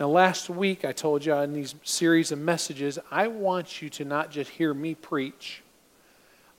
Now, 0.00 0.08
last 0.08 0.48
week 0.48 0.84
I 0.84 0.92
told 0.92 1.24
you 1.24 1.34
in 1.34 1.52
these 1.52 1.74
series 1.84 2.32
of 2.32 2.38
messages, 2.38 2.98
I 3.10 3.28
want 3.28 3.82
you 3.82 3.90
to 3.90 4.04
not 4.04 4.30
just 4.30 4.50
hear 4.50 4.72
me 4.72 4.94
preach. 4.94 5.62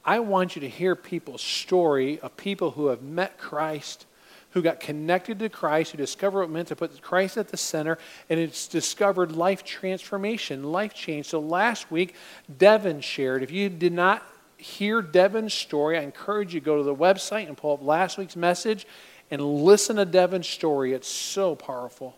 I 0.06 0.20
want 0.20 0.56
you 0.56 0.62
to 0.62 0.70
hear 0.70 0.96
people's 0.96 1.42
story 1.42 2.20
of 2.20 2.36
people 2.36 2.72
who 2.72 2.88
have 2.88 3.02
met 3.02 3.38
Christ 3.38 4.06
who 4.54 4.62
got 4.62 4.80
connected 4.80 5.40
to 5.40 5.50
Christ, 5.50 5.92
who 5.92 5.98
discovered 5.98 6.40
what 6.40 6.46
it 6.46 6.52
meant 6.52 6.68
to 6.68 6.76
put 6.76 7.02
Christ 7.02 7.38
at 7.38 7.48
the 7.48 7.58
center, 7.58 7.98
and 8.30 8.40
it's 8.40 8.68
discovered 8.68 9.32
life 9.32 9.64
transformation, 9.64 10.64
life 10.64 10.94
change. 10.94 11.26
So 11.26 11.40
last 11.40 11.92
week, 11.92 12.14
Devin 12.56 13.02
shared. 13.02 13.42
If 13.42 13.52
you 13.52 13.68
did 13.70 13.94
not 13.94 14.24
hear 14.58 15.02
Devin's 15.02 15.56
story, 15.56 15.98
I 15.98 16.02
encourage 16.02 16.54
you 16.54 16.60
to 16.60 16.66
go 16.66 16.78
to 16.78 16.84
the 16.84 16.96
website 16.96 17.48
and 17.48 17.58
pull 17.58 17.74
up 17.74 17.84
last 17.84 18.20
week's 18.20 18.36
message 18.36 18.86
and 19.32 19.42
listen 19.42 19.96
to 19.96 20.06
Devin's 20.06 20.48
story. 20.48 20.94
It's 20.94 21.08
so 21.08 21.56
powerful 21.56 22.16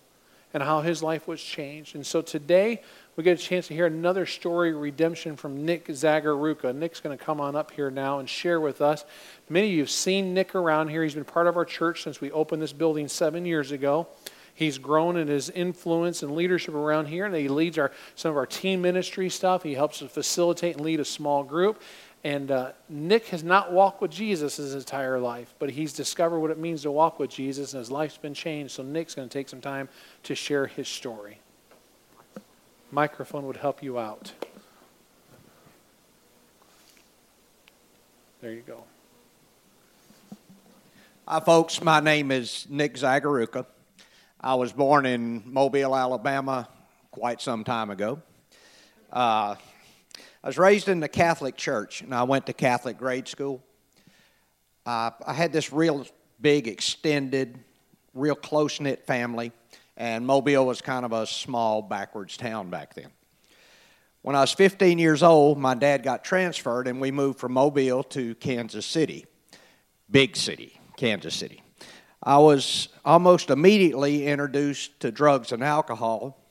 and 0.53 0.61
how 0.61 0.81
his 0.81 1.01
life 1.01 1.29
was 1.29 1.41
changed. 1.41 1.95
And 1.95 2.05
so 2.05 2.21
today, 2.21 2.81
we 3.15 3.23
get 3.23 3.39
a 3.39 3.41
chance 3.41 3.67
to 3.67 3.73
hear 3.73 3.85
another 3.85 4.25
story 4.25 4.73
redemption 4.73 5.35
from 5.35 5.65
Nick 5.65 5.87
Zagaruka. 5.87 6.75
Nick's 6.75 6.99
going 6.99 7.17
to 7.17 7.23
come 7.23 7.39
on 7.39 7.55
up 7.55 7.71
here 7.71 7.89
now 7.89 8.19
and 8.19 8.29
share 8.29 8.59
with 8.59 8.81
us. 8.81 9.05
Many 9.47 9.67
of 9.67 9.73
you 9.73 9.79
have 9.79 9.89
seen 9.89 10.33
Nick 10.33 10.53
around 10.53 10.89
here. 10.89 11.01
He's 11.03 11.15
been 11.15 11.23
part 11.23 11.47
of 11.47 11.55
our 11.55 11.65
church 11.65 12.03
since 12.03 12.19
we 12.19 12.31
opened 12.31 12.61
this 12.61 12.73
building 12.73 13.07
seven 13.07 13.45
years 13.45 13.71
ago. 13.71 14.07
He's 14.53 14.77
grown 14.77 15.17
in 15.17 15.27
his 15.27 15.49
influence 15.49 16.23
and 16.23 16.33
leadership 16.33 16.73
around 16.73 17.07
here, 17.07 17.25
and 17.25 17.35
he 17.35 17.49
leads 17.49 17.77
our, 17.77 17.91
some 18.15 18.31
of 18.31 18.37
our 18.37 18.45
team 18.45 18.81
ministry 18.81 19.29
stuff. 19.29 19.63
He 19.63 19.73
helps 19.73 19.99
to 19.99 20.07
facilitate 20.07 20.75
and 20.77 20.85
lead 20.85 20.99
a 20.99 21.05
small 21.05 21.43
group. 21.43 21.81
And 22.23 22.49
uh, 22.49 22.71
Nick 22.89 23.27
has 23.27 23.43
not 23.43 23.71
walked 23.71 24.01
with 24.01 24.11
Jesus 24.11 24.57
his 24.57 24.73
entire 24.73 25.19
life, 25.19 25.53
but 25.59 25.69
he's 25.69 25.93
discovered 25.93 26.39
what 26.39 26.51
it 26.51 26.57
means 26.57 26.81
to 26.81 26.91
walk 26.91 27.19
with 27.19 27.29
Jesus, 27.29 27.73
and 27.73 27.79
his 27.79 27.91
life's 27.91 28.17
been 28.17 28.33
changed. 28.33 28.73
So 28.73 28.83
Nick's 28.83 29.13
going 29.13 29.29
to 29.29 29.33
take 29.33 29.47
some 29.47 29.61
time 29.61 29.89
to 30.23 30.35
share 30.35 30.67
his 30.67 30.87
story. 30.87 31.39
Microphone 32.91 33.47
would 33.47 33.57
help 33.57 33.81
you 33.81 33.97
out. 33.97 34.31
There 38.41 38.51
you 38.51 38.61
go. 38.61 38.83
Hi, 41.27 41.39
folks. 41.39 41.81
My 41.81 41.99
name 41.99 42.31
is 42.31 42.67
Nick 42.69 42.93
Zagaruka. 42.93 43.65
I 44.39 44.53
was 44.53 44.71
born 44.71 45.07
in 45.07 45.41
Mobile, 45.45 45.95
Alabama, 45.95 46.69
quite 47.09 47.41
some 47.41 47.63
time 47.63 47.89
ago. 47.89 48.21
Uh, 49.11 49.55
I 50.43 50.47
was 50.47 50.59
raised 50.59 50.87
in 50.87 50.99
the 50.99 51.07
Catholic 51.07 51.57
Church, 51.57 52.01
and 52.01 52.13
I 52.13 52.21
went 52.23 52.45
to 52.45 52.53
Catholic 52.53 52.99
grade 52.99 53.27
school. 53.27 53.63
Uh, 54.85 55.09
I 55.25 55.33
had 55.33 55.51
this 55.51 55.73
real 55.73 56.05
big, 56.39 56.67
extended, 56.67 57.57
real 58.13 58.35
close 58.35 58.79
knit 58.79 59.07
family, 59.07 59.51
and 59.97 60.25
Mobile 60.25 60.65
was 60.65 60.81
kind 60.81 61.05
of 61.05 61.11
a 61.11 61.25
small, 61.25 61.81
backwards 61.81 62.37
town 62.37 62.69
back 62.69 62.93
then. 62.93 63.09
When 64.21 64.35
I 64.35 64.41
was 64.41 64.51
15 64.53 64.97
years 64.97 65.21
old, 65.21 65.57
my 65.57 65.75
dad 65.75 66.03
got 66.03 66.23
transferred, 66.23 66.87
and 66.87 66.99
we 66.99 67.11
moved 67.11 67.39
from 67.39 67.53
Mobile 67.53 68.03
to 68.03 68.33
Kansas 68.35 68.85
City, 68.85 69.25
big 70.09 70.35
city, 70.35 70.79
Kansas 70.97 71.35
City. 71.35 71.61
I 72.23 72.39
was 72.39 72.89
almost 73.05 73.51
immediately 73.51 74.25
introduced 74.25 74.99
to 75.01 75.11
drugs 75.11 75.51
and 75.51 75.63
alcohol, 75.63 76.41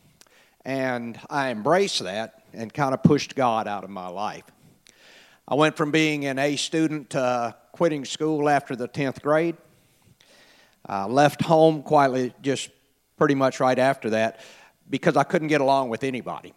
and 0.65 1.19
I 1.29 1.51
embraced 1.51 2.05
that 2.05 2.45
and 2.53 2.73
kind 2.73 2.95
of 2.95 3.03
pushed 3.03 3.35
God 3.35 3.67
out 3.67 3.83
of 3.83 3.91
my 3.91 4.07
life. 4.07 4.45
I 5.49 5.57
went 5.57 5.77
from 5.77 5.91
being 5.91 6.25
an 6.27 6.39
A 6.39 6.57
student 6.57 7.11
to 7.11 7.57
quitting 7.73 8.05
school 8.05 8.49
after 8.49 8.77
the 8.77 8.89
10th 8.89 9.21
grade. 9.21 9.57
I 10.87 11.07
left 11.07 11.43
home 11.43 11.83
quietly 11.83 12.33
just 12.41 12.71
pretty 13.17 13.35
much 13.35 13.61
right 13.61 13.79
after 13.79 14.11
that 14.11 14.41
because 14.91 15.17
I 15.17 15.25
couldn't 15.25 15.49
get 15.49 15.61
along 15.61 15.89
with 15.89 16.05
anybody. 16.05 16.55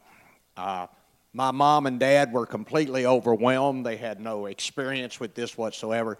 Uh, 0.55 0.87
my 1.33 1.51
mom 1.51 1.85
and 1.85 1.99
dad 1.99 2.33
were 2.33 2.45
completely 2.45 3.05
overwhelmed. 3.05 3.85
They 3.85 3.97
had 3.97 4.19
no 4.19 4.47
experience 4.47 5.19
with 5.19 5.35
this 5.35 5.57
whatsoever. 5.57 6.17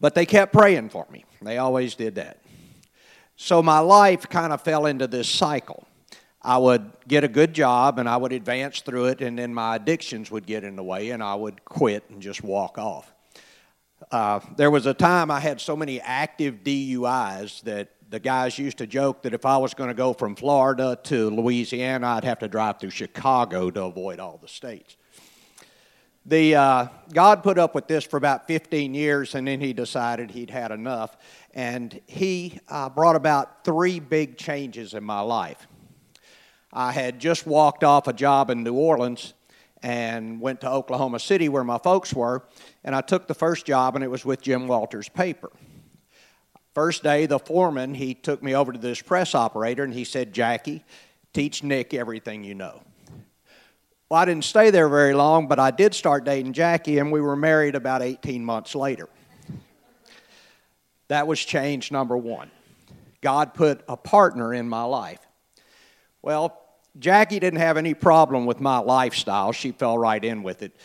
But 0.00 0.14
they 0.14 0.26
kept 0.26 0.52
praying 0.52 0.90
for 0.90 1.06
me. 1.10 1.24
They 1.40 1.58
always 1.58 1.94
did 1.94 2.16
that. 2.16 2.38
So 3.36 3.62
my 3.62 3.78
life 3.78 4.28
kind 4.28 4.52
of 4.52 4.60
fell 4.60 4.86
into 4.86 5.06
this 5.06 5.28
cycle. 5.28 5.86
I 6.42 6.58
would 6.58 6.90
get 7.06 7.24
a 7.24 7.28
good 7.28 7.54
job 7.54 7.98
and 7.98 8.08
I 8.08 8.16
would 8.16 8.32
advance 8.32 8.80
through 8.80 9.06
it, 9.06 9.20
and 9.20 9.38
then 9.38 9.54
my 9.54 9.76
addictions 9.76 10.30
would 10.30 10.44
get 10.44 10.64
in 10.64 10.76
the 10.76 10.82
way, 10.82 11.10
and 11.10 11.22
I 11.22 11.34
would 11.34 11.64
quit 11.64 12.04
and 12.10 12.20
just 12.20 12.42
walk 12.42 12.78
off. 12.78 13.12
Uh, 14.10 14.40
there 14.56 14.70
was 14.70 14.86
a 14.86 14.94
time 14.94 15.30
I 15.30 15.38
had 15.38 15.60
so 15.60 15.76
many 15.76 16.00
active 16.00 16.64
DUIs 16.64 17.62
that 17.62 17.90
the 18.12 18.20
guys 18.20 18.58
used 18.58 18.76
to 18.76 18.86
joke 18.86 19.22
that 19.22 19.32
if 19.32 19.46
I 19.46 19.56
was 19.56 19.72
going 19.72 19.88
to 19.88 19.94
go 19.94 20.12
from 20.12 20.36
Florida 20.36 20.98
to 21.04 21.30
Louisiana, 21.30 22.08
I'd 22.08 22.24
have 22.24 22.40
to 22.40 22.48
drive 22.48 22.78
through 22.78 22.90
Chicago 22.90 23.70
to 23.70 23.84
avoid 23.84 24.20
all 24.20 24.36
the 24.36 24.48
states. 24.48 24.98
The, 26.26 26.54
uh, 26.54 26.86
God 27.10 27.42
put 27.42 27.58
up 27.58 27.74
with 27.74 27.88
this 27.88 28.04
for 28.04 28.18
about 28.18 28.46
15 28.46 28.92
years, 28.92 29.34
and 29.34 29.48
then 29.48 29.62
he 29.62 29.72
decided 29.72 30.30
he'd 30.30 30.50
had 30.50 30.72
enough. 30.72 31.16
And 31.54 31.98
he 32.06 32.60
uh, 32.68 32.90
brought 32.90 33.16
about 33.16 33.64
three 33.64 33.98
big 33.98 34.36
changes 34.36 34.92
in 34.92 35.02
my 35.02 35.20
life. 35.20 35.66
I 36.70 36.92
had 36.92 37.18
just 37.18 37.46
walked 37.46 37.82
off 37.82 38.08
a 38.08 38.12
job 38.12 38.50
in 38.50 38.62
New 38.62 38.74
Orleans 38.74 39.32
and 39.82 40.38
went 40.38 40.60
to 40.60 40.70
Oklahoma 40.70 41.18
City 41.18 41.48
where 41.48 41.64
my 41.64 41.78
folks 41.78 42.12
were, 42.12 42.44
and 42.84 42.94
I 42.94 43.00
took 43.00 43.26
the 43.26 43.34
first 43.34 43.64
job, 43.64 43.94
and 43.94 44.04
it 44.04 44.08
was 44.08 44.26
with 44.26 44.42
Jim 44.42 44.68
Walters 44.68 45.08
Paper. 45.08 45.50
First 46.74 47.02
day, 47.02 47.26
the 47.26 47.38
foreman, 47.38 47.94
he 47.94 48.14
took 48.14 48.42
me 48.42 48.54
over 48.54 48.72
to 48.72 48.78
this 48.78 49.02
press 49.02 49.34
operator, 49.34 49.84
and 49.84 49.92
he 49.92 50.04
said, 50.04 50.32
Jackie, 50.32 50.84
teach 51.34 51.62
Nick 51.62 51.92
everything 51.92 52.44
you 52.44 52.54
know. 52.54 52.82
Well, 54.08 54.20
I 54.20 54.24
didn't 54.24 54.44
stay 54.44 54.70
there 54.70 54.88
very 54.88 55.14
long, 55.14 55.48
but 55.48 55.58
I 55.58 55.70
did 55.70 55.94
start 55.94 56.24
dating 56.24 56.52
Jackie, 56.54 56.98
and 56.98 57.12
we 57.12 57.20
were 57.20 57.36
married 57.36 57.74
about 57.74 58.02
18 58.02 58.44
months 58.44 58.74
later. 58.74 59.08
That 61.08 61.26
was 61.26 61.40
change 61.40 61.90
number 61.92 62.16
one. 62.16 62.50
God 63.20 63.54
put 63.54 63.82
a 63.88 63.96
partner 63.96 64.52
in 64.52 64.68
my 64.68 64.84
life. 64.84 65.20
Well, 66.22 66.58
Jackie 66.98 67.38
didn't 67.38 67.60
have 67.60 67.76
any 67.76 67.94
problem 67.94 68.46
with 68.46 68.60
my 68.60 68.78
lifestyle. 68.78 69.52
She 69.52 69.72
fell 69.72 69.96
right 69.96 70.22
in 70.22 70.42
with 70.42 70.62
it. 70.62 70.76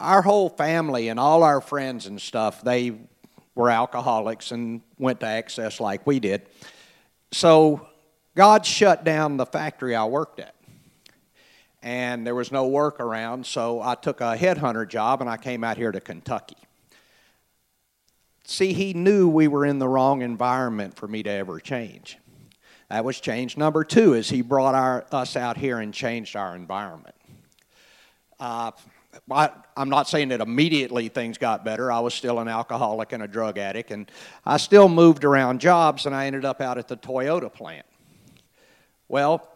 Our 0.00 0.22
whole 0.22 0.48
family 0.48 1.08
and 1.08 1.20
all 1.20 1.42
our 1.42 1.60
friends 1.60 2.06
and 2.06 2.20
stuff, 2.20 2.62
they 2.62 2.92
were 3.54 3.70
alcoholics 3.70 4.50
and 4.50 4.80
went 4.98 5.20
to 5.20 5.26
excess 5.26 5.80
like 5.80 6.06
we 6.06 6.20
did. 6.20 6.42
So 7.32 7.86
God 8.34 8.64
shut 8.64 9.04
down 9.04 9.36
the 9.36 9.46
factory 9.46 9.94
I 9.94 10.04
worked 10.04 10.40
at. 10.40 10.54
And 11.82 12.26
there 12.26 12.34
was 12.34 12.52
no 12.52 12.68
work 12.68 13.00
around, 13.00 13.44
so 13.44 13.82
I 13.82 13.96
took 13.96 14.20
a 14.20 14.36
headhunter 14.36 14.88
job 14.88 15.20
and 15.20 15.28
I 15.28 15.36
came 15.36 15.64
out 15.64 15.76
here 15.76 15.90
to 15.90 16.00
Kentucky. 16.00 16.56
See, 18.44 18.72
he 18.72 18.94
knew 18.94 19.28
we 19.28 19.48
were 19.48 19.66
in 19.66 19.78
the 19.78 19.88
wrong 19.88 20.22
environment 20.22 20.94
for 20.94 21.08
me 21.08 21.22
to 21.24 21.30
ever 21.30 21.58
change. 21.58 22.18
That 22.88 23.04
was 23.04 23.20
change 23.20 23.56
number 23.56 23.84
two, 23.84 24.14
is 24.14 24.28
he 24.28 24.42
brought 24.42 24.74
our, 24.74 25.06
us 25.10 25.36
out 25.36 25.56
here 25.56 25.78
and 25.78 25.92
changed 25.92 26.36
our 26.36 26.54
environment. 26.54 27.14
Uh, 28.38 28.72
I, 29.30 29.50
am 29.76 29.88
not 29.88 30.08
saying 30.08 30.28
that 30.28 30.40
immediately 30.40 31.08
things 31.08 31.38
got 31.38 31.64
better. 31.64 31.92
I 31.92 32.00
was 32.00 32.14
still 32.14 32.38
an 32.38 32.48
alcoholic 32.48 33.12
and 33.12 33.22
a 33.22 33.28
drug 33.28 33.58
addict, 33.58 33.90
and 33.90 34.10
I 34.44 34.56
still 34.56 34.88
moved 34.88 35.24
around 35.24 35.60
jobs, 35.60 36.06
and 36.06 36.14
I 36.14 36.26
ended 36.26 36.44
up 36.44 36.60
out 36.60 36.78
at 36.78 36.88
the 36.88 36.96
Toyota 36.96 37.52
plant. 37.52 37.86
Well, 39.08 39.46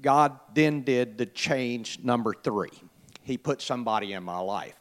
God 0.00 0.38
then 0.54 0.82
did 0.82 1.18
the 1.18 1.26
change 1.26 2.00
number 2.04 2.34
three. 2.34 2.70
He 3.22 3.36
put 3.36 3.62
somebody 3.62 4.12
in 4.12 4.22
my 4.22 4.38
life. 4.38 4.76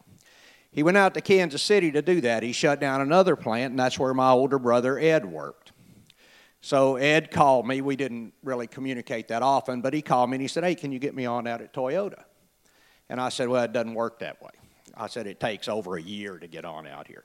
He 0.72 0.84
went 0.84 0.98
out 0.98 1.14
to 1.14 1.22
Kansas 1.22 1.62
City 1.62 1.92
to 1.92 2.02
do 2.02 2.22
that. 2.22 2.44
He 2.44 2.52
shut 2.52 2.80
down 2.80 3.02
another 3.02 3.36
plant, 3.36 3.72
and 3.72 3.80
that's 3.80 3.98
where 3.98 4.14
my 4.14 4.32
older 4.32 4.60
brother 4.60 5.00
Ed 5.00 5.26
worked. 5.26 5.72
So 6.62 6.96
Ed 6.96 7.30
called 7.30 7.68
me. 7.68 7.82
We 7.82 7.96
didn't 7.96 8.34
really 8.44 8.68
communicate 8.68 9.28
that 9.28 9.42
often, 9.42 9.82
but 9.82 9.94
he 9.94 10.02
called 10.02 10.30
me 10.30 10.36
and 10.36 10.42
he 10.42 10.48
said, 10.48 10.64
Hey, 10.64 10.76
can 10.76 10.92
you 10.92 11.00
get 11.00 11.14
me 11.14 11.26
on 11.26 11.46
out 11.46 11.62
at 11.62 11.74
Toyota? 11.74 12.24
And 13.14 13.22
I 13.22 13.30
said, 13.30 13.48
Well, 13.48 13.62
it 13.62 13.72
doesn't 13.72 13.94
work 13.94 14.18
that 14.20 14.42
way. 14.42 14.50
I 14.98 15.06
said, 15.06 15.28
It 15.28 15.40
takes 15.40 15.68
over 15.68 15.98
a 15.98 16.02
year 16.02 16.40
to 16.40 16.48
get 16.48 16.66
on 16.66 16.88
out 16.88 17.06
here. 17.06 17.24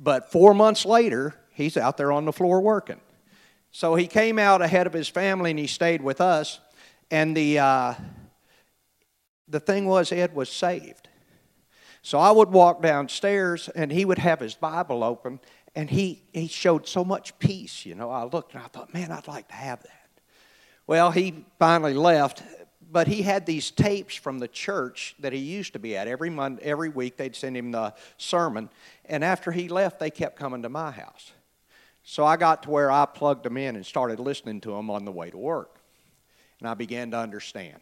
But 0.00 0.30
four 0.30 0.54
months 0.54 0.86
later, 0.86 1.34
he's 1.54 1.76
out 1.76 1.96
there 1.96 2.12
on 2.12 2.24
the 2.24 2.32
floor 2.32 2.60
working. 2.60 3.00
So 3.72 3.96
he 3.96 4.06
came 4.06 4.38
out 4.38 4.62
ahead 4.62 4.86
of 4.86 4.92
his 4.92 5.08
family 5.08 5.50
and 5.50 5.58
he 5.58 5.66
stayed 5.66 6.02
with 6.02 6.20
us. 6.20 6.60
And 7.10 7.36
the, 7.36 7.58
uh, 7.58 7.94
the 9.48 9.58
thing 9.58 9.86
was, 9.86 10.12
Ed 10.12 10.36
was 10.36 10.50
saved. 10.50 11.08
So 12.00 12.20
I 12.20 12.30
would 12.30 12.50
walk 12.50 12.80
downstairs 12.80 13.68
and 13.70 13.90
he 13.90 14.04
would 14.04 14.18
have 14.18 14.38
his 14.38 14.54
Bible 14.54 15.02
open 15.02 15.40
and 15.74 15.90
he, 15.90 16.22
he 16.32 16.46
showed 16.46 16.86
so 16.86 17.04
much 17.04 17.36
peace. 17.40 17.84
You 17.84 17.96
know, 17.96 18.08
I 18.08 18.22
looked 18.22 18.54
and 18.54 18.62
I 18.62 18.68
thought, 18.68 18.94
man, 18.94 19.10
I'd 19.10 19.26
like 19.26 19.48
to 19.48 19.56
have 19.56 19.82
that. 19.82 20.08
Well, 20.86 21.10
he 21.10 21.44
finally 21.58 21.92
left, 21.92 22.44
but 22.90 23.06
he 23.06 23.22
had 23.22 23.46
these 23.46 23.70
tapes 23.70 24.14
from 24.14 24.38
the 24.38 24.48
church 24.48 25.14
that 25.20 25.32
he 25.32 25.38
used 25.38 25.72
to 25.74 25.78
be 25.78 25.96
at. 25.96 26.08
Every 26.08 26.30
month, 26.30 26.60
every 26.62 26.88
week, 26.88 27.16
they'd 27.16 27.36
send 27.36 27.56
him 27.56 27.72
the 27.72 27.94
sermon. 28.16 28.70
And 29.04 29.22
after 29.22 29.52
he 29.52 29.68
left, 29.68 30.00
they 30.00 30.10
kept 30.10 30.36
coming 30.36 30.62
to 30.62 30.68
my 30.68 30.90
house. 30.90 31.32
So 32.04 32.24
I 32.24 32.36
got 32.36 32.62
to 32.62 32.70
where 32.70 32.90
I 32.90 33.04
plugged 33.04 33.44
them 33.44 33.56
in 33.56 33.76
and 33.76 33.84
started 33.84 34.18
listening 34.18 34.60
to 34.62 34.70
them 34.70 34.90
on 34.90 35.04
the 35.04 35.12
way 35.12 35.30
to 35.30 35.38
work. 35.38 35.80
And 36.60 36.68
I 36.68 36.74
began 36.74 37.10
to 37.10 37.18
understand. 37.18 37.80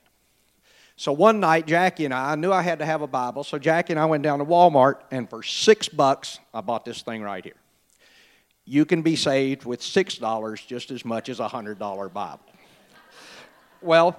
So 0.96 1.12
one 1.12 1.40
night, 1.40 1.66
Jackie 1.66 2.06
and 2.06 2.14
I, 2.14 2.32
I 2.32 2.34
knew 2.36 2.52
I 2.52 2.62
had 2.62 2.78
to 2.78 2.86
have 2.86 3.02
a 3.02 3.06
Bible, 3.06 3.44
so 3.44 3.58
Jackie 3.58 3.92
and 3.92 4.00
I 4.00 4.06
went 4.06 4.22
down 4.22 4.38
to 4.38 4.44
Walmart, 4.44 5.00
and 5.10 5.28
for 5.28 5.42
six 5.42 5.88
bucks, 5.88 6.40
I 6.54 6.62
bought 6.62 6.84
this 6.84 7.02
thing 7.02 7.22
right 7.22 7.44
here 7.44 7.56
you 8.66 8.84
can 8.84 9.00
be 9.00 9.16
saved 9.16 9.64
with 9.64 9.80
$6 9.80 10.66
just 10.66 10.90
as 10.90 11.04
much 11.04 11.28
as 11.28 11.38
a 11.38 11.48
$100 11.48 11.78
Bible. 12.12 12.40
Well, 13.80 14.18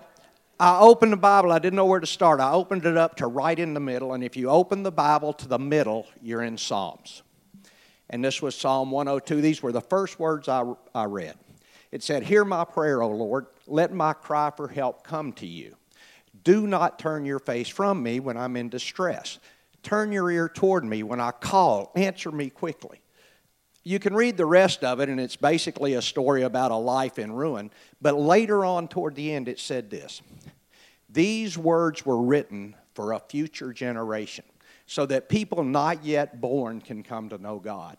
I 0.60 0.80
opened 0.80 1.14
the 1.14 1.18
Bible. 1.18 1.52
I 1.52 1.60
didn't 1.60 1.76
know 1.76 1.86
where 1.86 2.00
to 2.00 2.08
start. 2.08 2.40
I 2.40 2.52
opened 2.52 2.86
it 2.86 2.98
up 2.98 3.16
to 3.18 3.28
right 3.28 3.58
in 3.58 3.74
the 3.74 3.80
middle. 3.80 4.14
And 4.14 4.24
if 4.24 4.36
you 4.36 4.50
open 4.50 4.82
the 4.82 4.92
Bible 4.92 5.34
to 5.34 5.48
the 5.48 5.60
middle, 5.60 6.08
you're 6.22 6.42
in 6.42 6.58
Psalms. 6.58 7.22
And 8.10 8.24
this 8.24 8.42
was 8.42 8.56
Psalm 8.56 8.90
102. 8.90 9.42
These 9.42 9.62
were 9.62 9.72
the 9.72 9.82
first 9.82 10.20
words 10.20 10.48
I, 10.48 10.64
I 10.96 11.04
read. 11.04 11.36
It 11.92 12.04
said, 12.04 12.24
Hear 12.24 12.44
my 12.44 12.64
prayer, 12.64 13.04
O 13.04 13.10
Lord. 13.10 13.48
Let 13.68 13.94
my 13.94 14.14
cry 14.14 14.52
for 14.56 14.68
help 14.68 15.04
come 15.04 15.34
to 15.34 15.46
you. 15.46 15.76
Do 16.44 16.66
not 16.66 16.98
turn 16.98 17.26
your 17.26 17.40
face 17.40 17.68
from 17.68 18.02
me 18.02 18.20
when 18.20 18.38
I'm 18.38 18.56
in 18.56 18.70
distress. 18.70 19.40
Turn 19.84 20.12
your 20.12 20.32
ear 20.32 20.50
toward 20.50 20.84
me 20.84 21.04
when 21.04 21.20
I 21.20 21.32
call. 21.32 21.92
Answer 21.96 22.32
me 22.32 22.50
quickly. 22.50 23.02
You 23.88 24.00
can 24.00 24.14
read 24.14 24.36
the 24.36 24.46
rest 24.46 24.84
of 24.84 25.00
it, 25.00 25.08
and 25.08 25.18
it's 25.18 25.38
basically 25.38 25.94
a 25.94 26.02
story 26.02 26.42
about 26.42 26.72
a 26.72 26.76
life 26.76 27.18
in 27.18 27.32
ruin. 27.32 27.72
But 28.02 28.16
later 28.16 28.66
on, 28.66 28.90
toward 28.90 29.16
the 29.16 29.32
end, 29.32 29.48
it 29.48 29.60
said 29.60 29.90
this 29.90 30.22
These 31.10 31.58
words 31.58 32.06
were 32.06 32.22
written 32.22 32.76
for 32.96 33.14
a 33.14 33.20
future 33.20 33.72
generation, 33.72 34.44
so 34.88 35.06
that 35.06 35.30
people 35.30 35.64
not 35.64 36.04
yet 36.04 36.42
born 36.42 36.82
can 36.82 37.02
come 37.02 37.30
to 37.30 37.38
know 37.38 37.60
God. 37.60 37.96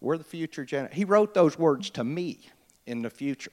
We're 0.00 0.16
the 0.16 0.24
future 0.24 0.64
generation. 0.64 0.96
He 0.96 1.04
wrote 1.04 1.34
those 1.34 1.58
words 1.58 1.90
to 1.90 2.04
me 2.04 2.40
in 2.86 3.02
the 3.02 3.10
future. 3.10 3.52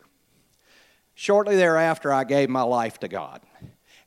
Shortly 1.16 1.58
thereafter, 1.58 2.14
I 2.14 2.24
gave 2.24 2.50
my 2.50 2.64
life 2.64 3.00
to 3.02 3.10
God. 3.10 3.42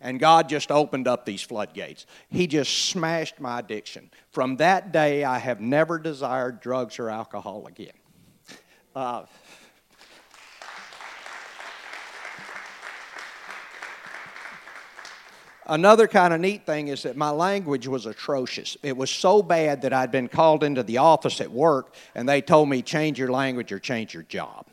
And 0.01 0.21
God 0.21 0.49
just 0.49 0.71
opened 0.71 1.09
up 1.09 1.25
these 1.25 1.43
floodgates. 1.43 2.07
He 2.29 2.47
just 2.47 2.91
smashed 2.91 3.41
my 3.41 3.59
addiction. 3.59 4.11
From 4.31 4.57
that 4.57 4.93
day, 4.93 5.25
I 5.25 5.39
have 5.39 5.61
never 5.61 5.99
desired 5.99 6.61
drugs 6.61 6.99
or 6.99 7.11
alcohol 7.11 7.67
again. 7.67 7.93
Uh, 8.95 9.25
Another 15.69 16.07
kind 16.07 16.33
of 16.33 16.41
neat 16.41 16.65
thing 16.65 16.89
is 16.89 17.03
that 17.03 17.17
my 17.17 17.31
language 17.31 17.89
was 17.89 18.07
atrocious. 18.07 18.77
It 18.85 18.97
was 18.97 19.11
so 19.11 19.43
bad 19.43 19.83
that 19.83 19.93
I'd 19.93 20.13
been 20.13 20.29
called 20.29 20.63
into 20.63 20.85
the 20.85 20.99
office 20.99 21.41
at 21.41 21.51
work 21.51 21.93
and 22.15 22.29
they 22.29 22.41
told 22.41 22.69
me, 22.69 22.83
change 22.83 23.19
your 23.19 23.33
language 23.33 23.73
or 23.73 23.81
change 23.81 24.15
your 24.15 24.23
job. 24.23 24.67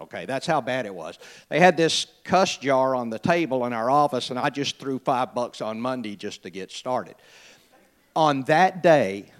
Okay, 0.00 0.24
that's 0.24 0.46
how 0.46 0.60
bad 0.60 0.86
it 0.86 0.94
was. 0.94 1.18
They 1.50 1.60
had 1.60 1.76
this 1.76 2.06
cuss 2.24 2.56
jar 2.56 2.94
on 2.94 3.10
the 3.10 3.18
table 3.18 3.66
in 3.66 3.72
our 3.72 3.90
office, 3.90 4.30
and 4.30 4.38
I 4.38 4.48
just 4.48 4.78
threw 4.78 4.98
five 4.98 5.34
bucks 5.34 5.60
on 5.60 5.80
Monday 5.80 6.16
just 6.16 6.42
to 6.44 6.50
get 6.50 6.72
started. 6.72 7.16
On 8.16 8.42
that 8.44 8.82
day, 8.82 9.30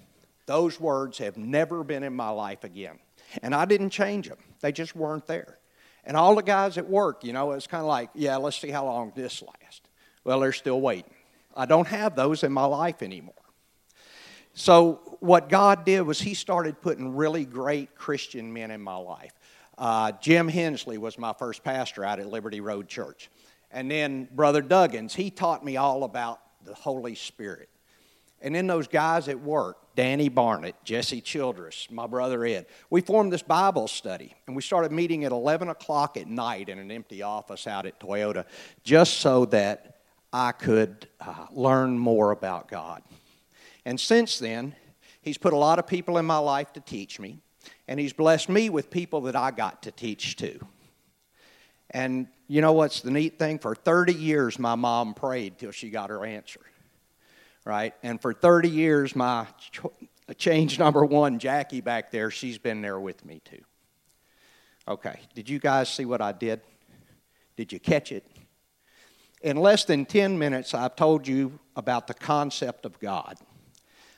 those 0.47 0.79
words 0.79 1.19
have 1.19 1.37
never 1.37 1.83
been 1.83 2.03
in 2.03 2.15
my 2.15 2.29
life 2.29 2.65
again. 2.65 2.99
And 3.43 3.55
I 3.55 3.65
didn't 3.65 3.91
change 3.91 4.29
them, 4.29 4.39
they 4.61 4.73
just 4.73 4.95
weren't 4.95 5.27
there. 5.27 5.59
And 6.05 6.17
all 6.17 6.35
the 6.35 6.43
guys 6.43 6.79
at 6.79 6.89
work, 6.89 7.25
you 7.25 7.33
know, 7.33 7.53
it's 7.53 7.67
kind 7.67 7.83
of 7.83 7.87
like, 7.87 8.11
yeah, 8.15 8.37
let's 8.37 8.61
see 8.61 8.71
how 8.71 8.85
long 8.87 9.13
this 9.15 9.43
lasts. 9.43 9.83
Well, 10.25 10.41
they're 10.41 10.53
still 10.53 10.81
waiting. 10.81 11.15
I 11.57 11.67
don't 11.67 11.87
have 11.89 12.17
those 12.17 12.43
in 12.43 12.53
my 12.53 12.65
life 12.65 13.03
anymore. 13.03 13.35
So, 14.55 15.17
what 15.21 15.49
God 15.49 15.85
did 15.85 16.03
was 16.03 16.21
He 16.21 16.35
started 16.35 16.81
putting 16.81 17.15
really 17.15 17.45
great 17.45 17.95
Christian 17.95 18.53
men 18.53 18.71
in 18.71 18.81
my 18.81 18.97
life. 18.97 19.33
Uh, 19.81 20.13
Jim 20.21 20.47
Hensley 20.47 20.99
was 20.99 21.19
my 21.19 21.33
first 21.33 21.65
pastor 21.65 22.05
out 22.05 22.21
at 22.21 22.29
Liberty 22.29 22.61
Road 22.61 22.87
Church. 22.87 23.31
And 23.71 23.91
then 23.91 24.29
Brother 24.31 24.63
Duggins, 24.63 25.15
he 25.15 25.31
taught 25.31 25.65
me 25.65 25.79
all 25.79 26.05
about 26.05 26.41
the 26.65 26.75
Holy 26.75 27.15
Spirit. 27.15 27.71
And 28.43 28.55
then 28.55 28.67
those 28.67 28.87
guys 28.87 29.27
at 29.29 29.41
work, 29.41 29.79
Danny 29.97 30.29
Barnett, 30.29 30.85
Jesse 30.85 31.21
Childress, 31.21 31.89
my 31.91 32.07
brother 32.07 32.45
Ed, 32.45 32.67
we 32.91 33.01
formed 33.01 33.33
this 33.33 33.43
Bible 33.43 33.89
study. 33.89 34.35
And 34.47 34.55
we 34.55 34.63
started 34.63 34.93
meeting 34.93 35.25
at 35.25 35.33
11 35.33 35.69
o'clock 35.69 36.17
at 36.19 36.27
night 36.27 36.69
in 36.69 36.79
an 36.79 36.91
empty 36.91 37.23
office 37.23 37.67
out 37.67 37.87
at 37.87 37.99
Toyota 37.99 38.45
just 38.85 39.19
so 39.19 39.47
that 39.47 39.97
I 40.33 40.53
could 40.53 41.09
uh, 41.21 41.47
learn 41.51 41.99
more 41.99 42.33
about 42.33 42.69
God. 42.69 43.03
And 43.87 43.99
since 43.99 44.39
then, 44.39 44.75
He's 45.23 45.39
put 45.39 45.53
a 45.53 45.57
lot 45.57 45.79
of 45.79 45.87
people 45.87 46.19
in 46.19 46.25
my 46.25 46.39
life 46.39 46.73
to 46.75 46.81
teach 46.81 47.21
me 47.21 47.41
and 47.91 47.99
He's 47.99 48.13
blessed 48.13 48.49
me 48.49 48.71
with 48.71 48.89
people 48.89 49.23
that 49.23 49.35
I 49.35 49.51
got 49.51 49.83
to 49.83 49.91
teach 49.91 50.37
to. 50.37 50.61
And 51.91 52.29
you 52.47 52.61
know 52.61 52.73
what's 52.73 53.01
the 53.01 53.11
neat 53.11 53.37
thing? 53.37 53.59
For 53.59 53.75
30 53.75 54.15
years, 54.15 54.61
my 54.61 54.77
mom 54.77 55.13
prayed 55.13 55.59
till 55.59 55.73
she 55.73 55.91
got 55.91 56.09
her 56.09 56.25
answer, 56.25 56.61
right? 57.65 57.93
And 58.05 58.23
for 58.23 58.33
30 58.33 58.69
years, 58.69 59.17
my 59.17 59.49
change 60.39 60.79
number 60.79 61.05
one, 61.05 61.41
Jackie 61.41 61.81
back 61.81 62.13
there, 62.13 62.31
she's 62.31 62.59
been 62.59 62.81
there 62.81 63.01
with 63.01 63.25
me 63.25 63.43
too. 63.45 63.63
Okay, 64.87 65.19
did 65.35 65.49
you 65.49 65.59
guys 65.59 65.89
see 65.89 66.05
what 66.05 66.21
I 66.21 66.31
did? 66.31 66.61
Did 67.57 67.73
you 67.73 67.81
catch 67.81 68.13
it? 68.13 68.25
In 69.43 69.57
less 69.57 69.85
than 69.85 70.07
10 70.07 70.39
minutes, 70.39 70.75
I've 70.75 70.95
told 70.95 71.27
you 71.27 71.59
about 71.75 72.07
the 72.07 72.15
concept 72.15 72.87
of 72.87 73.01
God. 73.01 73.37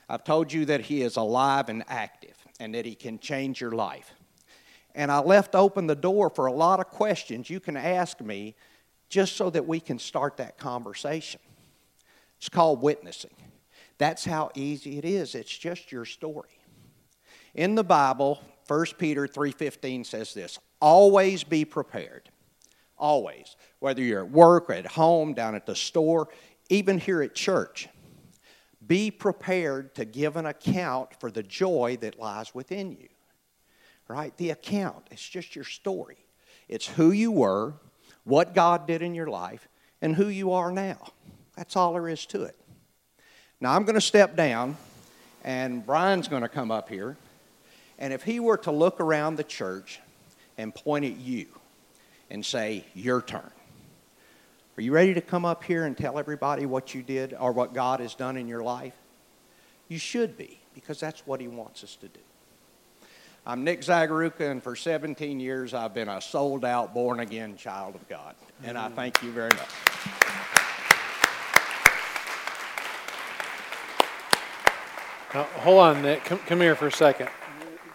I've 0.07 0.23
told 0.23 0.53
you 0.53 0.65
that 0.65 0.81
He 0.81 1.01
is 1.01 1.15
alive 1.15 1.69
and 1.69 1.83
active 1.87 2.42
and 2.63 2.73
that 2.73 2.85
He 2.85 2.95
can 2.95 3.19
change 3.19 3.59
your 3.59 3.73
life. 3.73 4.13
And 4.95 5.11
I 5.11 5.19
left 5.19 5.53
open 5.53 5.85
the 5.85 5.95
door 5.95 6.29
for 6.29 6.45
a 6.45 6.53
lot 6.53 6.79
of 6.79 6.87
questions 6.87 7.49
you 7.49 7.59
can 7.59 7.75
ask 7.75 8.21
me 8.21 8.55
just 9.09 9.35
so 9.35 9.49
that 9.49 9.67
we 9.67 9.81
can 9.81 9.99
start 9.99 10.37
that 10.37 10.57
conversation. 10.57 11.41
It's 12.37 12.47
called 12.47 12.81
witnessing. 12.81 13.35
That's 13.97 14.23
how 14.23 14.49
easy 14.55 14.97
it 14.97 15.03
is. 15.03 15.35
It's 15.35 15.55
just 15.55 15.91
your 15.91 16.05
story. 16.05 16.57
In 17.53 17.75
the 17.75 17.83
Bible, 17.83 18.39
1 18.67 18.85
Peter 18.97 19.27
3:15 19.27 20.05
says 20.05 20.33
this, 20.33 20.57
always 20.79 21.43
be 21.43 21.65
prepared. 21.65 22.29
Always. 22.97 23.57
Whether 23.79 24.01
you're 24.01 24.23
at 24.23 24.31
work 24.31 24.69
or 24.69 24.73
at 24.73 24.87
home, 24.87 25.33
down 25.33 25.53
at 25.53 25.65
the 25.65 25.75
store, 25.75 26.29
even 26.69 26.97
here 26.97 27.21
at 27.21 27.35
church. 27.35 27.89
Be 28.87 29.11
prepared 29.11 29.95
to 29.95 30.05
give 30.05 30.35
an 30.35 30.45
account 30.45 31.13
for 31.19 31.31
the 31.31 31.43
joy 31.43 31.97
that 32.01 32.19
lies 32.19 32.53
within 32.53 32.91
you. 32.91 33.09
Right? 34.07 34.35
The 34.37 34.49
account, 34.49 35.07
it's 35.11 35.27
just 35.27 35.55
your 35.55 35.65
story. 35.65 36.17
It's 36.67 36.87
who 36.87 37.11
you 37.11 37.31
were, 37.31 37.73
what 38.23 38.53
God 38.53 38.87
did 38.87 39.01
in 39.01 39.15
your 39.15 39.27
life, 39.27 39.67
and 40.01 40.15
who 40.15 40.27
you 40.27 40.51
are 40.51 40.71
now. 40.71 41.11
That's 41.55 41.75
all 41.75 41.93
there 41.93 42.09
is 42.09 42.25
to 42.27 42.43
it. 42.43 42.55
Now, 43.61 43.73
I'm 43.73 43.83
going 43.85 43.95
to 43.95 44.01
step 44.01 44.35
down, 44.35 44.75
and 45.43 45.85
Brian's 45.85 46.27
going 46.27 46.41
to 46.41 46.49
come 46.49 46.71
up 46.71 46.89
here. 46.89 47.15
And 47.97 48.11
if 48.11 48.23
he 48.23 48.39
were 48.39 48.57
to 48.57 48.71
look 48.71 48.99
around 48.99 49.37
the 49.37 49.43
church 49.43 49.99
and 50.57 50.73
point 50.73 51.05
at 51.05 51.17
you 51.17 51.47
and 52.29 52.45
say, 52.45 52.85
Your 52.93 53.21
turn, 53.21 53.51
are 54.75 54.81
you 54.81 54.91
ready 54.91 55.13
to 55.13 55.21
come 55.21 55.45
up 55.45 55.63
here 55.63 55.85
and 55.85 55.95
tell 55.95 56.17
everybody 56.17 56.65
what 56.65 56.95
you 56.95 57.03
did 57.03 57.35
or 57.39 57.51
what 57.51 57.75
God 57.75 57.99
has 57.99 58.15
done 58.15 58.37
in 58.37 58.47
your 58.47 58.63
life? 58.63 58.95
You 59.87 59.99
should 59.99 60.35
be, 60.35 60.59
because 60.73 60.99
that's 60.99 61.27
what 61.27 61.39
He 61.39 61.47
wants 61.47 61.83
us 61.83 61.95
to 61.97 62.07
do. 62.07 62.19
I'm 63.45 63.63
Nick 63.63 63.81
Zagaruka, 63.81 64.49
and 64.49 64.63
for 64.63 64.75
17 64.75 65.39
years 65.39 65.75
I've 65.75 65.93
been 65.93 66.09
a 66.09 66.19
sold 66.19 66.65
out, 66.65 66.91
born 66.91 67.19
again 67.19 67.55
child 67.55 67.93
of 67.93 68.07
God. 68.09 68.33
And 68.63 68.75
I 68.75 68.89
thank 68.89 69.21
you 69.21 69.31
very 69.31 69.51
much. 69.51 69.69
Now, 75.35 75.43
hold 75.61 75.79
on, 75.81 76.01
Nick. 76.01 76.23
Come, 76.25 76.39
come 76.39 76.61
here 76.61 76.75
for 76.75 76.87
a 76.87 76.91
second. 76.91 77.29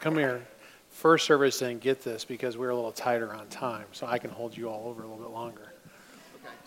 Come 0.01 0.17
here. 0.17 0.47
First 0.91 1.27
service 1.27 1.59
didn't 1.59 1.81
get 1.81 2.03
this 2.05 2.25
because 2.25 2.57
we 2.57 2.67
are 2.67 2.71
a 2.71 2.75
little 2.75 2.93
tighter 2.93 3.33
on 3.35 3.49
time, 3.49 3.87
so 3.93 4.07
I 4.07 4.19
can 4.19 4.31
hold 4.31 4.57
you 4.57 4.69
all 4.69 4.89
over 4.89 5.03
a 5.03 5.09
little 5.09 5.25
bit 5.25 5.33
longer. 5.33 5.73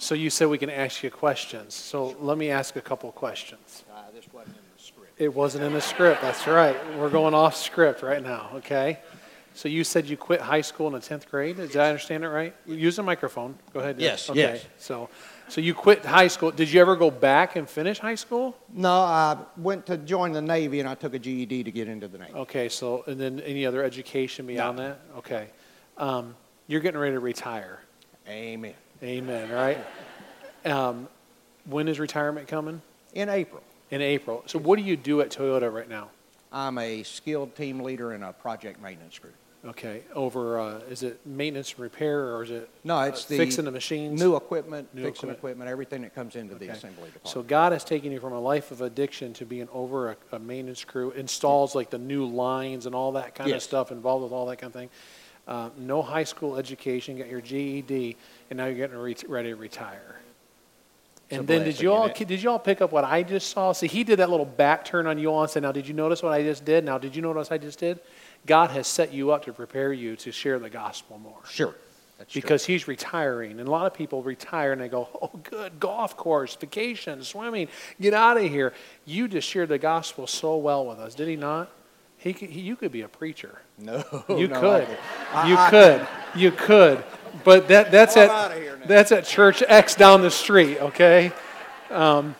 So 0.02 0.16
you 0.16 0.32
said 0.32 0.48
we 0.48 0.58
can 0.58 0.72
ask 0.72 1.04
you 1.04 1.12
questions. 1.12 1.76
So 1.76 2.16
let 2.20 2.36
me 2.36 2.50
ask 2.50 2.76
a 2.76 2.82
couple 2.82 3.12
questions. 3.12 3.84
Uh, 3.94 4.02
this 4.16 4.26
wasn't 4.34 4.56
in 4.58 4.64
the 4.76 4.82
script. 4.84 5.14
It 5.22 5.32
wasn't 5.32 5.64
in 5.64 5.74
the 5.74 5.80
script. 5.82 6.24
That's 6.24 6.48
right. 6.48 6.76
We're 6.98 7.12
going 7.12 7.36
off 7.36 7.56
script 7.56 8.02
right 8.02 8.24
now. 8.24 8.50
Okay. 8.56 8.98
So 9.54 9.70
you 9.70 9.84
said 9.84 10.08
you 10.08 10.18
quit 10.18 10.42
high 10.42 10.62
school 10.62 10.88
in 10.88 10.94
the 10.94 11.00
tenth 11.02 11.30
grade. 11.30 11.58
Did 11.58 11.78
I 11.78 11.90
understand 11.90 12.24
it 12.24 12.30
right? 12.30 12.56
Use 12.66 12.96
the 12.96 13.04
microphone. 13.04 13.60
Go 13.74 13.80
ahead. 13.82 14.00
Yes, 14.00 14.28
Okay. 14.28 14.40
yes. 14.40 14.66
So, 14.80 15.08
so 15.48 15.62
you 15.62 15.76
quit 15.76 16.04
high 16.04 16.30
school. 16.30 16.50
Did 16.50 16.72
you 16.72 16.82
ever 16.82 16.96
go 16.96 17.12
back 17.12 17.56
and 17.56 17.70
finish 17.70 18.00
high 18.00 18.16
school? 18.16 18.58
No, 18.74 18.90
I 18.92 19.38
went 19.56 19.86
to 19.86 19.98
join 19.98 20.32
the 20.32 20.42
Navy 20.42 20.80
and 20.80 20.90
I 20.90 20.96
took 20.96 21.14
a 21.14 21.20
GED 21.20 21.64
to 21.66 21.72
get 21.72 21.88
into 21.88 22.08
the 22.08 22.18
Navy. 22.18 22.34
Okay. 22.34 22.70
So 22.70 23.04
and 23.06 23.20
then 23.20 23.40
any 23.42 23.68
other 23.68 23.84
education 23.84 24.48
beyond 24.48 24.78
No. 24.80 24.84
that? 24.84 25.00
Okay. 25.18 25.50
Um, 26.00 26.36
you're 26.66 26.82
getting 26.82 27.00
ready 27.00 27.14
to 27.14 27.20
retire. 27.20 27.82
Amen. 28.28 28.74
Amen. 29.04 29.50
Right. 29.50 29.78
Um, 30.66 31.08
when 31.66 31.88
is 31.88 32.00
retirement 32.00 32.48
coming? 32.48 32.82
In 33.14 33.30
April, 33.30 33.62
In 33.90 34.02
April. 34.02 34.44
So 34.46 34.58
what 34.58 34.78
do 34.78 34.84
you 34.84 34.96
do 34.96 35.22
at 35.22 35.32
Toyota 35.32 35.74
right 35.74 35.90
now? 35.90 36.10
I'm 36.52 36.78
a 36.78 37.04
skilled 37.04 37.56
team 37.56 37.80
leader 37.82 38.14
in 38.14 38.24
a 38.24 38.32
project 38.34 38.82
maintenance 38.82 39.20
group. 39.20 39.34
Okay, 39.64 40.02
over, 40.16 40.60
uh, 40.60 40.80
is 40.90 41.04
it 41.04 41.20
maintenance 41.24 41.74
and 41.74 41.82
repair, 41.82 42.34
or 42.36 42.42
is 42.44 42.50
it 42.50 42.68
No, 42.84 43.00
it's 43.02 43.26
uh, 43.26 43.30
the 43.30 43.38
fixing 43.38 43.66
the 43.66 43.72
machines? 43.72 44.20
new 44.20 44.36
equipment, 44.36 44.88
New 44.96 45.04
fixing 45.04 45.30
equipment. 45.30 45.38
equipment, 45.38 45.70
everything 45.70 46.02
that 46.02 46.16
comes 46.16 46.36
into 46.36 46.56
the 46.56 46.70
assembly 46.70 47.10
department. 47.10 47.28
So 47.28 47.44
God 47.44 47.72
has 47.72 47.84
taken 47.84 48.12
you 48.12 48.20
from 48.20 48.34
a 48.34 48.40
life 48.40 48.72
of 48.72 48.82
addiction 48.82 49.34
to 49.34 49.46
being 49.46 49.70
over 49.72 50.12
a, 50.12 50.18
a 50.32 50.40
maintenance 50.40 50.84
crew, 50.84 51.12
installs 51.12 51.76
like 51.76 51.92
the 51.92 52.00
new 52.00 52.26
lines 52.26 52.88
and 52.88 52.96
all 52.96 53.12
that 53.12 53.36
kind 53.36 53.52
of 53.52 53.62
stuff, 53.62 53.92
involved 53.92 54.24
with 54.24 54.32
all 54.32 54.48
that 54.48 54.58
kind 54.58 54.74
of 54.74 54.80
thing. 54.80 54.90
Uh, 55.48 55.70
no 55.78 56.02
high 56.02 56.24
school 56.24 56.56
education, 56.56 57.18
got 57.18 57.28
your 57.28 57.42
GED, 57.42 58.16
and 58.50 58.58
now 58.58 58.66
you're 58.66 58.76
getting 58.76 58.98
re- 58.98 59.16
ready 59.28 59.50
to 59.50 59.56
retire. 59.56 60.20
And 61.32 61.48
then 61.48 61.64
did 61.64 61.80
you 61.80 61.94
all 61.94 62.10
did 62.10 62.44
you 62.44 62.50
all 62.50 62.60
pick 62.60 62.82
up 62.82 62.92
what 62.92 63.04
I 63.04 63.24
just 63.24 63.50
saw? 63.50 63.72
See, 63.72 63.88
he 63.88 64.04
did 64.04 64.20
that 64.20 64.30
little 64.30 64.46
back 64.46 64.84
turn 64.86 65.08
on 65.08 65.18
you 65.18 65.32
all 65.32 65.42
and 65.42 65.50
said, 65.50 65.64
"Now, 65.64 65.72
did 65.72 65.88
you 65.88 65.94
notice 65.94 66.22
what 66.22 66.34
I 66.34 66.44
just 66.44 66.66
did? 66.66 66.84
Now, 66.84 66.98
did 66.98 67.16
you 67.16 67.22
notice 67.22 67.52
I 67.52 67.58
just 67.58 67.80
did?" 67.80 68.00
God 68.46 68.72
has 68.72 68.88
set 68.88 69.14
you 69.14 69.32
up 69.32 69.46
to 69.46 69.54
prepare 69.54 69.94
you 69.94 70.16
to 70.18 70.32
share 70.32 70.60
the 70.60 70.70
gospel 70.70 71.20
more. 71.20 71.40
Sure. 71.48 71.76
That's 72.18 72.34
true. 72.34 72.42
because 72.42 72.66
he's 72.66 72.88
retiring. 72.88 73.60
And 73.60 73.68
a 73.68 73.72
lot 73.72 73.88
of 73.88 73.96
people 73.96 74.22
retire 74.22 74.74
and 74.74 74.82
they 74.82 74.90
go, 74.90 75.10
oh, 75.22 75.32
good, 75.44 75.80
golf 75.80 76.16
course, 76.16 76.56
vacation, 76.56 77.24
swimming, 77.24 77.68
get 78.00 78.14
out 78.14 78.38
of 78.38 78.44
here. 78.44 78.74
You 79.06 79.28
just 79.28 79.48
shared 79.48 79.70
the 79.70 79.80
gospel 79.80 80.28
so 80.28 80.58
well 80.58 80.86
with 80.86 81.00
us, 81.00 81.16
did 81.16 81.28
he 81.28 81.36
not? 81.36 81.72
He, 82.22 82.34
could, 82.34 82.50
he, 82.52 82.62
you 82.62 82.76
could 82.76 82.92
be 82.92 83.02
a 83.02 83.08
preacher. 83.08 83.62
No, 83.80 84.04
You 84.30 84.48
no, 84.48 84.60
could. 84.60 84.88
I- 85.34 85.48
you 85.50 85.56
I- 85.58 85.70
could. 85.72 86.08
You 86.40 86.52
could. 86.52 87.04
But 87.44 87.68
that, 87.70 87.92
that's 87.92 88.16
I'm 88.16 88.24
at 88.24 88.30
outta 88.30 88.56
here 88.60 88.78
now. 88.78 88.86
that's 88.86 89.12
at 89.12 89.26
Church 89.26 89.64
X 89.68 89.96
down 89.96 90.22
the 90.22 90.30
street. 90.30 90.78
Okay. 90.80 91.32
Um, 91.90 92.36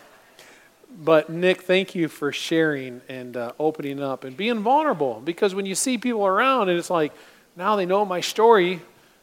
but 1.04 1.30
Nick, 1.32 1.64
thank 1.64 1.96
you 1.96 2.08
for 2.10 2.32
sharing 2.32 3.02
and 3.10 3.36
uh, 3.36 3.54
opening 3.58 4.00
up 4.04 4.24
and 4.24 4.38
being 4.38 4.60
vulnerable. 4.60 5.20
Because 5.24 5.56
when 5.56 5.66
you 5.66 5.74
see 5.74 5.98
people 5.98 6.28
around 6.28 6.70
and 6.70 6.78
it's 6.78 6.92
like, 6.92 7.12
now 7.56 7.76
they 7.76 7.88
know 7.88 8.06
my 8.06 8.22
story. 8.22 8.82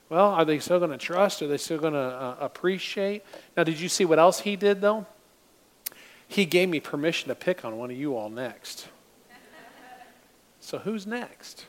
Well, 0.08 0.30
are 0.30 0.44
they 0.44 0.58
still 0.58 0.78
going 0.80 0.90
to 0.90 0.98
trust? 0.98 1.40
Are 1.42 1.46
they 1.46 1.58
still 1.58 1.78
going 1.78 1.92
to 1.92 1.98
uh, 1.98 2.36
appreciate? 2.40 3.22
Now, 3.56 3.62
did 3.62 3.78
you 3.78 3.88
see 3.88 4.04
what 4.06 4.18
else 4.18 4.40
he 4.40 4.56
did 4.56 4.80
though? 4.80 5.06
He 6.26 6.46
gave 6.46 6.68
me 6.68 6.80
permission 6.80 7.28
to 7.28 7.34
pick 7.36 7.64
on 7.64 7.76
one 7.76 7.90
of 7.92 7.96
you 7.96 8.16
all 8.16 8.28
next. 8.30 8.88
So 10.68 10.76
who's 10.76 11.06
next? 11.06 11.64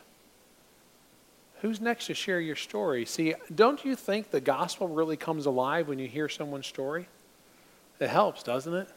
Who's 1.62 1.80
next 1.80 2.08
to 2.08 2.14
share 2.14 2.42
your 2.42 2.58
story? 2.58 3.06
See, 3.06 3.34
don't 3.56 3.86
you 3.86 3.96
think 3.96 4.30
the 4.30 4.42
gospel 4.42 4.90
really 4.90 5.16
comes 5.16 5.46
alive 5.46 5.88
when 5.88 6.00
you 6.00 6.08
hear 6.10 6.28
someone's 6.28 6.68
story? 6.68 7.08
It 8.02 8.10
helps, 8.10 8.44
doesn't 8.44 8.74
it? 8.74 8.90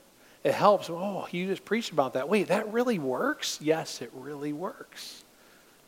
It 0.42 0.54
helps. 0.54 0.90
Oh, 0.90 1.28
you 1.30 1.46
just 1.46 1.64
preached 1.64 1.92
about 1.92 2.14
that. 2.14 2.28
Wait, 2.28 2.48
that 2.48 2.72
really 2.72 2.98
works? 2.98 3.60
Yes, 3.62 4.02
it 4.02 4.10
really 4.12 4.52
works. 4.52 5.22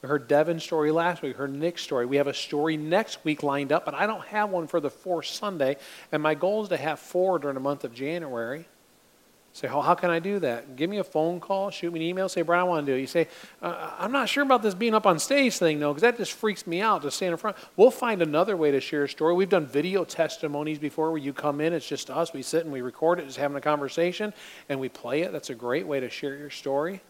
We 0.01 0.09
heard 0.09 0.29
Devin's 0.29 0.62
story 0.62 0.93
last 0.93 1.21
week. 1.21 1.33
We 1.33 1.39
heard 1.39 1.53
Nick's 1.53 1.83
story. 1.83 2.07
We 2.07 2.19
have 2.19 2.29
a 2.29 2.35
story 2.35 2.77
next 2.77 3.25
week 3.25 3.43
lined 3.43 3.73
up, 3.73 3.85
but 3.85 3.95
I 3.95 4.07
don't 4.07 4.25
have 4.27 4.49
one 4.49 4.69
for 4.69 4.79
the 4.79 4.91
fourth 4.91 5.27
Sunday. 5.27 5.77
And 6.12 6.23
my 6.23 6.37
goal 6.37 6.62
is 6.62 6.69
to 6.69 6.77
have 6.77 7.01
four 7.01 7.41
during 7.41 7.55
the 7.55 7.61
month 7.61 7.83
of 7.83 7.93
January. 7.93 8.67
Say, 9.55 9.69
oh, 9.69 9.83
how 9.83 9.95
can 9.95 10.11
I 10.11 10.19
do 10.19 10.41
that? 10.41 10.75
Give 10.75 10.91
me 10.91 10.99
a 10.99 11.05
phone 11.05 11.39
call, 11.39 11.71
shoot 11.71 11.93
me 11.93 12.01
an 12.01 12.07
email, 12.07 12.29
say, 12.29 12.43
Brian, 12.43 12.63
I 12.63 12.65
want 12.65 12.85
to 12.85 12.93
do 12.93 12.99
it. 12.99 13.01
You 13.01 13.07
say, 13.07 13.29
uh, 13.63 13.93
I'm 14.01 14.11
not 14.11 14.29
sure 14.29 14.43
about 14.43 14.63
this 14.63 14.75
being 14.75 14.95
up 14.97 15.07
on 15.07 15.21
stage 15.21 15.57
thing, 15.59 15.79
though, 15.79 15.93
because 15.93 16.03
that 16.03 16.17
just 16.17 16.33
freaks 16.33 16.67
me 16.67 16.81
out 16.81 17.03
to 17.03 17.11
stand 17.13 17.31
in 17.31 17.39
front. 17.39 17.57
We'll 17.77 17.93
find 17.93 18.21
another 18.21 18.57
way 18.57 18.73
to 18.73 18.81
share 18.81 19.05
a 19.05 19.09
story. 19.09 19.33
We've 19.33 19.49
done 19.49 19.65
video 19.65 20.05
testimonies 20.05 20.81
before 20.81 21.13
where 21.13 21.21
you 21.21 21.33
come 21.33 21.61
in, 21.61 21.73
it's 21.73 21.89
just 21.89 22.11
us. 22.11 22.33
We 22.33 22.43
sit 22.43 22.65
and 22.65 22.73
we 22.73 22.83
record 22.83 23.21
it, 23.21 23.27
just 23.27 23.39
having 23.39 23.57
a 23.57 23.61
conversation, 23.61 24.33
and 24.69 24.81
we 24.81 24.89
play 24.89 25.23
it. 25.23 25.31
That's 25.31 25.51
a 25.51 25.55
great 25.55 25.87
way 25.87 26.01
to 26.01 26.11
share 26.11 26.35
your 26.37 26.51
story. 26.51 27.01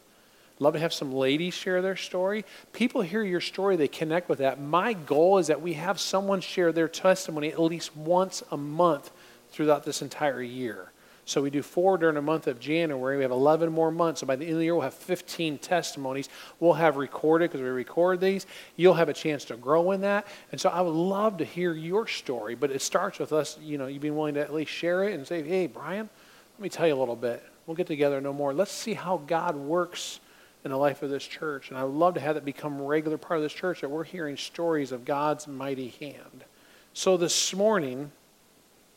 Love 0.59 0.75
to 0.75 0.81
have 0.81 0.93
some 0.93 1.15
ladies 1.15 1.55
share 1.55 1.81
their 1.81 1.97
story. 1.97 2.45
People 2.75 3.01
hear 3.01 3.23
your 3.23 3.41
story, 3.41 3.77
they 3.77 3.89
connect 3.89 4.29
with 4.29 4.41
that. 4.41 4.61
My 4.61 4.93
goal 4.93 5.39
is 5.39 5.47
that 5.47 5.63
we 5.63 5.73
have 5.73 5.99
someone 5.99 6.43
share 6.43 6.73
their 6.73 6.89
testimony 6.89 7.49
at 7.49 7.59
least 7.59 7.97
once 7.97 8.43
a 8.51 8.59
month 8.59 9.11
throughout 9.51 9.85
this 9.85 10.03
entire 10.03 10.43
year. 10.43 10.91
So 11.27 11.41
we 11.41 11.51
do 11.51 11.63
four 11.63 11.97
during 11.97 12.17
the 12.17 12.23
month 12.23 12.47
of 12.47 12.61
January. 12.61 13.17
We 13.17 13.23
have 13.23 13.31
11 13.31 13.73
more 13.73 13.91
months. 13.91 14.21
So 14.21 14.27
by 14.27 14.37
the 14.37 14.45
end 14.45 14.55
of 14.55 14.59
the 14.59 14.65
year, 14.65 14.75
we'll 14.75 14.83
have 14.83 14.95
15 14.95 15.59
testimonies. 15.59 16.29
We'll 16.61 16.75
have 16.75 16.97
recorded 16.97 17.51
because 17.51 17.63
we 17.63 17.69
record 17.69 18.21
these. 18.21 18.47
You'll 18.77 18.95
have 18.95 19.09
a 19.09 19.15
chance 19.15 19.45
to 19.47 19.57
grow 19.57 19.93
in 19.93 20.03
that. 20.03 20.27
And 20.53 20.61
so 20.61 20.69
I 20.69 20.83
would 20.83 20.95
love 20.95 21.39
to 21.39 21.45
hear 21.45 21.73
your 21.73 22.07
story, 22.07 22.55
but 22.55 22.71
it 22.71 22.83
starts 22.83 23.19
with 23.19 23.33
us, 23.33 23.59
you 23.63 23.79
know, 23.79 23.87
you 23.87 24.01
being 24.01 24.17
willing 24.17 24.35
to 24.35 24.41
at 24.41 24.53
least 24.53 24.71
share 24.71 25.05
it 25.05 25.15
and 25.15 25.27
say, 25.27 25.43
hey, 25.43 25.67
Brian, 25.67 26.11
let 26.59 26.63
me 26.63 26.69
tell 26.69 26.87
you 26.87 26.95
a 26.95 27.01
little 27.01 27.17
bit. 27.17 27.43
We'll 27.67 27.77
get 27.77 27.87
together 27.87 28.21
no 28.21 28.33
more. 28.33 28.53
Let's 28.53 28.73
see 28.73 28.95
how 28.95 29.23
God 29.27 29.57
works 29.57 30.21
in 30.65 30.71
the 30.71 30.77
life 30.77 31.03
of 31.03 31.11
this 31.11 31.25
church. 31.25 31.71
And 31.71 31.79
I 31.79 31.85
would 31.85 31.95
love 31.95 32.15
to 32.15 32.21
have 32.21 32.35
that 32.35 32.45
become 32.45 32.81
a 32.81 32.83
regular 32.83 33.19
part 33.19 33.39
of 33.39 33.43
this 33.43 33.53
church 33.53 33.81
that 33.83 33.91
we're 33.91 34.05
hearing 34.05 34.37
stories 34.37 34.93
of 34.93 35.05
God's 35.05 35.47
mighty 35.47 35.89
hand. 36.01 36.45
So 36.93 37.17
this 37.17 37.55
morning, 37.55 38.13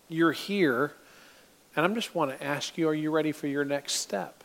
you're 0.07 0.31
here, 0.31 0.93
and 1.77 1.85
I 1.85 1.89
just 1.95 2.15
want 2.15 2.31
to 2.31 2.43
ask 2.43 2.77
you 2.77 2.89
are 2.89 2.93
you 2.93 3.11
ready 3.11 3.31
for 3.31 3.47
your 3.47 3.63
next 3.63 3.93
step? 3.93 4.43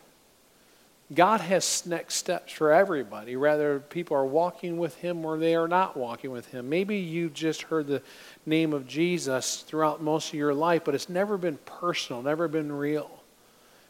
God 1.13 1.41
has 1.41 1.85
next 1.85 2.15
steps 2.15 2.53
for 2.53 2.71
everybody, 2.71 3.35
whether 3.35 3.79
people 3.79 4.15
are 4.15 4.25
walking 4.25 4.77
with 4.77 4.95
Him 4.97 5.25
or 5.25 5.37
they 5.37 5.55
are 5.55 5.67
not 5.67 5.97
walking 5.97 6.31
with 6.31 6.47
Him. 6.47 6.69
Maybe 6.69 6.97
you've 6.97 7.33
just 7.33 7.63
heard 7.63 7.87
the 7.87 8.01
name 8.45 8.71
of 8.71 8.87
Jesus 8.87 9.63
throughout 9.67 10.01
most 10.01 10.29
of 10.29 10.35
your 10.35 10.53
life, 10.53 10.83
but 10.85 10.95
it's 10.95 11.09
never 11.09 11.37
been 11.37 11.57
personal, 11.65 12.21
never 12.21 12.47
been 12.47 12.71
real. 12.71 13.22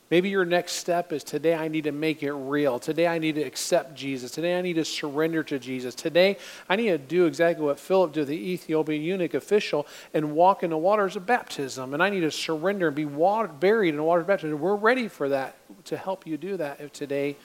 Maybe 0.10 0.30
your 0.30 0.46
next 0.46 0.74
step 0.74 1.12
is 1.12 1.24
today 1.24 1.56
I 1.56 1.68
need 1.68 1.86
to 1.86 1.92
make 1.92 2.22
it 2.22 2.34
real. 2.34 2.78
Today 2.78 3.08
I 3.08 3.18
need 3.18 3.36
to 3.36 3.42
accept 3.42 3.96
Jesus. 3.96 4.32
Today 4.32 4.58
I 4.58 4.62
need 4.62 4.74
to 4.74 4.86
surrender 4.86 5.44
to 5.44 5.58
Jesus. 5.58 5.96
Today 5.96 6.38
I 6.70 6.76
need 6.76 6.90
to 6.90 6.98
do 6.98 7.26
exactly 7.26 7.66
what 7.66 7.80
Philip 7.80 8.14
did, 8.14 8.28
the 8.28 8.52
Ethiopian 8.52 9.02
eunuch 9.02 9.34
official, 9.34 9.88
and 10.14 10.36
walk 10.36 10.62
in 10.62 10.70
the 10.70 10.78
waters 10.78 11.16
of 11.16 11.26
baptism. 11.26 11.94
And 11.94 12.04
I 12.04 12.10
need 12.10 12.22
to 12.22 12.32
surrender 12.32 12.88
and 12.88 12.96
be 12.96 13.06
water, 13.06 13.48
buried 13.48 13.90
in 13.90 13.98
the 13.98 14.04
waters 14.04 14.24
of 14.24 14.28
baptism. 14.28 14.60
We're 14.60 14.76
ready 14.76 15.08
for 15.08 15.30
that 15.30 15.56
to 15.86 15.98
help 15.98 16.28
you 16.28 16.38
do 16.38 16.58
that 16.58 16.80
if 16.80 16.92
today 16.92 17.38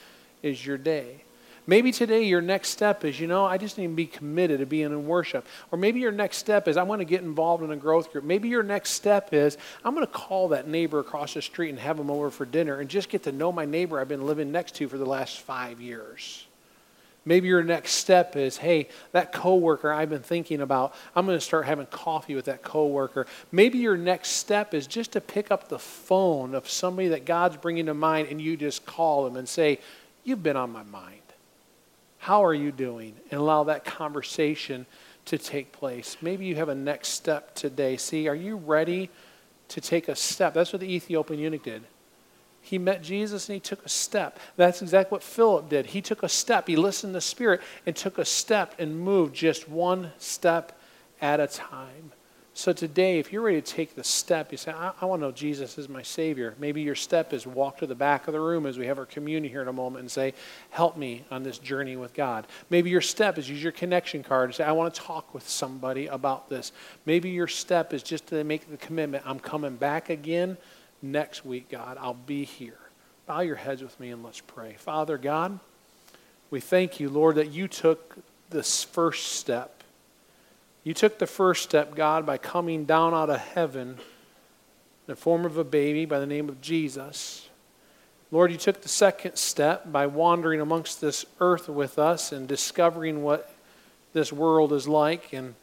is 0.43 0.65
your 0.65 0.77
day. 0.77 1.23
Maybe 1.69 1.91
today 1.91 2.23
your 2.23 2.41
next 2.41 2.69
step 2.69 3.05
is, 3.05 3.19
you 3.19 3.27
know, 3.27 3.45
I 3.45 3.59
just 3.59 3.77
need 3.77 3.89
to 3.89 3.93
be 3.93 4.07
committed 4.07 4.59
to 4.59 4.65
being 4.65 4.85
in 4.85 5.05
worship. 5.05 5.45
Or 5.71 5.77
maybe 5.77 5.99
your 5.99 6.11
next 6.11 6.37
step 6.37 6.67
is, 6.67 6.77
I 6.77 6.81
want 6.81 7.01
to 7.01 7.05
get 7.05 7.21
involved 7.21 7.63
in 7.63 7.69
a 7.69 7.75
growth 7.75 8.11
group. 8.11 8.23
Maybe 8.23 8.49
your 8.49 8.63
next 8.63 8.89
step 8.89 9.35
is, 9.35 9.55
I'm 9.85 9.93
going 9.93 10.03
to 10.03 10.11
call 10.11 10.47
that 10.47 10.67
neighbor 10.67 10.97
across 10.97 11.35
the 11.35 11.43
street 11.43 11.69
and 11.69 11.77
have 11.77 11.97
them 11.97 12.09
over 12.09 12.31
for 12.31 12.43
dinner 12.43 12.79
and 12.79 12.89
just 12.89 13.07
get 13.07 13.21
to 13.25 13.31
know 13.31 13.51
my 13.51 13.65
neighbor 13.65 13.99
I've 13.99 14.07
been 14.07 14.25
living 14.25 14.51
next 14.51 14.73
to 14.77 14.87
for 14.87 14.97
the 14.97 15.05
last 15.05 15.41
five 15.41 15.79
years. 15.79 16.47
Maybe 17.23 17.49
your 17.49 17.61
next 17.61 17.91
step 17.91 18.35
is, 18.35 18.57
hey, 18.57 18.89
that 19.11 19.31
coworker 19.31 19.93
I've 19.93 20.09
been 20.09 20.23
thinking 20.23 20.61
about, 20.61 20.95
I'm 21.15 21.27
going 21.27 21.37
to 21.37 21.45
start 21.45 21.67
having 21.67 21.85
coffee 21.85 22.33
with 22.33 22.45
that 22.45 22.63
coworker. 22.63 23.27
Maybe 23.51 23.77
your 23.77 23.95
next 23.95 24.29
step 24.29 24.73
is 24.73 24.87
just 24.87 25.11
to 25.11 25.21
pick 25.21 25.51
up 25.51 25.69
the 25.69 25.77
phone 25.77 26.55
of 26.55 26.67
somebody 26.67 27.09
that 27.09 27.25
God's 27.25 27.57
bringing 27.57 27.85
to 27.85 27.93
mind 27.93 28.29
and 28.31 28.41
you 28.41 28.57
just 28.57 28.87
call 28.87 29.25
them 29.25 29.35
and 29.35 29.47
say, 29.47 29.77
you've 30.23 30.41
been 30.41 30.57
on 30.57 30.71
my 30.71 30.81
mind. 30.81 31.18
How 32.19 32.43
are 32.43 32.53
you 32.53 32.71
doing? 32.71 33.15
And 33.31 33.39
allow 33.39 33.63
that 33.65 33.85
conversation 33.85 34.85
to 35.25 35.37
take 35.37 35.71
place. 35.71 36.17
Maybe 36.21 36.45
you 36.45 36.55
have 36.55 36.69
a 36.69 36.75
next 36.75 37.09
step 37.09 37.55
today. 37.55 37.97
See, 37.97 38.27
are 38.27 38.35
you 38.35 38.57
ready 38.57 39.09
to 39.69 39.81
take 39.81 40.07
a 40.07 40.15
step? 40.15 40.53
That's 40.53 40.73
what 40.73 40.81
the 40.81 40.93
Ethiopian 40.93 41.39
eunuch 41.39 41.63
did. 41.63 41.83
He 42.61 42.77
met 42.77 43.01
Jesus 43.01 43.47
and 43.47 43.53
he 43.53 43.59
took 43.59 43.85
a 43.85 43.89
step. 43.89 44.39
That's 44.57 44.81
exactly 44.81 45.15
what 45.15 45.23
Philip 45.23 45.69
did. 45.69 45.87
He 45.87 46.01
took 46.01 46.23
a 46.23 46.29
step. 46.29 46.67
He 46.67 46.75
listened 46.75 47.11
to 47.11 47.17
the 47.17 47.21
Spirit 47.21 47.61
and 47.85 47.95
took 47.95 48.17
a 48.17 48.25
step 48.25 48.75
and 48.79 48.99
moved 48.99 49.33
just 49.33 49.69
one 49.69 50.11
step 50.17 50.79
at 51.21 51.39
a 51.39 51.47
time. 51.47 52.11
So 52.59 52.73
today, 52.73 53.19
if 53.19 53.31
you're 53.31 53.41
ready 53.41 53.61
to 53.61 53.73
take 53.73 53.95
the 53.95 54.03
step, 54.03 54.51
you 54.51 54.57
say, 54.57 54.73
I, 54.73 54.91
I 54.99 55.05
want 55.05 55.21
to 55.21 55.27
know 55.27 55.31
Jesus 55.31 55.77
is 55.77 55.87
my 55.87 56.01
Savior. 56.01 56.55
Maybe 56.59 56.81
your 56.81 56.93
step 56.93 57.31
is 57.31 57.47
walk 57.47 57.77
to 57.77 57.87
the 57.87 57.95
back 57.95 58.27
of 58.27 58.33
the 58.33 58.41
room 58.41 58.65
as 58.65 58.77
we 58.77 58.85
have 58.87 58.97
our 58.97 59.05
communion 59.05 59.49
here 59.49 59.61
in 59.61 59.69
a 59.69 59.73
moment 59.73 60.01
and 60.01 60.11
say, 60.11 60.33
Help 60.69 60.97
me 60.97 61.23
on 61.31 61.41
this 61.41 61.57
journey 61.57 61.95
with 61.95 62.13
God. 62.13 62.47
Maybe 62.69 62.89
your 62.89 62.99
step 62.99 63.37
is 63.37 63.49
use 63.49 63.63
your 63.63 63.71
connection 63.71 64.23
card 64.23 64.49
and 64.49 64.55
say, 64.55 64.65
I 64.65 64.73
want 64.73 64.93
to 64.93 64.99
talk 64.99 65.33
with 65.33 65.47
somebody 65.47 66.07
about 66.07 66.49
this. 66.49 66.73
Maybe 67.05 67.29
your 67.29 67.47
step 67.47 67.93
is 67.93 68.03
just 68.03 68.27
to 68.27 68.43
make 68.43 68.69
the 68.69 68.75
commitment, 68.75 69.23
I'm 69.25 69.39
coming 69.39 69.77
back 69.77 70.09
again 70.09 70.57
next 71.01 71.45
week, 71.45 71.69
God. 71.69 71.97
I'll 71.97 72.13
be 72.13 72.43
here. 72.43 72.79
Bow 73.25 73.39
your 73.39 73.55
heads 73.55 73.81
with 73.81 73.97
me 74.01 74.09
and 74.09 74.21
let's 74.21 74.41
pray. 74.41 74.75
Father 74.77 75.17
God, 75.17 75.61
we 76.49 76.59
thank 76.59 76.99
you, 76.99 77.07
Lord, 77.07 77.35
that 77.37 77.51
you 77.51 77.69
took 77.69 78.17
this 78.49 78.83
first 78.83 79.27
step. 79.27 79.78
You 80.89 80.95
took 80.95 81.19
the 81.19 81.27
first 81.27 81.61
step, 81.61 81.93
God, 81.93 82.25
by 82.25 82.39
coming 82.39 82.85
down 82.85 83.13
out 83.13 83.29
of 83.29 83.39
heaven 83.39 83.89
in 83.89 83.97
the 85.05 85.15
form 85.15 85.45
of 85.45 85.55
a 85.55 85.63
baby 85.63 86.05
by 86.05 86.19
the 86.19 86.25
name 86.25 86.49
of 86.49 86.61
Jesus. 86.61 87.47
Lord, 88.31 88.51
you 88.51 88.57
took 88.57 88.81
the 88.81 88.89
second 88.89 89.35
step 89.35 89.91
by 89.91 90.07
wandering 90.07 90.61
amongst 90.61 90.99
this 90.99 91.27
earth 91.39 91.69
with 91.69 91.99
us 91.99 92.31
and 92.31 92.47
discovering 92.47 93.21
what 93.21 93.53
this 94.13 94.33
world 94.33 94.73
is 94.73 94.87
like 94.87 95.31
and 95.31 95.53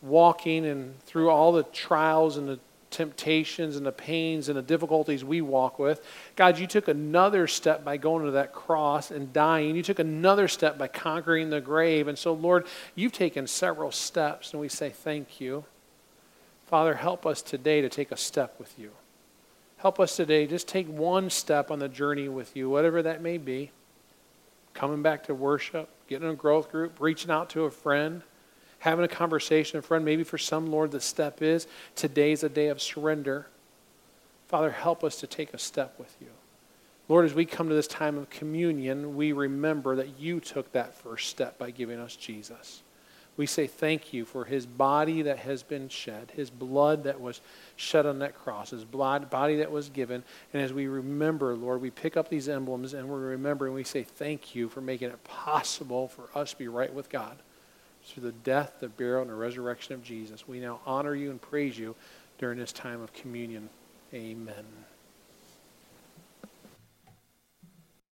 walking 0.00 0.64
and 0.64 0.98
through 1.02 1.28
all 1.28 1.52
the 1.52 1.64
trials 1.64 2.38
and 2.38 2.48
the 2.48 2.58
temptations 2.94 3.76
and 3.76 3.84
the 3.84 3.92
pains 3.92 4.48
and 4.48 4.56
the 4.56 4.62
difficulties 4.62 5.24
we 5.24 5.40
walk 5.40 5.78
with. 5.78 6.04
God, 6.36 6.58
you 6.58 6.66
took 6.66 6.88
another 6.88 7.46
step 7.46 7.84
by 7.84 7.96
going 7.96 8.24
to 8.24 8.30
that 8.32 8.52
cross 8.52 9.10
and 9.10 9.32
dying. 9.32 9.76
You 9.76 9.82
took 9.82 9.98
another 9.98 10.48
step 10.48 10.78
by 10.78 10.88
conquering 10.88 11.50
the 11.50 11.60
grave. 11.60 12.08
And 12.08 12.18
so, 12.18 12.32
Lord, 12.32 12.66
you've 12.94 13.12
taken 13.12 13.46
several 13.46 13.92
steps, 13.92 14.52
and 14.52 14.60
we 14.60 14.68
say 14.68 14.90
thank 14.90 15.40
you. 15.40 15.64
Father, 16.66 16.94
help 16.94 17.26
us 17.26 17.42
today 17.42 17.80
to 17.80 17.88
take 17.88 18.10
a 18.10 18.16
step 18.16 18.54
with 18.58 18.78
you. 18.78 18.90
Help 19.76 20.00
us 20.00 20.16
today, 20.16 20.46
just 20.46 20.66
take 20.66 20.88
one 20.88 21.28
step 21.28 21.70
on 21.70 21.78
the 21.78 21.88
journey 21.88 22.28
with 22.28 22.56
you, 22.56 22.70
whatever 22.70 23.02
that 23.02 23.20
may 23.20 23.36
be. 23.36 23.70
Coming 24.72 25.02
back 25.02 25.24
to 25.24 25.34
worship, 25.34 25.88
getting 26.08 26.28
a 26.28 26.34
growth 26.34 26.70
group, 26.70 27.00
reaching 27.00 27.30
out 27.30 27.50
to 27.50 27.64
a 27.64 27.70
friend 27.70 28.22
having 28.84 29.02
a 29.02 29.08
conversation, 29.08 29.78
a 29.78 29.82
friend, 29.82 30.04
maybe 30.04 30.22
for 30.22 30.36
some, 30.36 30.66
Lord, 30.66 30.90
the 30.90 31.00
step 31.00 31.40
is 31.40 31.66
today's 31.96 32.44
a 32.44 32.50
day 32.50 32.68
of 32.68 32.82
surrender. 32.82 33.46
Father, 34.46 34.70
help 34.70 35.02
us 35.02 35.16
to 35.20 35.26
take 35.26 35.54
a 35.54 35.58
step 35.58 35.94
with 35.98 36.14
you. 36.20 36.26
Lord, 37.08 37.24
as 37.24 37.32
we 37.32 37.46
come 37.46 37.70
to 37.70 37.74
this 37.74 37.86
time 37.86 38.18
of 38.18 38.28
communion, 38.28 39.16
we 39.16 39.32
remember 39.32 39.96
that 39.96 40.20
you 40.20 40.38
took 40.38 40.70
that 40.72 40.92
first 40.92 41.30
step 41.30 41.56
by 41.56 41.70
giving 41.70 41.98
us 41.98 42.14
Jesus. 42.14 42.82
We 43.38 43.46
say 43.46 43.66
thank 43.66 44.12
you 44.12 44.26
for 44.26 44.44
his 44.44 44.66
body 44.66 45.22
that 45.22 45.38
has 45.38 45.62
been 45.62 45.88
shed, 45.88 46.32
his 46.36 46.50
blood 46.50 47.04
that 47.04 47.22
was 47.22 47.40
shed 47.76 48.04
on 48.04 48.18
that 48.18 48.38
cross, 48.38 48.68
his 48.68 48.84
blood, 48.84 49.30
body 49.30 49.56
that 49.56 49.72
was 49.72 49.88
given. 49.88 50.22
And 50.52 50.60
as 50.60 50.74
we 50.74 50.88
remember, 50.88 51.54
Lord, 51.54 51.80
we 51.80 51.90
pick 51.90 52.18
up 52.18 52.28
these 52.28 52.50
emblems 52.50 52.92
and 52.92 53.08
we 53.08 53.18
remember 53.18 53.64
and 53.64 53.74
we 53.74 53.82
say 53.82 54.02
thank 54.02 54.54
you 54.54 54.68
for 54.68 54.82
making 54.82 55.08
it 55.08 55.24
possible 55.24 56.08
for 56.08 56.28
us 56.38 56.50
to 56.50 56.58
be 56.58 56.68
right 56.68 56.92
with 56.92 57.08
God 57.08 57.38
through 58.06 58.24
the 58.24 58.32
death, 58.32 58.74
the 58.80 58.88
burial, 58.88 59.22
and 59.22 59.30
the 59.30 59.34
resurrection 59.34 59.94
of 59.94 60.02
Jesus. 60.02 60.46
We 60.46 60.60
now 60.60 60.80
honor 60.86 61.14
you 61.14 61.30
and 61.30 61.40
praise 61.40 61.78
you 61.78 61.94
during 62.38 62.58
this 62.58 62.72
time 62.72 63.00
of 63.00 63.12
communion. 63.12 63.68
Amen. 64.12 64.64